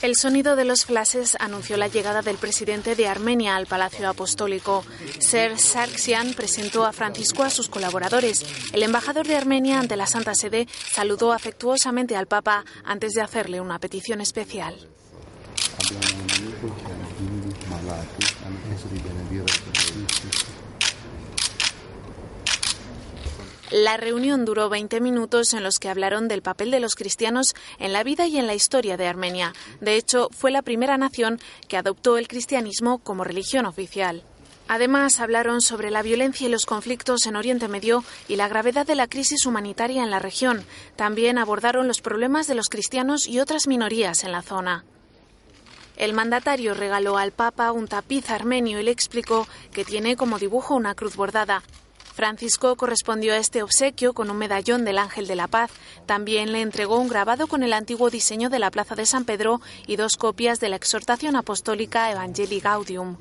El 0.00 0.14
sonido 0.14 0.54
de 0.54 0.64
los 0.64 0.84
flashes 0.84 1.36
anunció 1.40 1.76
la 1.76 1.88
llegada 1.88 2.22
del 2.22 2.36
presidente 2.36 2.94
de 2.94 3.08
Armenia 3.08 3.56
al 3.56 3.66
Palacio 3.66 4.08
Apostólico. 4.08 4.84
Ser 5.18 5.58
Sargsyan 5.58 6.34
presentó 6.34 6.84
a 6.84 6.92
Francisco 6.92 7.42
a 7.42 7.50
sus 7.50 7.68
colaboradores. 7.68 8.44
El 8.72 8.84
embajador 8.84 9.26
de 9.26 9.36
Armenia 9.36 9.80
ante 9.80 9.96
la 9.96 10.06
Santa 10.06 10.36
Sede 10.36 10.68
saludó 10.92 11.32
afectuosamente 11.32 12.14
al 12.14 12.28
Papa 12.28 12.64
antes 12.84 13.14
de 13.14 13.22
hacerle 13.22 13.60
una 13.60 13.80
petición 13.80 14.20
especial. 14.20 14.76
La 23.70 23.98
reunión 23.98 24.46
duró 24.46 24.70
20 24.70 24.98
minutos 25.00 25.52
en 25.52 25.62
los 25.62 25.78
que 25.78 25.90
hablaron 25.90 26.26
del 26.26 26.40
papel 26.40 26.70
de 26.70 26.80
los 26.80 26.94
cristianos 26.94 27.54
en 27.78 27.92
la 27.92 28.02
vida 28.02 28.26
y 28.26 28.38
en 28.38 28.46
la 28.46 28.54
historia 28.54 28.96
de 28.96 29.06
Armenia. 29.06 29.52
De 29.82 29.96
hecho, 29.96 30.30
fue 30.32 30.50
la 30.50 30.62
primera 30.62 30.96
nación 30.96 31.38
que 31.68 31.76
adoptó 31.76 32.16
el 32.16 32.28
cristianismo 32.28 32.98
como 32.98 33.24
religión 33.24 33.66
oficial. 33.66 34.22
Además, 34.68 35.20
hablaron 35.20 35.60
sobre 35.60 35.90
la 35.90 36.02
violencia 36.02 36.46
y 36.46 36.50
los 36.50 36.64
conflictos 36.64 37.26
en 37.26 37.36
Oriente 37.36 37.68
Medio 37.68 38.04
y 38.26 38.36
la 38.36 38.48
gravedad 38.48 38.86
de 38.86 38.94
la 38.94 39.06
crisis 39.06 39.44
humanitaria 39.44 40.02
en 40.02 40.10
la 40.10 40.18
región. 40.18 40.64
También 40.96 41.36
abordaron 41.36 41.88
los 41.88 42.00
problemas 42.00 42.46
de 42.46 42.54
los 42.54 42.68
cristianos 42.68 43.26
y 43.26 43.38
otras 43.38 43.66
minorías 43.66 44.24
en 44.24 44.32
la 44.32 44.42
zona. 44.42 44.84
El 45.96 46.14
mandatario 46.14 46.72
regaló 46.72 47.18
al 47.18 47.32
Papa 47.32 47.72
un 47.72 47.86
tapiz 47.86 48.30
armenio 48.30 48.80
y 48.80 48.82
le 48.82 48.92
explicó 48.92 49.46
que 49.72 49.84
tiene 49.84 50.16
como 50.16 50.38
dibujo 50.38 50.74
una 50.74 50.94
cruz 50.94 51.16
bordada. 51.16 51.62
Francisco 52.18 52.74
correspondió 52.74 53.32
a 53.32 53.36
este 53.36 53.62
obsequio 53.62 54.12
con 54.12 54.28
un 54.28 54.38
medallón 54.38 54.84
del 54.84 54.98
Ángel 54.98 55.28
de 55.28 55.36
la 55.36 55.46
Paz. 55.46 55.70
También 56.04 56.50
le 56.50 56.62
entregó 56.62 56.98
un 56.98 57.06
grabado 57.06 57.46
con 57.46 57.62
el 57.62 57.72
antiguo 57.72 58.10
diseño 58.10 58.50
de 58.50 58.58
la 58.58 58.72
Plaza 58.72 58.96
de 58.96 59.06
San 59.06 59.24
Pedro 59.24 59.60
y 59.86 59.94
dos 59.94 60.16
copias 60.16 60.58
de 60.58 60.68
la 60.68 60.74
exhortación 60.74 61.36
apostólica 61.36 62.10
Evangelii 62.10 62.58
Gaudium. 62.58 63.18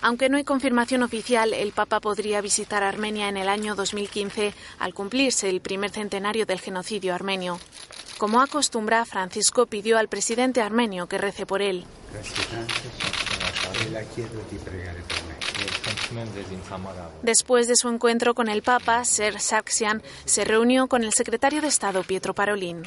Aunque 0.00 0.28
no 0.28 0.36
hay 0.36 0.44
confirmación 0.44 1.02
oficial, 1.02 1.52
el 1.52 1.72
Papa 1.72 1.98
podría 1.98 2.40
visitar 2.40 2.84
Armenia 2.84 3.28
en 3.28 3.36
el 3.36 3.48
año 3.48 3.74
2015 3.74 4.54
al 4.78 4.94
cumplirse 4.94 5.50
el 5.50 5.60
primer 5.60 5.90
centenario 5.90 6.46
del 6.46 6.60
genocidio 6.60 7.16
armenio. 7.16 7.58
Como 8.16 8.40
acostumbra, 8.40 9.06
Francisco 9.06 9.66
pidió 9.66 9.98
al 9.98 10.06
presidente 10.06 10.62
armenio 10.62 11.08
que 11.08 11.18
rece 11.18 11.46
por 11.46 11.62
él. 11.62 11.84
Después 17.22 17.68
de 17.68 17.76
su 17.76 17.88
encuentro 17.88 18.34
con 18.34 18.48
el 18.48 18.62
Papa, 18.62 19.04
Ser 19.04 19.40
Sargsyan 19.40 20.02
se 20.24 20.44
reunió 20.44 20.86
con 20.86 21.04
el 21.04 21.12
secretario 21.12 21.60
de 21.60 21.68
Estado 21.68 22.02
Pietro 22.02 22.34
Parolin. 22.34 22.82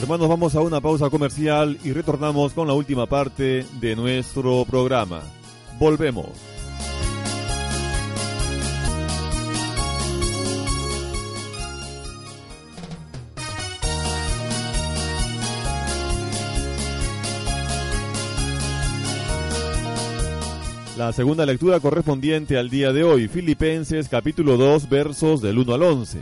Hermanos, 0.00 0.28
vamos 0.28 0.54
a 0.54 0.60
una 0.60 0.80
pausa 0.80 1.10
comercial 1.10 1.78
y 1.84 1.92
retornamos 1.92 2.52
con 2.52 2.66
la 2.66 2.72
última 2.72 3.06
parte 3.06 3.66
de 3.80 3.94
nuestro 3.94 4.64
programa. 4.64 5.22
Volvemos. 5.78 6.26
La 21.00 21.14
segunda 21.14 21.46
lectura 21.46 21.80
correspondiente 21.80 22.58
al 22.58 22.68
día 22.68 22.92
de 22.92 23.04
hoy, 23.04 23.26
Filipenses 23.26 24.06
capítulo 24.10 24.58
2 24.58 24.90
versos 24.90 25.40
del 25.40 25.56
1 25.56 25.72
al 25.72 25.82
11. 25.82 26.20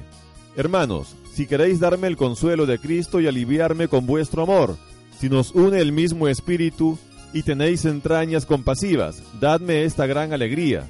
Hermanos, 0.54 1.16
si 1.32 1.48
queréis 1.48 1.80
darme 1.80 2.06
el 2.06 2.16
consuelo 2.16 2.64
de 2.64 2.78
Cristo 2.78 3.18
y 3.18 3.26
aliviarme 3.26 3.88
con 3.88 4.06
vuestro 4.06 4.44
amor, 4.44 4.76
si 5.18 5.28
nos 5.28 5.50
une 5.50 5.80
el 5.80 5.90
mismo 5.90 6.28
espíritu 6.28 6.96
y 7.32 7.42
tenéis 7.42 7.86
entrañas 7.86 8.46
compasivas, 8.46 9.20
dadme 9.40 9.82
esta 9.82 10.06
gran 10.06 10.32
alegría. 10.32 10.88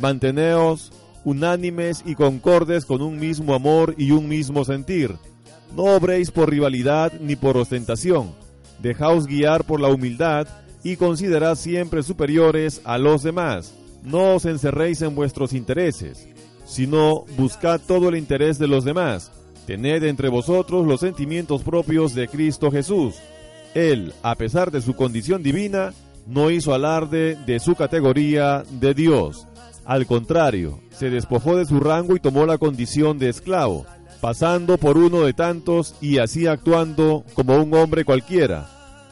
Manteneos 0.00 0.90
unánimes 1.24 2.02
y 2.04 2.16
concordes 2.16 2.84
con 2.84 3.00
un 3.00 3.16
mismo 3.20 3.54
amor 3.54 3.94
y 3.96 4.10
un 4.10 4.28
mismo 4.28 4.64
sentir. 4.64 5.14
No 5.76 5.84
obréis 5.84 6.32
por 6.32 6.50
rivalidad 6.50 7.12
ni 7.20 7.36
por 7.36 7.56
ostentación. 7.56 8.32
Dejaos 8.82 9.28
guiar 9.28 9.62
por 9.62 9.80
la 9.80 9.86
humildad 9.86 10.48
y 10.82 10.96
considerad 10.96 11.56
siempre 11.56 12.02
superiores 12.02 12.80
a 12.84 12.98
los 12.98 13.22
demás. 13.22 13.74
No 14.02 14.36
os 14.36 14.44
encerréis 14.46 15.02
en 15.02 15.14
vuestros 15.14 15.52
intereses, 15.52 16.28
sino 16.64 17.24
buscad 17.36 17.80
todo 17.86 18.08
el 18.08 18.16
interés 18.16 18.58
de 18.58 18.66
los 18.66 18.84
demás. 18.84 19.30
Tened 19.66 20.04
entre 20.04 20.28
vosotros 20.28 20.86
los 20.86 21.00
sentimientos 21.00 21.62
propios 21.62 22.14
de 22.14 22.28
Cristo 22.28 22.70
Jesús. 22.70 23.16
Él, 23.74 24.14
a 24.22 24.34
pesar 24.34 24.70
de 24.70 24.80
su 24.80 24.94
condición 24.94 25.42
divina, 25.42 25.92
no 26.26 26.50
hizo 26.50 26.74
alarde 26.74 27.36
de 27.46 27.60
su 27.60 27.74
categoría 27.74 28.64
de 28.80 28.94
Dios. 28.94 29.46
Al 29.84 30.06
contrario, 30.06 30.80
se 30.90 31.10
despojó 31.10 31.56
de 31.56 31.66
su 31.66 31.78
rango 31.78 32.16
y 32.16 32.20
tomó 32.20 32.46
la 32.46 32.58
condición 32.58 33.18
de 33.18 33.28
esclavo, 33.28 33.86
pasando 34.20 34.78
por 34.78 34.96
uno 34.96 35.22
de 35.22 35.34
tantos 35.34 35.94
y 36.00 36.18
así 36.18 36.46
actuando 36.46 37.24
como 37.34 37.56
un 37.56 37.74
hombre 37.74 38.04
cualquiera 38.04 38.79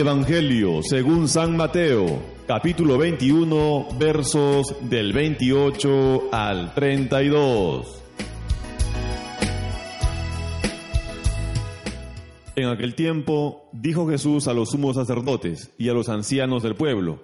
Evangelio 0.00 0.82
según 0.82 1.28
San 1.28 1.58
Mateo, 1.58 2.22
capítulo 2.46 2.96
21, 2.96 3.88
versos 3.98 4.74
del 4.88 5.12
28 5.12 6.30
al 6.32 6.72
32. 6.72 8.02
En 12.56 12.68
aquel 12.68 12.94
tiempo 12.94 13.68
dijo 13.72 14.08
Jesús 14.08 14.48
a 14.48 14.54
los 14.54 14.70
sumos 14.70 14.96
sacerdotes 14.96 15.70
y 15.76 15.90
a 15.90 15.92
los 15.92 16.08
ancianos 16.08 16.62
del 16.62 16.76
pueblo, 16.76 17.20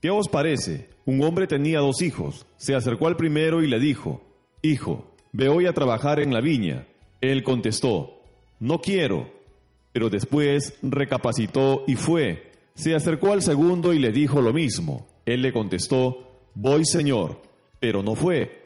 ¿qué 0.00 0.10
os 0.10 0.28
parece? 0.28 0.88
Un 1.06 1.24
hombre 1.24 1.48
tenía 1.48 1.80
dos 1.80 2.00
hijos, 2.00 2.46
se 2.56 2.76
acercó 2.76 3.08
al 3.08 3.16
primero 3.16 3.60
y 3.60 3.66
le 3.66 3.80
dijo, 3.80 4.22
Hijo, 4.62 5.16
ve 5.32 5.48
hoy 5.48 5.66
a 5.66 5.74
trabajar 5.74 6.20
en 6.20 6.32
la 6.32 6.40
viña. 6.40 6.86
Él 7.20 7.42
contestó, 7.42 8.22
No 8.60 8.80
quiero. 8.80 9.39
Pero 9.92 10.10
después 10.10 10.74
recapacitó 10.82 11.84
y 11.86 11.96
fue. 11.96 12.52
Se 12.74 12.94
acercó 12.94 13.32
al 13.32 13.42
segundo 13.42 13.92
y 13.92 13.98
le 13.98 14.12
dijo 14.12 14.40
lo 14.40 14.52
mismo. 14.52 15.06
Él 15.26 15.42
le 15.42 15.52
contestó, 15.52 16.30
Voy, 16.54 16.84
Señor, 16.84 17.42
pero 17.78 18.02
no 18.02 18.14
fue. 18.14 18.64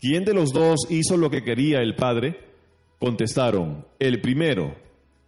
¿Quién 0.00 0.24
de 0.24 0.34
los 0.34 0.52
dos 0.52 0.86
hizo 0.90 1.16
lo 1.16 1.30
que 1.30 1.42
quería 1.42 1.80
el 1.80 1.96
Padre? 1.96 2.40
Contestaron, 2.98 3.86
el 3.98 4.20
primero. 4.20 4.76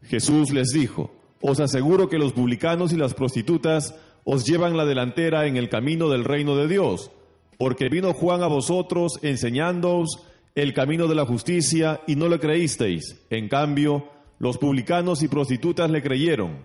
Jesús 0.02 0.52
les 0.52 0.68
dijo, 0.68 1.12
Os 1.40 1.60
aseguro 1.60 2.08
que 2.08 2.18
los 2.18 2.32
publicanos 2.32 2.92
y 2.92 2.96
las 2.96 3.14
prostitutas 3.14 3.94
os 4.24 4.44
llevan 4.44 4.76
la 4.76 4.84
delantera 4.84 5.46
en 5.46 5.56
el 5.56 5.68
camino 5.68 6.08
del 6.08 6.24
reino 6.24 6.56
de 6.56 6.68
Dios, 6.68 7.10
porque 7.58 7.88
vino 7.88 8.12
Juan 8.12 8.42
a 8.42 8.46
vosotros 8.46 9.18
enseñándoos 9.22 10.24
el 10.54 10.72
camino 10.74 11.06
de 11.06 11.14
la 11.14 11.26
justicia 11.26 12.00
y 12.06 12.16
no 12.16 12.28
le 12.28 12.38
creísteis. 12.38 13.20
En 13.30 13.48
cambio, 13.48 14.08
los 14.40 14.56
publicanos 14.56 15.22
y 15.22 15.28
prostitutas 15.28 15.90
le 15.90 16.02
creyeron. 16.02 16.64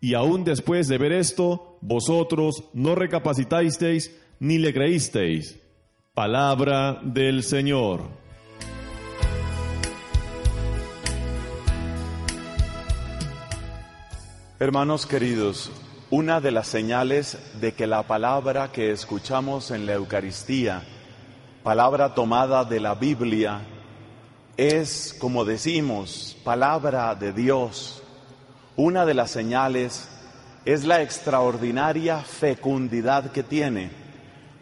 Y 0.00 0.14
aún 0.14 0.44
después 0.44 0.88
de 0.88 0.96
ver 0.96 1.12
esto, 1.12 1.76
vosotros 1.82 2.64
no 2.72 2.94
recapacitasteis 2.94 4.18
ni 4.40 4.56
le 4.56 4.72
creísteis. 4.72 5.60
Palabra 6.14 7.00
del 7.04 7.42
Señor. 7.42 8.00
Hermanos 14.58 15.06
queridos, 15.06 15.70
una 16.10 16.40
de 16.40 16.50
las 16.50 16.66
señales 16.66 17.38
de 17.60 17.72
que 17.72 17.86
la 17.86 18.04
palabra 18.04 18.72
que 18.72 18.90
escuchamos 18.90 19.70
en 19.70 19.84
la 19.84 19.94
Eucaristía, 19.94 20.82
palabra 21.62 22.14
tomada 22.14 22.64
de 22.64 22.80
la 22.80 22.94
Biblia, 22.94 23.60
es, 24.56 25.14
como 25.18 25.44
decimos, 25.44 26.36
palabra 26.44 27.14
de 27.14 27.32
Dios. 27.32 28.02
Una 28.76 29.04
de 29.06 29.14
las 29.14 29.30
señales 29.30 30.08
es 30.64 30.84
la 30.84 31.02
extraordinaria 31.02 32.18
fecundidad 32.18 33.32
que 33.32 33.42
tiene, 33.42 33.90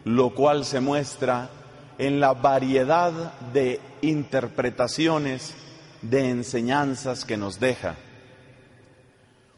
lo 0.03 0.33
cual 0.33 0.65
se 0.65 0.79
muestra 0.79 1.49
en 1.97 2.19
la 2.19 2.33
variedad 2.33 3.11
de 3.53 3.79
interpretaciones, 4.01 5.53
de 6.01 6.29
enseñanzas 6.29 7.25
que 7.25 7.37
nos 7.37 7.59
deja. 7.59 7.95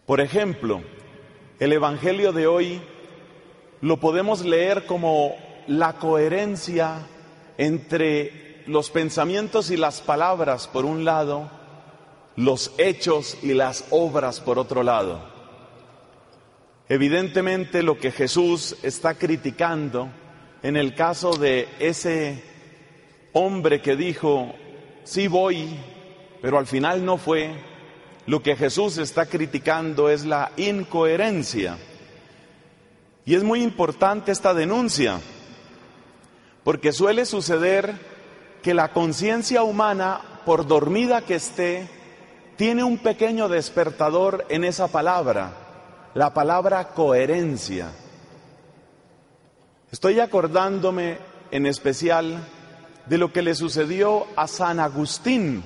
Por 0.06 0.20
ejemplo, 0.20 0.82
el 1.60 1.72
Evangelio 1.72 2.34
de 2.34 2.48
hoy 2.48 2.82
lo 3.80 3.98
podemos 4.02 4.44
leer 4.44 4.86
como 4.86 5.36
la 5.68 5.94
coherencia 5.94 7.08
entre 7.58 8.53
los 8.68 8.90
pensamientos 8.90 9.72
y 9.72 9.78
las 9.78 10.02
palabras 10.02 10.68
por 10.68 10.86
un 10.86 11.06
lado, 11.06 11.50
los 12.36 12.72
hechos 12.78 13.38
y 13.42 13.54
las 13.54 13.86
obras 13.90 14.40
por 14.40 14.60
otro 14.60 14.84
lado. 14.84 15.22
Evidentemente 16.90 17.82
lo 17.84 17.98
que 17.98 18.12
Jesús 18.12 18.76
está 18.84 19.16
criticando 19.16 20.10
en 20.62 20.78
el 20.78 20.96
caso 20.96 21.32
de 21.34 21.68
ese 21.80 22.44
hombre 23.34 23.82
que 23.82 23.96
dijo, 23.96 24.54
sí 25.04 25.28
voy, 25.28 25.76
pero 26.42 26.58
al 26.58 26.68
final 26.68 27.06
no 27.06 27.18
fue, 27.18 27.52
lo 28.26 28.42
que 28.42 28.56
Jesús 28.56 28.98
está 28.98 29.26
criticando 29.26 30.10
es 30.10 30.26
la 30.26 30.52
incoherencia. 30.56 31.78
Y 33.26 33.36
es 33.36 33.44
muy 33.44 33.62
importante 33.62 34.32
esta 34.32 34.54
denuncia, 34.54 35.20
porque 36.64 36.92
suele 36.92 37.26
suceder 37.26 38.13
que 38.64 38.74
la 38.74 38.94
conciencia 38.94 39.62
humana, 39.62 40.22
por 40.46 40.66
dormida 40.66 41.22
que 41.22 41.36
esté, 41.36 41.88
tiene 42.56 42.84
un 42.84 42.98
pequeño 42.98 43.50
despertador 43.50 44.46
en 44.50 44.64
esa 44.64 44.88
palabra, 44.88 45.52
la 46.16 46.34
palabra 46.34 46.90
coherencia. 46.90 47.92
Estoy 49.92 50.20
acordándome 50.20 51.18
en 51.52 51.66
especial 51.66 52.48
de 53.06 53.18
lo 53.18 53.32
que 53.34 53.42
le 53.42 53.54
sucedió 53.54 54.26
a 54.36 54.48
San 54.48 54.80
Agustín. 54.80 55.64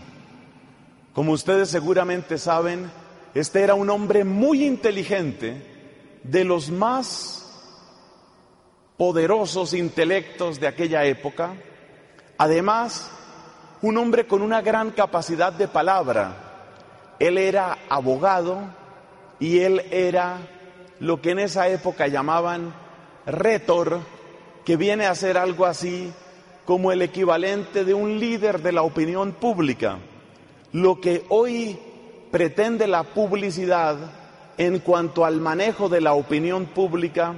Como 1.14 1.32
ustedes 1.32 1.69
seguramente 1.69 2.38
saben, 2.38 2.91
este 3.36 3.61
era 3.61 3.76
un 3.76 3.90
hombre 3.90 4.24
muy 4.24 4.65
inteligente, 4.65 5.76
de 6.24 6.44
los 6.44 6.69
más 6.69 7.48
poderosos 8.98 9.74
intelectos 9.74 10.60
de 10.60 10.68
aquella 10.68 11.06
época, 11.06 11.53
además 12.38 13.09
un 13.81 13.97
hombre 13.97 14.27
con 14.27 14.41
una 14.41 14.61
gran 14.61 14.91
capacidad 14.91 15.53
de 15.53 15.68
palabra. 15.68 16.35
Él 17.19 17.38
era 17.38 17.77
abogado 17.89 18.61
y 19.39 19.59
él 19.59 19.84
era 19.91 20.38
lo 20.99 21.22
que 21.22 21.31
en 21.31 21.39
esa 21.39 21.68
época 21.68 22.07
llamaban 22.07 22.73
retor, 23.26 23.99
que 24.65 24.77
viene 24.77 25.05
a 25.05 25.15
ser 25.15 25.38
algo 25.38 25.65
así 25.65 26.11
como 26.65 26.91
el 26.91 27.01
equivalente 27.01 27.85
de 27.85 27.93
un 27.93 28.19
líder 28.19 28.61
de 28.61 28.72
la 28.72 28.81
opinión 28.81 29.31
pública. 29.31 29.99
Lo 30.73 30.99
que 30.99 31.23
hoy 31.30 31.80
pretende 32.31 32.88
la 32.88 33.03
publicidad 33.03 33.95
en 34.57 34.80
cuanto 34.80 35.23
al 35.23 35.39
manejo 35.39 35.88
de 35.88 36.01
la 36.01 36.14
opinión 36.14 36.65
pública, 36.65 37.35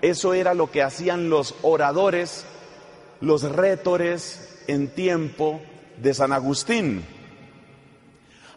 eso 0.00 0.32
era 0.32 0.54
lo 0.54 0.70
que 0.70 0.82
hacían 0.82 1.28
los 1.28 1.54
oradores, 1.62 2.46
los 3.20 3.42
retores 3.42 4.62
en 4.66 4.88
tiempo 4.88 5.60
de 5.98 6.14
San 6.14 6.32
Agustín. 6.32 7.04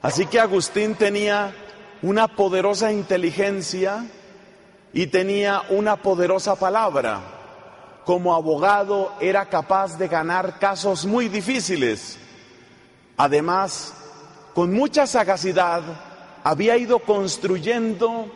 Así 0.01 0.25
que 0.25 0.39
Agustín 0.39 0.95
tenía 0.95 1.53
una 2.01 2.27
poderosa 2.27 2.91
inteligencia 2.91 4.05
y 4.91 5.07
tenía 5.07 5.63
una 5.69 5.95
poderosa 5.95 6.55
palabra. 6.55 7.21
Como 8.05 8.35
abogado 8.35 9.13
era 9.21 9.45
capaz 9.45 9.97
de 9.97 10.07
ganar 10.07 10.59
casos 10.59 11.05
muy 11.05 11.29
difíciles. 11.29 12.19
Además, 13.15 13.93
con 14.53 14.73
mucha 14.73 15.07
sagacidad, 15.07 15.81
había 16.43 16.75
ido 16.77 16.99
construyendo 16.99 18.27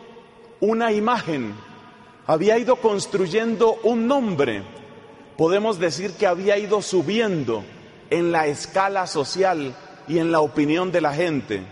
una 0.60 0.92
imagen, 0.92 1.54
había 2.26 2.58
ido 2.58 2.76
construyendo 2.76 3.78
un 3.82 4.06
nombre. 4.06 4.62
Podemos 5.38 5.78
decir 5.78 6.14
que 6.14 6.26
había 6.26 6.58
ido 6.58 6.82
subiendo 6.82 7.62
en 8.10 8.32
la 8.32 8.48
escala 8.48 9.06
social 9.06 9.72
y 10.08 10.18
en 10.18 10.32
la 10.32 10.40
opinión 10.40 10.90
de 10.90 11.00
la 11.00 11.14
gente. 11.14 11.62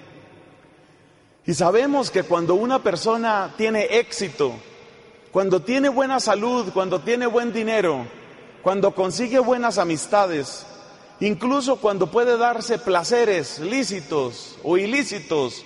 Y 1.44 1.52
sabemos 1.52 2.12
que 2.12 2.22
cuando 2.22 2.54
una 2.54 2.84
persona 2.84 3.54
tiene 3.56 3.98
éxito, 3.98 4.52
cuando 5.32 5.62
tiene 5.62 5.88
buena 5.88 6.20
salud, 6.20 6.72
cuando 6.72 7.00
tiene 7.00 7.26
buen 7.26 7.52
dinero, 7.52 8.06
cuando 8.62 8.94
consigue 8.94 9.40
buenas 9.40 9.78
amistades, 9.78 10.64
incluso 11.18 11.80
cuando 11.80 12.08
puede 12.08 12.38
darse 12.38 12.78
placeres 12.78 13.58
lícitos 13.58 14.60
o 14.62 14.78
ilícitos, 14.78 15.64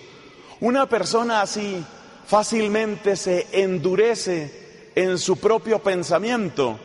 una 0.60 0.88
persona 0.88 1.42
así 1.42 1.84
fácilmente 2.26 3.14
se 3.16 3.46
endurece 3.52 4.90
en 4.94 5.18
su 5.18 5.36
propio 5.36 5.80
pensamiento 5.80 6.80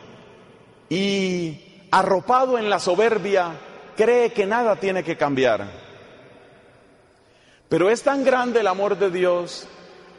y 0.88 1.86
arropado 1.90 2.58
en 2.58 2.70
la 2.70 2.78
soberbia 2.78 3.52
cree 3.96 4.32
que 4.32 4.46
nada 4.46 4.76
tiene 4.76 5.02
que 5.02 5.16
cambiar. 5.16 5.66
Pero 7.68 7.90
es 7.90 8.02
tan 8.02 8.24
grande 8.24 8.60
el 8.60 8.66
amor 8.66 8.96
de 8.98 9.10
Dios 9.10 9.66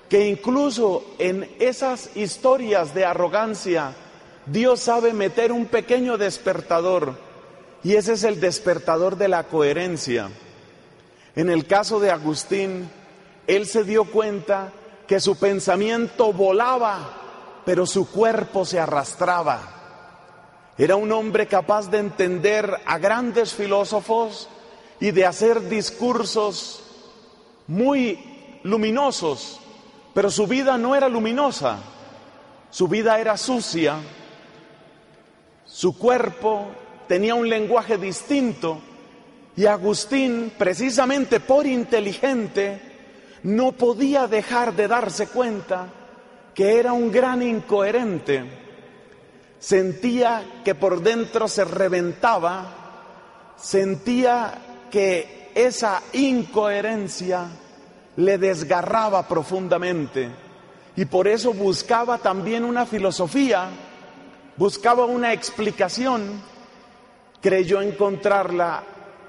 que 0.10 0.28
incluso 0.28 1.06
en 1.20 1.50
esas 1.60 2.16
historias 2.16 2.94
de 2.94 3.06
arrogancia, 3.06 3.94
Dios 4.46 4.80
sabe 4.80 5.14
meter 5.14 5.52
un 5.52 5.66
pequeño 5.66 6.18
despertador 6.18 7.16
y 7.84 7.96
ese 7.96 8.14
es 8.14 8.24
el 8.24 8.40
despertador 8.40 9.18
de 9.18 9.28
la 9.28 9.44
coherencia. 9.44 10.30
En 11.36 11.50
el 11.50 11.68
caso 11.68 12.00
de 12.00 12.12
Agustín, 12.12 12.90
él 13.46 13.66
se 13.66 13.84
dio 13.84 14.06
cuenta 14.06 14.72
que 15.08 15.20
su 15.20 15.38
pensamiento 15.38 16.34
volaba, 16.34 17.62
pero 17.66 17.86
su 17.86 18.10
cuerpo 18.10 18.66
se 18.66 18.80
arrastraba. 18.80 19.77
Era 20.78 20.96
un 20.96 21.12
hombre 21.12 21.48
capaz 21.48 21.90
de 21.90 21.98
entender 21.98 22.72
a 22.86 22.98
grandes 23.00 23.54
filósofos 23.54 24.48
y 25.00 25.12
de 25.12 25.26
hacer 25.26 25.68
discursos 25.68 26.84
muy 27.68 28.60
luminosos, 28.64 29.60
pero 30.14 30.30
su 30.30 30.46
vida 30.46 30.78
no 30.78 30.96
era 30.96 31.10
luminosa, 31.10 31.80
su 32.70 32.88
vida 32.88 33.20
era 33.20 33.38
sucia, 33.38 33.98
su 35.66 35.98
cuerpo 35.98 36.68
tenía 37.08 37.36
un 37.36 37.50
lenguaje 37.50 37.98
distinto 37.98 38.80
y 39.56 39.66
Agustín, 39.66 40.52
precisamente 40.56 41.40
por 41.40 41.66
inteligente, 41.66 42.80
no 43.42 43.72
podía 43.72 44.28
dejar 44.28 44.76
de 44.76 44.88
darse 44.88 45.28
cuenta 45.28 45.88
que 46.54 46.80
era 46.80 46.94
un 46.94 47.12
gran 47.12 47.42
incoherente. 47.42 48.57
Sentía 49.60 50.62
que 50.64 50.76
por 50.76 51.02
dentro 51.02 51.48
se 51.48 51.66
reventaba, 51.66 53.54
sentía 53.58 54.86
que 54.92 55.52
esa 55.56 56.04
incoherencia 56.14 57.48
le 58.18 58.38
desgarraba 58.38 59.28
profundamente. 59.28 60.30
Y 60.96 61.06
por 61.06 61.28
eso 61.28 61.54
buscaba 61.54 62.20
también 62.20 62.64
una 62.64 62.86
filosofía, 62.86 63.70
buscaba 64.58 65.06
una 65.06 65.34
explicación, 65.34 66.42
creyó 67.42 67.82
encontrarla 67.82 68.84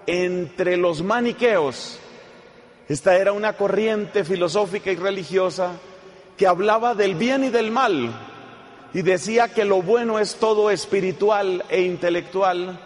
entre 0.07 0.77
los 0.77 1.03
maniqueos. 1.03 1.99
Esta 2.89 3.17
era 3.17 3.33
una 3.33 3.55
corriente 3.55 4.25
filosófica 4.25 4.91
y 4.91 4.97
religiosa 4.97 5.73
que 6.37 6.47
hablaba 6.47 6.95
del 6.95 7.15
bien 7.15 7.45
y 7.45 7.51
del 7.51 7.71
mal 7.71 8.38
y 8.95 9.03
decía 9.03 9.49
que 9.49 9.65
lo 9.65 9.83
bueno 9.83 10.19
es 10.19 10.37
todo 10.37 10.71
espiritual 10.71 11.65
e 11.69 11.83
intelectual, 11.83 12.81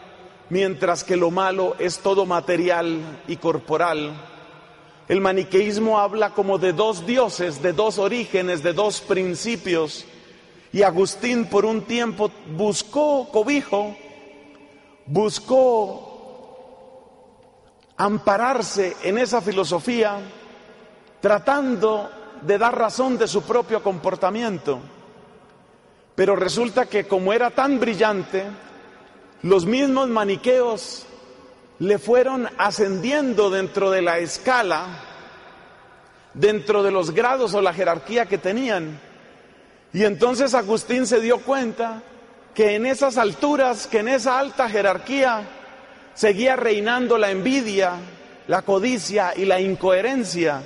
mientras 0.51 1.05
que 1.05 1.17
lo 1.17 1.31
malo 1.31 1.77
es 1.79 2.01
todo 2.01 2.27
material 2.27 3.23
y 3.29 3.37
corporal. 3.37 4.13
El 5.09 5.21
maniqueísmo 5.21 5.99
habla 5.99 6.31
como 6.31 6.59
de 6.59 6.73
dos 6.73 7.07
dioses, 7.07 7.63
de 7.63 7.73
dos 7.73 7.99
orígenes, 7.99 8.63
de 8.63 8.73
dos 8.73 9.01
principios. 9.01 10.05
Y 10.73 10.83
Agustín 10.83 11.47
por 11.47 11.65
un 11.65 11.83
tiempo 11.83 12.31
buscó 12.57 13.29
cobijo, 13.31 13.95
buscó 15.07 16.09
ampararse 17.97 18.97
en 19.03 19.19
esa 19.19 19.41
filosofía, 19.41 20.19
tratando 21.21 22.11
de 22.41 22.59
dar 22.59 22.77
razón 22.77 23.19
de 23.19 23.29
su 23.29 23.43
propio 23.43 23.83
comportamiento. 23.83 24.81
Pero 26.15 26.37
resulta 26.37 26.87
que 26.87 27.05
como 27.05 27.33
era 27.33 27.51
tan 27.51 27.81
brillante, 27.81 28.45
los 29.43 29.67
mismos 29.67 30.09
maniqueos 30.09 31.07
le 31.79 31.99
fueron 31.99 32.49
ascendiendo 32.59 33.51
dentro 33.51 33.91
de 33.91 34.03
la 34.03 34.19
escala, 34.19 35.01
dentro 36.35 36.83
de 36.83 36.91
los 36.91 37.13
grados 37.13 37.55
o 37.55 37.63
la 37.63 37.75
jerarquía 37.75 38.27
que 38.27 38.39
tenían. 38.39 39.01
Y 39.93 40.05
entonces 40.05 40.55
Agustín 40.55 41.07
se 41.07 41.21
dio 41.21 41.39
cuenta 41.39 42.03
que 42.55 42.77
en 42.77 42.87
esas 42.87 43.19
alturas, 43.19 43.87
que 43.87 43.99
en 43.99 44.09
esa 44.09 44.39
alta 44.39 44.69
jerarquía, 44.69 45.43
seguía 46.15 46.57
reinando 46.57 47.19
la 47.19 47.31
envidia, 47.31 47.95
la 48.47 48.63
codicia 48.63 49.33
y 49.37 49.45
la 49.45 49.61
incoherencia. 49.61 50.63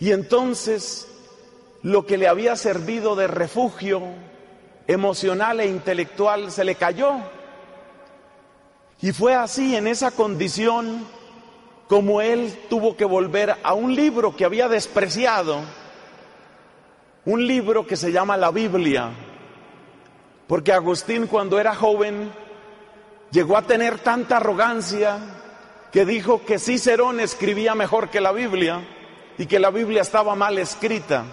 Y 0.00 0.10
entonces 0.10 1.06
lo 1.82 2.06
que 2.06 2.16
le 2.16 2.28
había 2.28 2.56
servido 2.56 3.16
de 3.16 3.26
refugio 3.26 4.02
emocional 4.86 5.60
e 5.60 5.66
intelectual 5.66 6.50
se 6.50 6.64
le 6.64 6.76
cayó. 6.76 7.14
Y 9.00 9.12
fue 9.12 9.34
así, 9.34 9.74
en 9.74 9.88
esa 9.88 10.12
condición, 10.12 11.04
como 11.88 12.20
él 12.20 12.56
tuvo 12.70 12.96
que 12.96 13.04
volver 13.04 13.56
a 13.62 13.74
un 13.74 13.94
libro 13.94 14.36
que 14.36 14.44
había 14.44 14.68
despreciado, 14.68 15.60
un 17.24 17.46
libro 17.46 17.86
que 17.86 17.96
se 17.96 18.12
llama 18.12 18.36
la 18.36 18.50
Biblia, 18.50 19.10
porque 20.46 20.72
Agustín 20.72 21.26
cuando 21.26 21.58
era 21.58 21.74
joven 21.74 22.32
llegó 23.30 23.56
a 23.56 23.62
tener 23.62 23.98
tanta 23.98 24.36
arrogancia 24.36 25.18
que 25.90 26.04
dijo 26.04 26.44
que 26.44 26.58
Cicerón 26.58 27.20
escribía 27.20 27.74
mejor 27.74 28.08
que 28.08 28.20
la 28.20 28.32
Biblia 28.32 28.80
y 29.38 29.46
que 29.46 29.58
la 29.58 29.70
Biblia 29.70 30.02
estaba 30.02 30.34
mal 30.34 30.58
escrita. 30.58 31.24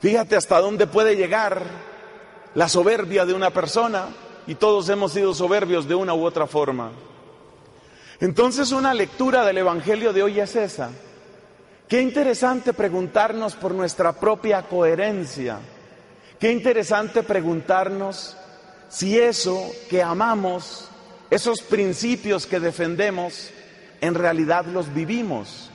Fíjate 0.00 0.34
hasta 0.34 0.60
dónde 0.60 0.86
puede 0.86 1.14
llegar 1.14 1.62
la 2.54 2.68
soberbia 2.68 3.26
de 3.26 3.34
una 3.34 3.50
persona 3.50 4.06
y 4.46 4.54
todos 4.54 4.88
hemos 4.88 5.12
sido 5.12 5.34
soberbios 5.34 5.86
de 5.86 5.94
una 5.94 6.14
u 6.14 6.24
otra 6.24 6.46
forma. 6.46 6.90
Entonces 8.18 8.72
una 8.72 8.94
lectura 8.94 9.44
del 9.44 9.58
Evangelio 9.58 10.12
de 10.12 10.22
hoy 10.22 10.40
es 10.40 10.56
esa. 10.56 10.90
Qué 11.86 12.00
interesante 12.00 12.72
preguntarnos 12.72 13.56
por 13.56 13.74
nuestra 13.74 14.12
propia 14.12 14.62
coherencia. 14.62 15.58
Qué 16.38 16.50
interesante 16.50 17.22
preguntarnos 17.22 18.36
si 18.88 19.18
eso 19.18 19.70
que 19.90 20.02
amamos, 20.02 20.88
esos 21.28 21.60
principios 21.60 22.46
que 22.46 22.58
defendemos, 22.58 23.50
en 24.00 24.14
realidad 24.14 24.64
los 24.64 24.92
vivimos. 24.94 25.70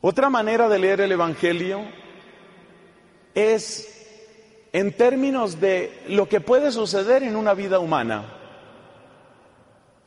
Otra 0.00 0.28
manera 0.30 0.68
de 0.68 0.78
leer 0.78 1.00
el 1.00 1.12
Evangelio 1.12 1.82
es 3.38 3.88
en 4.72 4.92
términos 4.92 5.60
de 5.60 6.02
lo 6.08 6.28
que 6.28 6.40
puede 6.40 6.72
suceder 6.72 7.22
en 7.22 7.36
una 7.36 7.54
vida 7.54 7.78
humana. 7.78 8.24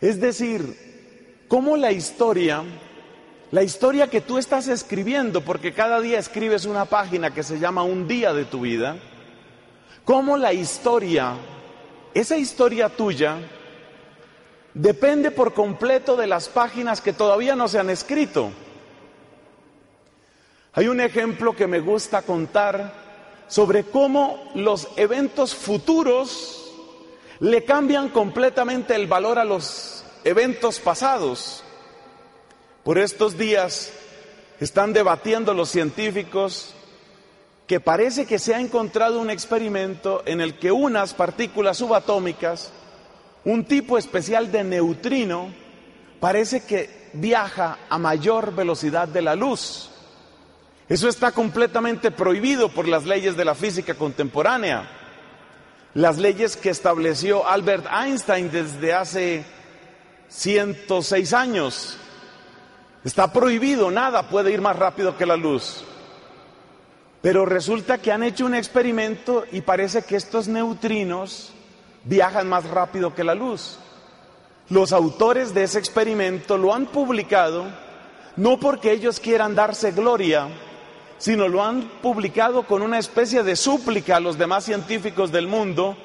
Es 0.02 0.20
decir, 0.20 1.46
cómo 1.48 1.78
la 1.78 1.94
historia, 1.94 2.62
la 3.52 3.64
historia 3.64 4.10
que 4.10 4.20
tú 4.20 4.38
estás 4.38 4.68
escribiendo, 4.68 5.42
porque 5.42 5.74
cada 5.74 6.02
día 6.02 6.20
escribes 6.20 6.66
una 6.66 6.86
página 6.86 7.34
que 7.34 7.44
se 7.44 7.58
llama 7.58 7.84
un 7.84 8.08
día 8.08 8.34
de 8.34 8.46
tu 8.46 8.62
vida, 8.62 8.98
cómo 10.04 10.36
la 10.36 10.52
historia, 10.52 11.36
esa 12.14 12.36
historia 12.36 12.90
tuya, 12.90 13.38
depende 14.74 15.32
por 15.32 15.54
completo 15.54 16.18
de 16.18 16.28
las 16.28 16.50
páginas 16.50 17.00
que 17.00 17.14
todavía 17.14 17.56
no 17.56 17.70
se 17.70 17.80
han 17.80 17.90
escrito. 17.90 18.52
Hay 20.74 20.88
un 20.88 21.00
ejemplo 21.00 21.56
que 21.56 21.68
me 21.68 21.80
gusta 21.80 22.22
contar 22.24 23.01
sobre 23.52 23.84
cómo 23.84 24.50
los 24.56 24.88
eventos 24.96 25.54
futuros 25.54 26.72
le 27.42 27.66
cambian 27.66 28.08
completamente 28.08 28.96
el 28.96 29.08
valor 29.08 29.38
a 29.38 29.44
los 29.44 30.06
eventos 30.24 30.80
pasados. 30.80 31.62
Por 32.86 32.98
estos 32.98 33.38
días 33.38 33.92
están 34.62 34.94
debatiendo 34.94 35.54
los 35.54 35.68
científicos 35.70 36.74
que 37.68 37.82
parece 37.82 38.26
que 38.26 38.40
se 38.40 38.56
ha 38.56 38.62
encontrado 38.62 39.20
un 39.20 39.30
experimento 39.30 40.24
en 40.26 40.40
el 40.40 40.58
que 40.58 40.72
unas 40.72 41.14
partículas 41.14 41.76
subatómicas, 41.76 42.72
un 43.44 43.66
tipo 43.66 43.98
especial 43.98 44.50
de 44.50 44.64
neutrino, 44.64 45.54
parece 46.22 46.64
que 46.64 47.10
viaja 47.12 47.80
a 47.90 47.98
mayor 47.98 48.56
velocidad 48.56 49.10
de 49.10 49.22
la 49.22 49.36
luz. 49.36 49.91
Eso 50.90 51.08
está 51.08 51.32
completamente 51.32 52.12
prohibido 52.12 52.70
por 52.70 52.88
las 52.88 53.06
leyes 53.06 53.38
de 53.38 53.46
la 53.46 53.56
física 53.56 53.94
contemporánea, 53.94 54.90
las 55.94 56.18
leyes 56.18 56.58
que 56.58 56.70
estableció 56.70 57.48
Albert 57.48 57.86
Einstein 57.92 58.52
desde 58.52 58.94
hace 58.94 59.46
106 60.30 61.34
años. 61.34 61.98
Está 63.04 63.32
prohibido, 63.32 63.90
nada 63.90 64.30
puede 64.30 64.52
ir 64.52 64.62
más 64.62 64.76
rápido 64.76 65.18
que 65.18 65.26
la 65.26 65.38
luz. 65.38 65.84
Pero 67.22 67.46
resulta 67.46 68.00
que 68.00 68.12
han 68.12 68.24
hecho 68.24 68.46
un 68.46 68.56
experimento 68.56 69.46
y 69.52 69.62
parece 69.62 70.04
que 70.04 70.16
estos 70.16 70.48
neutrinos 70.48 71.54
viajan 72.04 72.50
más 72.50 72.66
rápido 72.66 73.14
que 73.14 73.24
la 73.24 73.36
luz. 73.36 73.78
Los 74.70 74.92
autores 74.92 75.54
de 75.54 75.64
ese 75.64 75.80
experimento 75.80 76.58
lo 76.58 76.74
han 76.74 76.88
publicado 76.88 77.68
no 78.38 78.60
porque 78.60 78.92
ellos 78.92 79.20
quieran 79.20 79.56
darse 79.56 79.92
gloria, 79.92 80.48
sino 81.22 81.48
lo 81.48 81.64
han 81.64 81.84
publicado 82.02 82.64
con 82.64 82.82
una 82.82 82.98
especie 82.98 83.44
de 83.44 83.56
súplica 83.56 84.16
a 84.16 84.20
los 84.20 84.40
demás 84.40 84.66
científicos 84.66 85.32
del 85.32 85.46
mundo, 85.46 85.96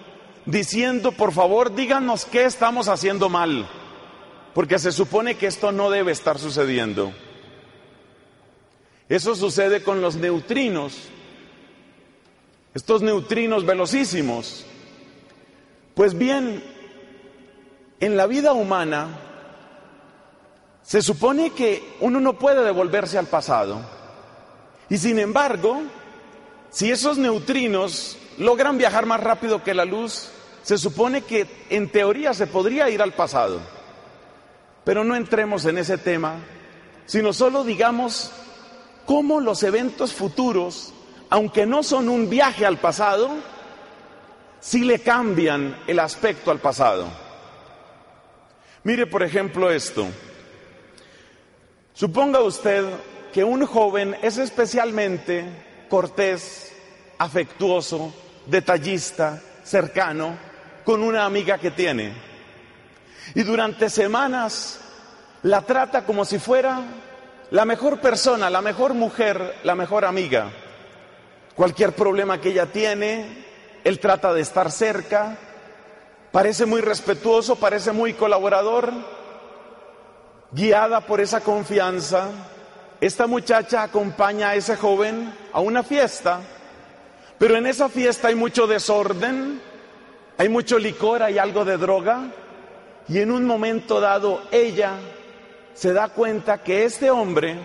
diciendo, 0.45 1.11
por 1.11 1.33
favor, 1.33 1.75
díganos 1.75 2.27
qué 2.27 2.45
estamos 2.45 2.87
haciendo 2.89 3.31
mal, 3.31 3.67
porque 4.53 4.79
se 4.79 4.93
supone 4.93 5.37
que 5.37 5.47
esto 5.47 5.73
no 5.73 5.89
debe 5.89 6.13
estar 6.13 6.39
sucediendo. 6.39 7.15
Eso 9.09 9.35
sucede 9.35 9.83
con 9.83 10.03
los 10.03 10.17
neutrinos, 10.17 11.09
estos 12.75 13.01
neutrinos 13.01 13.65
velocísimos. 13.65 14.67
Pues 15.95 16.13
bien, 16.13 16.63
en 18.01 18.19
la 18.19 18.27
vida 18.27 18.53
humana 18.53 19.19
se 20.83 21.01
supone 21.01 21.53
que 21.53 21.97
uno 22.01 22.21
no 22.21 22.39
puede 22.39 22.63
devolverse 22.63 23.17
al 23.17 23.29
pasado. 23.29 23.96
Y 24.89 24.99
sin 24.99 25.19
embargo, 25.19 25.83
si 26.71 26.91
esos 26.91 27.19
neutrinos 27.19 28.19
logran 28.39 28.79
viajar 28.79 29.07
más 29.07 29.21
rápido 29.21 29.65
que 29.65 29.75
la 29.75 29.85
luz, 29.85 30.29
se 30.63 30.79
supone 30.79 31.23
que 31.23 31.47
en 31.71 31.89
teoría 31.91 32.35
se 32.35 32.47
podría 32.47 32.91
ir 32.91 33.03
al 33.03 33.13
pasado. 33.13 33.61
Pero 34.85 35.05
no 35.05 35.17
entremos 35.17 35.65
en 35.65 35.79
ese 35.79 35.99
tema, 35.99 36.37
sino 37.07 37.33
solo 37.33 37.65
digamos 37.65 38.31
cómo 39.05 39.41
los 39.41 39.63
eventos 39.63 40.13
futuros, 40.13 40.93
aunque 41.31 41.67
no 41.67 41.83
son 41.83 42.09
un 42.09 42.29
viaje 42.29 42.67
al 42.67 42.79
pasado, 42.79 43.31
sí 44.61 44.85
le 44.85 45.01
cambian 45.01 45.77
el 45.87 45.99
aspecto 45.99 46.51
al 46.51 46.59
pasado. 46.59 47.07
Mire, 48.85 49.07
por 49.07 49.23
ejemplo, 49.23 49.71
esto. 49.71 50.07
Suponga 51.93 52.41
usted 52.41 52.85
que 53.37 53.45
un 53.45 53.67
joven 53.67 54.17
es 54.23 54.39
especialmente 54.39 55.45
cortés, 55.91 56.75
afectuoso, 57.19 58.11
detallista, 58.47 59.43
cercano, 59.63 60.39
con 60.87 61.03
una 61.03 61.27
amiga 61.27 61.59
que 61.59 61.71
tiene. 61.71 62.15
Y 63.35 63.43
durante 63.43 63.91
semanas 63.91 64.81
la 65.43 65.61
trata 65.61 66.07
como 66.07 66.25
si 66.25 66.39
fuera 66.39 66.81
la 67.51 67.67
mejor 67.67 68.01
persona, 68.01 68.49
la 68.49 68.63
mejor 68.63 68.95
mujer, 68.95 69.57
la 69.65 69.75
mejor 69.75 70.07
amiga. 70.07 70.51
Cualquier 71.55 71.93
problema 71.93 72.41
que 72.41 72.49
ella 72.49 72.73
tiene, 72.73 73.45
él 73.85 74.01
trata 74.01 74.33
de 74.33 74.41
estar 74.41 74.73
cerca, 74.73 75.37
parece 76.33 76.65
muy 76.65 76.81
respetuoso, 76.81 77.57
parece 77.57 77.93
muy 77.93 78.15
colaborador. 78.15 78.95
Guiada 80.53 81.03
por 81.03 81.21
esa 81.21 81.43
confianza, 81.43 82.31
esta 83.01 83.27
muchacha 83.27 83.83
acompaña 83.83 84.51
a 84.51 84.55
ese 84.55 84.77
joven 84.77 85.33
a 85.53 85.61
una 85.61 85.83
fiesta, 85.83 86.41
pero 87.39 87.57
en 87.57 87.67
esa 87.67 87.89
fiesta 87.89 88.29
hay 88.29 88.35
mucho 88.35 88.67
desorden, 88.67 89.61
hay 90.39 90.49
mucho 90.49 90.79
licor, 90.79 91.23
hay 91.23 91.39
algo 91.39 91.65
de 91.65 91.77
droga, 91.77 92.31
y 93.09 93.21
en 93.21 93.31
un 93.31 93.45
momento 93.45 94.01
dado 94.01 94.43
ella 94.51 94.95
se 95.75 95.93
da 95.93 96.09
cuenta 96.09 96.63
que 96.63 96.85
este 96.85 97.11
hombre 97.11 97.57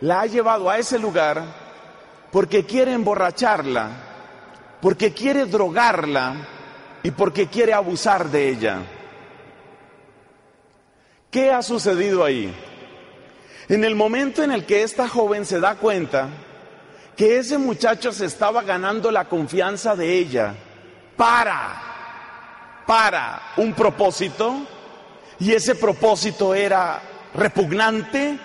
la 0.00 0.22
ha 0.22 0.26
llevado 0.26 0.68
a 0.68 0.78
ese 0.78 0.98
lugar 0.98 1.42
porque 2.32 2.64
quiere 2.64 2.92
emborracharla, 2.92 3.90
porque 4.80 5.12
quiere 5.12 5.46
drogarla 5.46 6.34
y 7.02 7.12
porque 7.12 7.46
quiere 7.46 7.72
abusar 7.72 8.28
de 8.28 8.48
ella. 8.48 8.78
¿Qué 11.30 11.52
ha 11.52 11.62
sucedido 11.62 12.24
ahí? 12.24 12.52
En 13.68 13.84
el 13.84 13.94
momento 13.94 14.42
en 14.42 14.52
el 14.52 14.66
que 14.66 14.82
esta 14.82 15.08
joven 15.08 15.46
se 15.46 15.60
da 15.60 15.76
cuenta 15.76 16.28
que 17.16 17.38
ese 17.38 17.58
muchacho 17.58 18.12
se 18.12 18.26
estaba 18.26 18.62
ganando 18.62 19.10
la 19.10 19.28
confianza 19.28 19.96
de 19.96 20.18
ella 20.18 20.54
para, 21.16 22.82
para 22.86 23.40
un 23.56 23.72
propósito, 23.72 24.66
y 25.38 25.52
ese 25.52 25.74
propósito 25.74 26.54
era 26.54 27.00
repugnante 27.34 28.38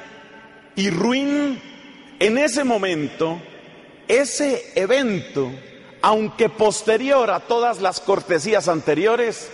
y 0.76 0.90
ruin, 0.90 1.62
en 2.20 2.38
ese 2.38 2.64
momento, 2.64 3.40
ese 4.08 4.72
evento, 4.76 5.52
aunque 6.02 6.50
posterior 6.50 7.30
a 7.32 7.42
todas 7.42 7.82
las 7.82 8.00
cortesías 8.00 8.68
anteriores, 8.68 9.50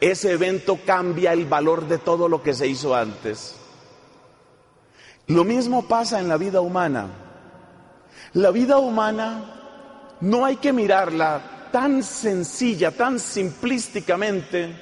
ese 0.00 0.32
evento 0.32 0.78
cambia 0.84 1.32
el 1.32 1.46
valor 1.46 1.88
de 1.88 1.98
todo 1.98 2.28
lo 2.28 2.42
que 2.42 2.54
se 2.54 2.66
hizo 2.66 2.94
antes. 2.94 3.56
Lo 5.26 5.44
mismo 5.44 5.88
pasa 5.88 6.20
en 6.20 6.28
la 6.28 6.36
vida 6.36 6.60
humana. 6.60 7.06
La 8.34 8.50
vida 8.50 8.78
humana 8.78 10.16
no 10.20 10.44
hay 10.44 10.56
que 10.56 10.72
mirarla 10.72 11.68
tan 11.72 12.02
sencilla, 12.02 12.90
tan 12.90 13.18
simplísticamente, 13.18 14.74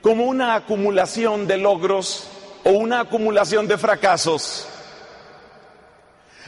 como 0.00 0.24
una 0.24 0.54
acumulación 0.54 1.46
de 1.46 1.58
logros 1.58 2.28
o 2.64 2.70
una 2.70 3.00
acumulación 3.00 3.66
de 3.66 3.76
fracasos. 3.76 4.68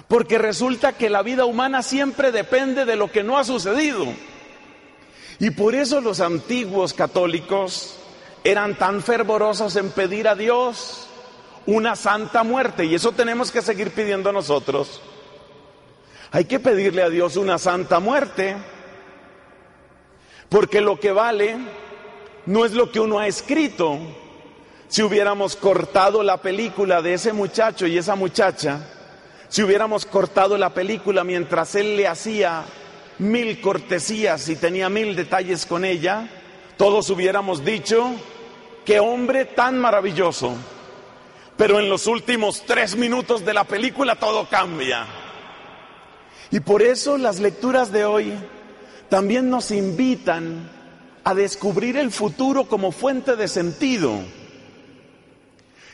Porque 0.07 0.39
resulta 0.39 0.93
que 0.93 1.11
la 1.11 1.23
vida 1.23 1.45
humana 1.45 1.83
siempre 1.83 2.31
depende 2.31 2.85
de 2.85 2.97
lo 2.97 3.11
que 3.11 3.25
no 3.25 3.39
ha 3.39 3.45
sucedido. 3.45 4.07
Y 5.39 5.51
por 5.51 5.75
eso 5.75 6.01
los 6.01 6.21
antiguos 6.21 6.95
católicos 6.95 7.97
eran 8.45 8.77
tan 8.77 9.03
fervorosos 9.03 9.75
en 9.77 9.91
pedir 9.91 10.29
a 10.29 10.35
Dios 10.35 11.04
una 11.67 11.97
santa 11.97 12.43
muerte. 12.43 12.85
Y 12.85 12.95
eso 12.95 13.13
tenemos 13.13 13.51
que 13.51 13.63
seguir 13.63 13.91
pidiendo 13.91 14.33
nosotros. 14.33 15.01
Hay 16.31 16.45
que 16.45 16.59
pedirle 16.59 17.03
a 17.03 17.11
Dios 17.11 17.37
una 17.37 17.59
santa 17.59 18.01
muerte. 18.01 18.57
Porque 20.49 20.81
lo 20.81 20.99
que 20.99 21.13
vale 21.13 21.57
no 22.47 22.65
es 22.65 22.73
lo 22.73 22.91
que 22.91 23.01
uno 23.01 23.19
ha 23.19 23.27
escrito. 23.27 23.99
Si 24.89 25.03
hubiéramos 25.03 25.57
cortado 25.57 26.23
la 26.23 26.41
película 26.41 27.03
de 27.03 27.15
ese 27.15 27.33
muchacho 27.33 27.87
y 27.87 27.99
esa 27.99 28.15
muchacha, 28.15 28.81
si 29.49 29.63
hubiéramos 29.63 30.07
cortado 30.07 30.59
la 30.59 30.71
película 30.71 31.25
mientras 31.25 31.75
él 31.75 31.97
le 31.97 32.07
hacía 32.07 32.65
mil 33.19 33.61
cortesías 33.61 34.49
y 34.49 34.57
tenía 34.57 34.89
mil 34.89 35.17
detalles 35.17 35.67
con 35.67 35.85
ella, 35.85 36.29
todos 36.77 37.09
hubiéramos 37.11 37.65
dicho, 37.65 38.13
qué 38.85 39.01
hombre 39.01 39.45
tan 39.45 39.79
maravilloso. 39.79 40.57
Pero 41.57 41.79
en 41.79 41.89
los 41.89 42.07
últimos 42.07 42.65
tres 42.67 42.97
minutos 42.97 43.45
de 43.45 43.55
la 43.55 43.65
película 43.65 44.17
todo 44.17 44.49
cambia. 44.49 45.07
Y 46.51 46.61
por 46.61 46.83
eso 46.83 47.17
las 47.17 47.41
lecturas 47.41 47.93
de 47.93 48.05
hoy 48.05 48.33
también 49.09 49.51
nos 49.51 49.71
invitan 49.71 50.71
a 51.23 51.35
descubrir 51.35 51.97
el 51.97 52.11
futuro 52.11 52.67
como 52.67 52.93
fuente 52.93 53.37
de 53.37 53.49
sentido. 53.49 54.21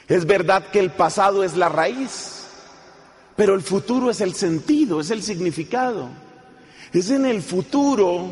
Es 0.08 0.26
verdad 0.26 0.68
que 0.68 0.80
el 0.80 0.90
pasado 0.90 1.44
es 1.44 1.56
la 1.56 1.68
raíz, 1.68 2.46
pero 3.36 3.54
el 3.54 3.62
futuro 3.62 4.10
es 4.10 4.20
el 4.20 4.34
sentido, 4.34 5.00
es 5.00 5.10
el 5.10 5.22
significado. 5.22 6.08
Es 6.92 7.10
en 7.10 7.26
el 7.26 7.42
futuro 7.42 8.28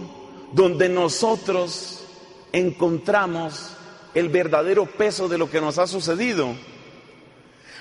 donde 0.52 0.88
nosotros 0.88 2.04
encontramos 2.52 3.70
el 4.14 4.28
verdadero 4.28 4.86
peso 4.86 5.28
de 5.28 5.38
lo 5.38 5.50
que 5.50 5.60
nos 5.60 5.78
ha 5.78 5.86
sucedido. 5.86 6.54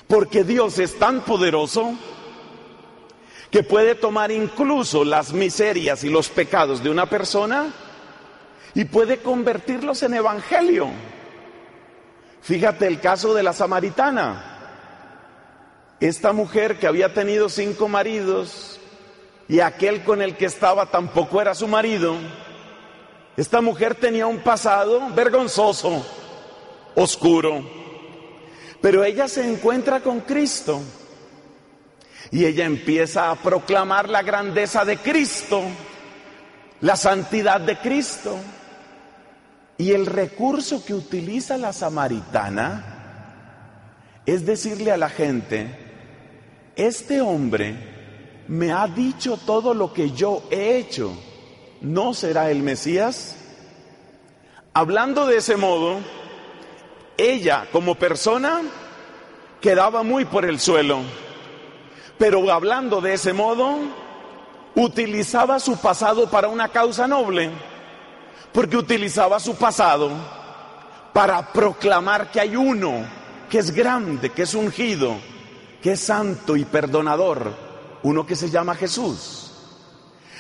Porque 0.07 0.43
Dios 0.43 0.79
es 0.79 0.97
tan 0.97 1.21
poderoso 1.21 1.93
que 3.51 3.63
puede 3.63 3.95
tomar 3.95 4.31
incluso 4.31 5.03
las 5.03 5.33
miserias 5.33 6.03
y 6.03 6.09
los 6.09 6.29
pecados 6.29 6.83
de 6.83 6.89
una 6.89 7.09
persona 7.09 7.73
y 8.73 8.85
puede 8.85 9.17
convertirlos 9.17 10.03
en 10.03 10.13
evangelio. 10.13 10.89
Fíjate 12.41 12.87
el 12.87 12.99
caso 12.99 13.33
de 13.33 13.43
la 13.43 13.53
samaritana. 13.53 14.53
Esta 15.99 16.31
mujer 16.31 16.77
que 16.77 16.87
había 16.87 17.13
tenido 17.13 17.49
cinco 17.49 17.87
maridos, 17.87 18.79
y 19.49 19.61
aquel 19.61 20.03
con 20.03 20.21
el 20.21 20.35
que 20.35 20.45
estaba 20.45 20.85
tampoco 20.85 21.41
era 21.41 21.55
su 21.55 21.67
marido, 21.67 22.15
esta 23.35 23.61
mujer 23.61 23.95
tenía 23.95 24.27
un 24.27 24.39
pasado 24.39 25.09
vergonzoso, 25.15 26.05
oscuro, 26.95 27.63
pero 28.81 29.03
ella 29.03 29.27
se 29.27 29.47
encuentra 29.47 30.01
con 30.01 30.21
Cristo 30.21 30.81
y 32.31 32.45
ella 32.45 32.65
empieza 32.65 33.31
a 33.31 33.35
proclamar 33.35 34.09
la 34.09 34.21
grandeza 34.21 34.85
de 34.85 34.97
Cristo, 34.97 35.61
la 36.81 36.95
santidad 36.95 37.61
de 37.61 37.77
Cristo. 37.77 38.37
Y 39.79 39.91
el 39.91 40.07
recurso 40.07 40.83
que 40.83 40.93
utiliza 40.93 41.57
la 41.57 41.71
samaritana 41.71 42.97
es 44.25 44.45
decirle 44.45 44.91
a 44.91 44.97
la 44.97 45.09
gente, 45.09 45.67
este 46.75 47.21
hombre 47.21 47.75
me 48.47 48.71
ha 48.71 48.87
dicho 48.87 49.37
todo 49.37 49.73
lo 49.73 49.93
que 49.93 50.11
yo 50.11 50.43
he 50.51 50.77
hecho, 50.77 51.13
¿no 51.81 52.13
será 52.13 52.51
el 52.51 52.61
Mesías? 52.61 53.35
Hablando 54.73 55.27
de 55.27 55.37
ese 55.37 55.55
modo, 55.55 55.99
ella 57.17 57.67
como 57.71 57.95
persona 57.95 58.61
quedaba 59.59 60.03
muy 60.03 60.25
por 60.25 60.45
el 60.45 60.59
suelo, 60.59 60.99
pero 62.17 62.51
hablando 62.51 63.01
de 63.01 63.13
ese 63.13 63.33
modo, 63.33 63.77
utilizaba 64.75 65.59
su 65.59 65.77
pasado 65.77 66.29
para 66.29 66.47
una 66.47 66.69
causa 66.69 67.07
noble, 67.07 67.49
porque 68.51 68.77
utilizaba 68.77 69.39
su 69.39 69.55
pasado 69.55 70.11
para 71.13 71.51
proclamar 71.51 72.29
que 72.31 72.39
hay 72.39 72.55
uno 72.55 73.05
que 73.49 73.59
es 73.59 73.71
grande, 73.71 74.29
que 74.29 74.43
es 74.43 74.53
ungido, 74.53 75.15
que 75.81 75.93
es 75.93 75.99
santo 75.99 76.55
y 76.55 76.65
perdonador, 76.65 77.55
uno 78.03 78.25
que 78.25 78.35
se 78.35 78.49
llama 78.49 78.75
Jesús. 78.75 79.51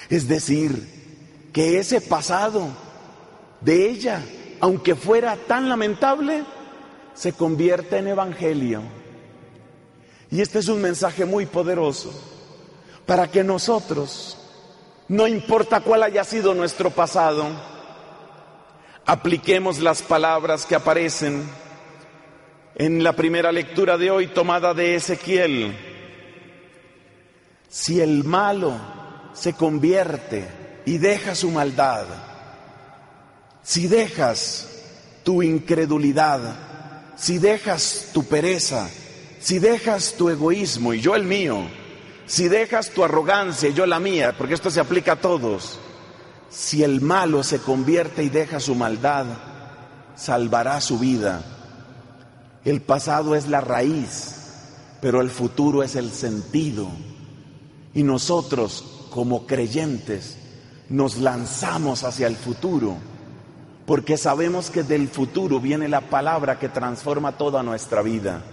Es 0.09 0.27
decir, 0.27 1.49
que 1.53 1.79
ese 1.79 2.01
pasado 2.01 2.67
de 3.61 3.89
ella, 3.89 4.21
aunque 4.59 4.95
fuera 4.95 5.35
tan 5.35 5.67
lamentable, 5.67 6.43
se 7.17 7.33
convierte 7.33 7.97
en 7.97 8.07
evangelio. 8.07 8.83
Y 10.29 10.41
este 10.41 10.59
es 10.59 10.67
un 10.67 10.81
mensaje 10.81 11.25
muy 11.25 11.45
poderoso 11.45 12.11
para 13.05 13.31
que 13.31 13.43
nosotros, 13.43 14.37
no 15.07 15.27
importa 15.27 15.81
cuál 15.81 16.03
haya 16.03 16.23
sido 16.23 16.53
nuestro 16.53 16.91
pasado, 16.91 17.45
apliquemos 19.05 19.79
las 19.79 20.01
palabras 20.03 20.65
que 20.65 20.75
aparecen 20.75 21.49
en 22.75 23.03
la 23.03 23.13
primera 23.13 23.51
lectura 23.51 23.97
de 23.97 24.11
hoy 24.11 24.27
tomada 24.27 24.73
de 24.73 24.95
Ezequiel. 24.95 25.75
Si 27.67 27.99
el 27.99 28.23
malo 28.25 28.73
se 29.33 29.53
convierte 29.53 30.47
y 30.85 30.99
deja 30.99 31.33
su 31.33 31.49
maldad, 31.49 32.05
si 33.63 33.87
dejas 33.87 34.67
tu 35.23 35.41
incredulidad, 35.41 36.66
si 37.17 37.39
dejas 37.39 38.09
tu 38.13 38.23
pereza, 38.23 38.89
si 39.39 39.59
dejas 39.59 40.13
tu 40.17 40.29
egoísmo 40.29 40.93
y 40.93 41.01
yo 41.01 41.15
el 41.15 41.23
mío, 41.23 41.67
si 42.25 42.47
dejas 42.47 42.91
tu 42.91 43.03
arrogancia 43.03 43.69
y 43.69 43.73
yo 43.73 43.85
la 43.85 43.99
mía, 43.99 44.35
porque 44.37 44.53
esto 44.53 44.69
se 44.69 44.79
aplica 44.79 45.13
a 45.13 45.21
todos, 45.21 45.79
si 46.49 46.83
el 46.83 47.01
malo 47.01 47.43
se 47.43 47.59
convierte 47.59 48.23
y 48.23 48.29
deja 48.29 48.59
su 48.59 48.75
maldad, 48.75 49.25
salvará 50.15 50.79
su 50.79 50.99
vida. 50.99 51.43
El 52.63 52.81
pasado 52.81 53.35
es 53.35 53.47
la 53.47 53.61
raíz, 53.61 54.35
pero 55.01 55.21
el 55.21 55.29
futuro 55.29 55.83
es 55.83 55.95
el 55.95 56.11
sentido. 56.11 56.89
Y 57.93 58.03
nosotros, 58.03 59.07
como 59.09 59.47
creyentes, 59.47 60.37
nos 60.89 61.17
lanzamos 61.17 62.03
hacia 62.03 62.27
el 62.27 62.35
futuro, 62.35 62.97
porque 63.87 64.17
sabemos 64.17 64.69
que 64.69 64.83
del 64.83 65.07
futuro 65.07 65.61
viene 65.61 65.87
la 65.87 66.01
palabra 66.01 66.59
que 66.59 66.67
transforma 66.67 67.37
toda 67.37 67.63
nuestra 67.63 68.01
vida. 68.01 68.43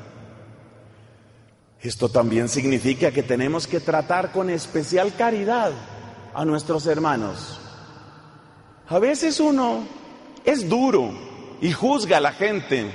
Esto 1.80 2.08
también 2.08 2.48
significa 2.48 3.10
que 3.10 3.24
tenemos 3.24 3.66
que 3.66 3.80
tratar 3.80 4.30
con 4.30 4.48
especial 4.48 5.12
caridad 5.18 5.72
a 6.32 6.44
nuestros 6.44 6.86
hermanos. 6.86 7.60
A 8.86 9.00
veces 9.00 9.40
uno 9.40 9.82
es 10.44 10.68
duro 10.68 11.10
y 11.60 11.72
juzga 11.72 12.18
a 12.18 12.20
la 12.20 12.32
gente. 12.32 12.94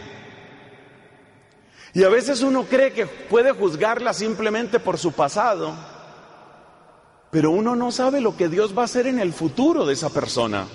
Y 1.94 2.06
a 2.06 2.10
veces 2.10 2.42
uno 2.42 2.64
cree 2.64 2.94
que 2.94 3.06
puede 3.06 3.52
juzgarla 3.52 4.14
simplemente 4.14 4.80
por 4.80 4.98
su 4.98 5.12
pasado. 5.12 5.74
Pero 7.32 7.52
uno 7.52 7.76
no 7.76 7.92
sabe 7.92 8.22
lo 8.22 8.38
que 8.38 8.48
Dios 8.48 8.78
va 8.78 8.84
a 8.84 8.86
hacer 8.86 9.08
en 9.08 9.20
el 9.20 9.34
futuro 9.34 9.86
de 9.86 9.94
esa 9.94 10.10
persona. 10.10 10.68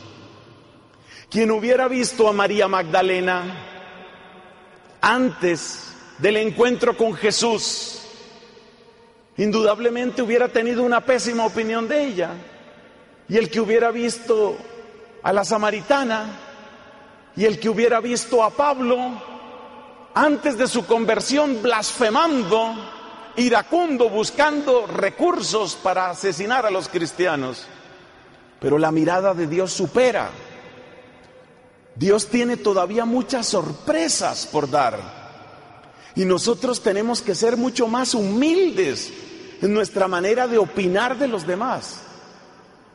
Quien 1.34 1.50
hubiera 1.50 1.88
visto 1.88 2.28
a 2.28 2.32
María 2.32 2.68
Magdalena 2.68 3.42
antes 5.00 5.92
del 6.18 6.36
encuentro 6.36 6.96
con 6.96 7.12
Jesús, 7.14 8.02
indudablemente 9.36 10.22
hubiera 10.22 10.46
tenido 10.46 10.84
una 10.84 11.00
pésima 11.00 11.44
opinión 11.44 11.88
de 11.88 12.04
ella. 12.04 12.30
Y 13.28 13.36
el 13.36 13.50
que 13.50 13.60
hubiera 13.60 13.90
visto 13.90 14.56
a 15.24 15.32
la 15.32 15.44
samaritana 15.44 16.38
y 17.34 17.46
el 17.46 17.58
que 17.58 17.68
hubiera 17.68 17.98
visto 17.98 18.40
a 18.40 18.50
Pablo 18.50 18.96
antes 20.14 20.56
de 20.56 20.68
su 20.68 20.86
conversión 20.86 21.60
blasfemando, 21.60 22.76
iracundo, 23.34 24.08
buscando 24.08 24.86
recursos 24.86 25.74
para 25.74 26.10
asesinar 26.10 26.64
a 26.64 26.70
los 26.70 26.88
cristianos. 26.88 27.66
Pero 28.60 28.78
la 28.78 28.92
mirada 28.92 29.34
de 29.34 29.48
Dios 29.48 29.72
supera. 29.72 30.30
Dios 31.96 32.26
tiene 32.26 32.56
todavía 32.56 33.04
muchas 33.04 33.46
sorpresas 33.46 34.48
por 34.50 34.68
dar. 34.68 34.98
Y 36.16 36.24
nosotros 36.24 36.80
tenemos 36.80 37.22
que 37.22 37.34
ser 37.34 37.56
mucho 37.56 37.86
más 37.86 38.14
humildes 38.14 39.12
en 39.60 39.72
nuestra 39.72 40.08
manera 40.08 40.46
de 40.46 40.58
opinar 40.58 41.18
de 41.18 41.28
los 41.28 41.46
demás. 41.46 42.00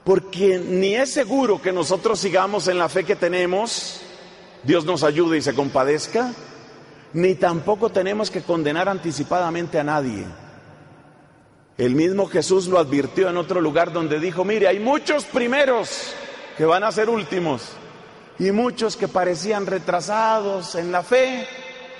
Porque 0.03 0.59
ni 0.59 0.95
es 0.95 1.11
seguro 1.11 1.61
que 1.61 1.71
nosotros 1.71 2.19
sigamos 2.19 2.67
en 2.67 2.77
la 2.77 2.89
fe 2.89 3.03
que 3.03 3.15
tenemos, 3.15 4.01
Dios 4.63 4.85
nos 4.85 5.03
ayude 5.03 5.38
y 5.38 5.41
se 5.41 5.53
compadezca, 5.53 6.34
ni 7.13 7.35
tampoco 7.35 7.89
tenemos 7.89 8.30
que 8.30 8.41
condenar 8.41 8.89
anticipadamente 8.89 9.80
a 9.80 9.84
nadie. 9.84 10.26
El 11.77 11.95
mismo 11.95 12.27
Jesús 12.27 12.67
lo 12.67 12.80
advirtió 12.80 13.30
en 13.30 13.38
otro 13.38 13.61
lugar 13.61 13.93
donde 13.93 14.19
dijo, 14.19 14.43
mire, 14.43 14.67
hay 14.67 14.80
muchos 14.80 15.23
primeros 15.26 16.13
que 16.57 16.65
van 16.65 16.84
a 16.84 16.91
ser 16.91 17.09
últimos 17.09 17.61
y 18.39 18.51
muchos 18.51 18.95
que 18.95 19.09
parecían 19.09 19.65
retrasados 19.65 20.75
en 20.75 20.93
la 20.93 21.03
fe, 21.03 21.45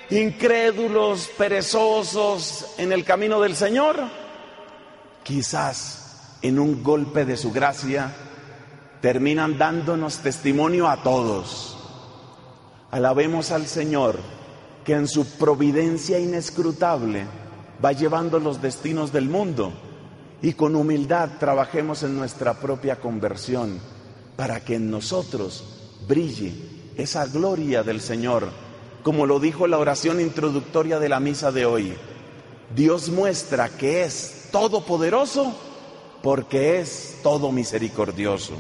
incrédulos, 0.09 1.29
perezosos 1.37 2.75
en 2.77 2.93
el 2.93 3.03
camino 3.03 3.41
del 3.41 3.55
Señor. 3.55 3.97
Quizás 5.21 6.37
en 6.41 6.57
un 6.57 6.81
golpe 6.81 7.25
de 7.25 7.35
su 7.35 7.51
gracia 7.51 8.15
terminan 9.01 9.57
dándonos 9.57 10.19
testimonio 10.19 10.87
a 10.87 11.03
todos. 11.03 11.77
Alabemos 12.91 13.51
al 13.51 13.67
Señor 13.67 14.17
que 14.85 14.93
en 14.93 15.09
su 15.09 15.25
providencia 15.37 16.19
inescrutable 16.19 17.25
va 17.83 17.91
llevando 17.91 18.39
los 18.39 18.61
destinos 18.61 19.11
del 19.11 19.29
mundo 19.29 19.73
y 20.41 20.53
con 20.53 20.77
humildad 20.77 21.31
trabajemos 21.37 22.01
en 22.03 22.17
nuestra 22.17 22.53
propia 22.53 22.95
conversión 22.95 23.79
para 24.37 24.63
que 24.63 24.75
en 24.75 24.89
nosotros 24.89 25.78
brille 26.10 26.52
esa 26.98 27.27
gloria 27.27 27.84
del 27.84 28.02
Señor, 28.02 28.49
como 29.03 29.27
lo 29.27 29.40
dijo 29.40 29.68
la 29.68 29.77
oración 29.77 30.19
introductoria 30.19 30.99
de 30.99 31.07
la 31.07 31.19
misa 31.19 31.52
de 31.52 31.65
hoy. 31.65 31.94
Dios 32.76 33.10
muestra 33.10 33.69
que 33.69 34.03
es 34.03 34.48
todopoderoso 34.52 35.56
porque 36.22 36.80
es 36.80 37.19
todo 37.23 37.52
misericordioso. 37.52 38.53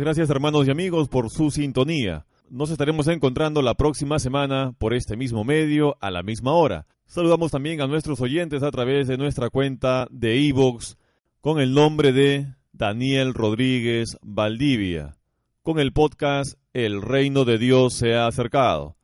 Gracias 0.00 0.28
hermanos 0.30 0.66
y 0.66 0.70
amigos 0.70 1.08
por 1.08 1.30
su 1.30 1.50
sintonía. 1.50 2.26
Nos 2.50 2.70
estaremos 2.70 3.08
encontrando 3.08 3.62
la 3.62 3.74
próxima 3.74 4.18
semana 4.18 4.74
por 4.78 4.92
este 4.92 5.16
mismo 5.16 5.42
medio 5.42 5.96
a 6.00 6.10
la 6.10 6.22
misma 6.22 6.52
hora. 6.52 6.86
Saludamos 7.06 7.50
también 7.50 7.80
a 7.80 7.86
nuestros 7.86 8.20
oyentes 8.20 8.62
a 8.62 8.70
través 8.70 9.08
de 9.08 9.16
nuestra 9.16 9.48
cuenta 9.48 10.06
de 10.10 10.36
iVoox 10.36 10.96
con 11.40 11.60
el 11.60 11.72
nombre 11.72 12.12
de 12.12 12.46
Daniel 12.72 13.32
Rodríguez 13.32 14.18
Valdivia, 14.22 15.16
con 15.62 15.78
el 15.78 15.92
podcast 15.92 16.58
El 16.74 17.00
reino 17.00 17.44
de 17.44 17.58
Dios 17.58 17.94
se 17.94 18.14
ha 18.14 18.26
acercado. 18.26 18.96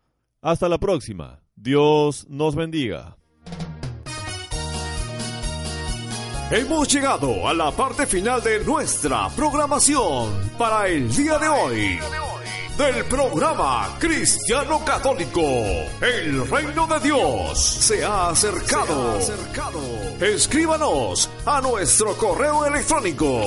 Hasta 0.42 0.68
la 0.68 0.78
próxima. 0.78 1.40
Dios 1.56 2.26
nos 2.28 2.54
bendiga. 2.54 3.16
Hemos 6.54 6.86
llegado 6.86 7.48
a 7.48 7.54
la 7.54 7.70
parte 7.70 8.06
final 8.06 8.42
de 8.42 8.62
nuestra 8.62 9.30
programación 9.30 10.50
para 10.58 10.86
el 10.86 11.10
día 11.10 11.38
de 11.38 11.48
hoy. 11.48 11.98
Del 12.76 13.06
programa 13.06 13.96
Cristiano 13.98 14.84
Católico, 14.84 15.40
el 15.40 16.46
reino 16.50 16.86
de 16.86 17.00
Dios 17.00 17.58
se 17.58 18.04
ha 18.04 18.28
acercado. 18.28 19.18
Escríbanos 20.20 21.30
a 21.46 21.62
nuestro 21.62 22.14
correo 22.18 22.66
electrónico 22.66 23.46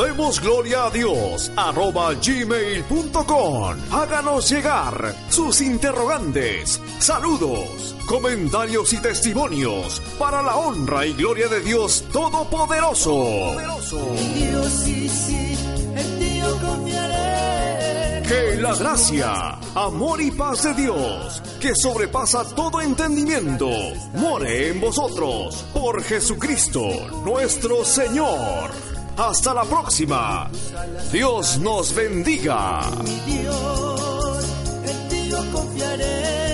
Demos 0.00 0.40
gloria 0.40 0.84
a 0.84 0.90
Dios 0.90 1.52
arroba 1.56 2.14
gmail.com. 2.14 3.76
Háganos 3.92 4.50
llegar 4.50 5.14
sus 5.28 5.60
interrogantes, 5.60 6.80
saludos, 6.98 7.94
comentarios 8.06 8.94
y 8.94 8.96
testimonios 8.96 10.00
para 10.18 10.40
la 10.40 10.56
honra 10.56 11.04
y 11.04 11.12
gloria 11.12 11.48
de 11.48 11.60
Dios 11.60 12.02
Todopoderoso. 12.10 13.54
Confiaré. 16.66 18.22
Que 18.26 18.56
la 18.56 18.74
gracia, 18.74 19.58
amor 19.74 20.22
y 20.22 20.30
paz 20.30 20.62
de 20.62 20.74
Dios, 20.74 21.42
que 21.60 21.72
sobrepasa 21.74 22.44
todo 22.54 22.80
entendimiento, 22.80 23.68
more 24.14 24.70
en 24.70 24.80
vosotros 24.80 25.62
por 25.74 26.02
Jesucristo 26.02 26.88
nuestro 27.22 27.84
Señor. 27.84 28.89
Hasta 29.16 29.54
la 29.54 29.64
próxima. 29.64 30.50
Dios 31.12 31.58
nos 31.58 31.94
bendiga. 31.94 32.80
Mi 33.04 33.32
Dios, 33.32 34.44
en 34.84 35.08
ti 35.08 35.28
yo 35.28 35.38
confiaré. 35.52 36.49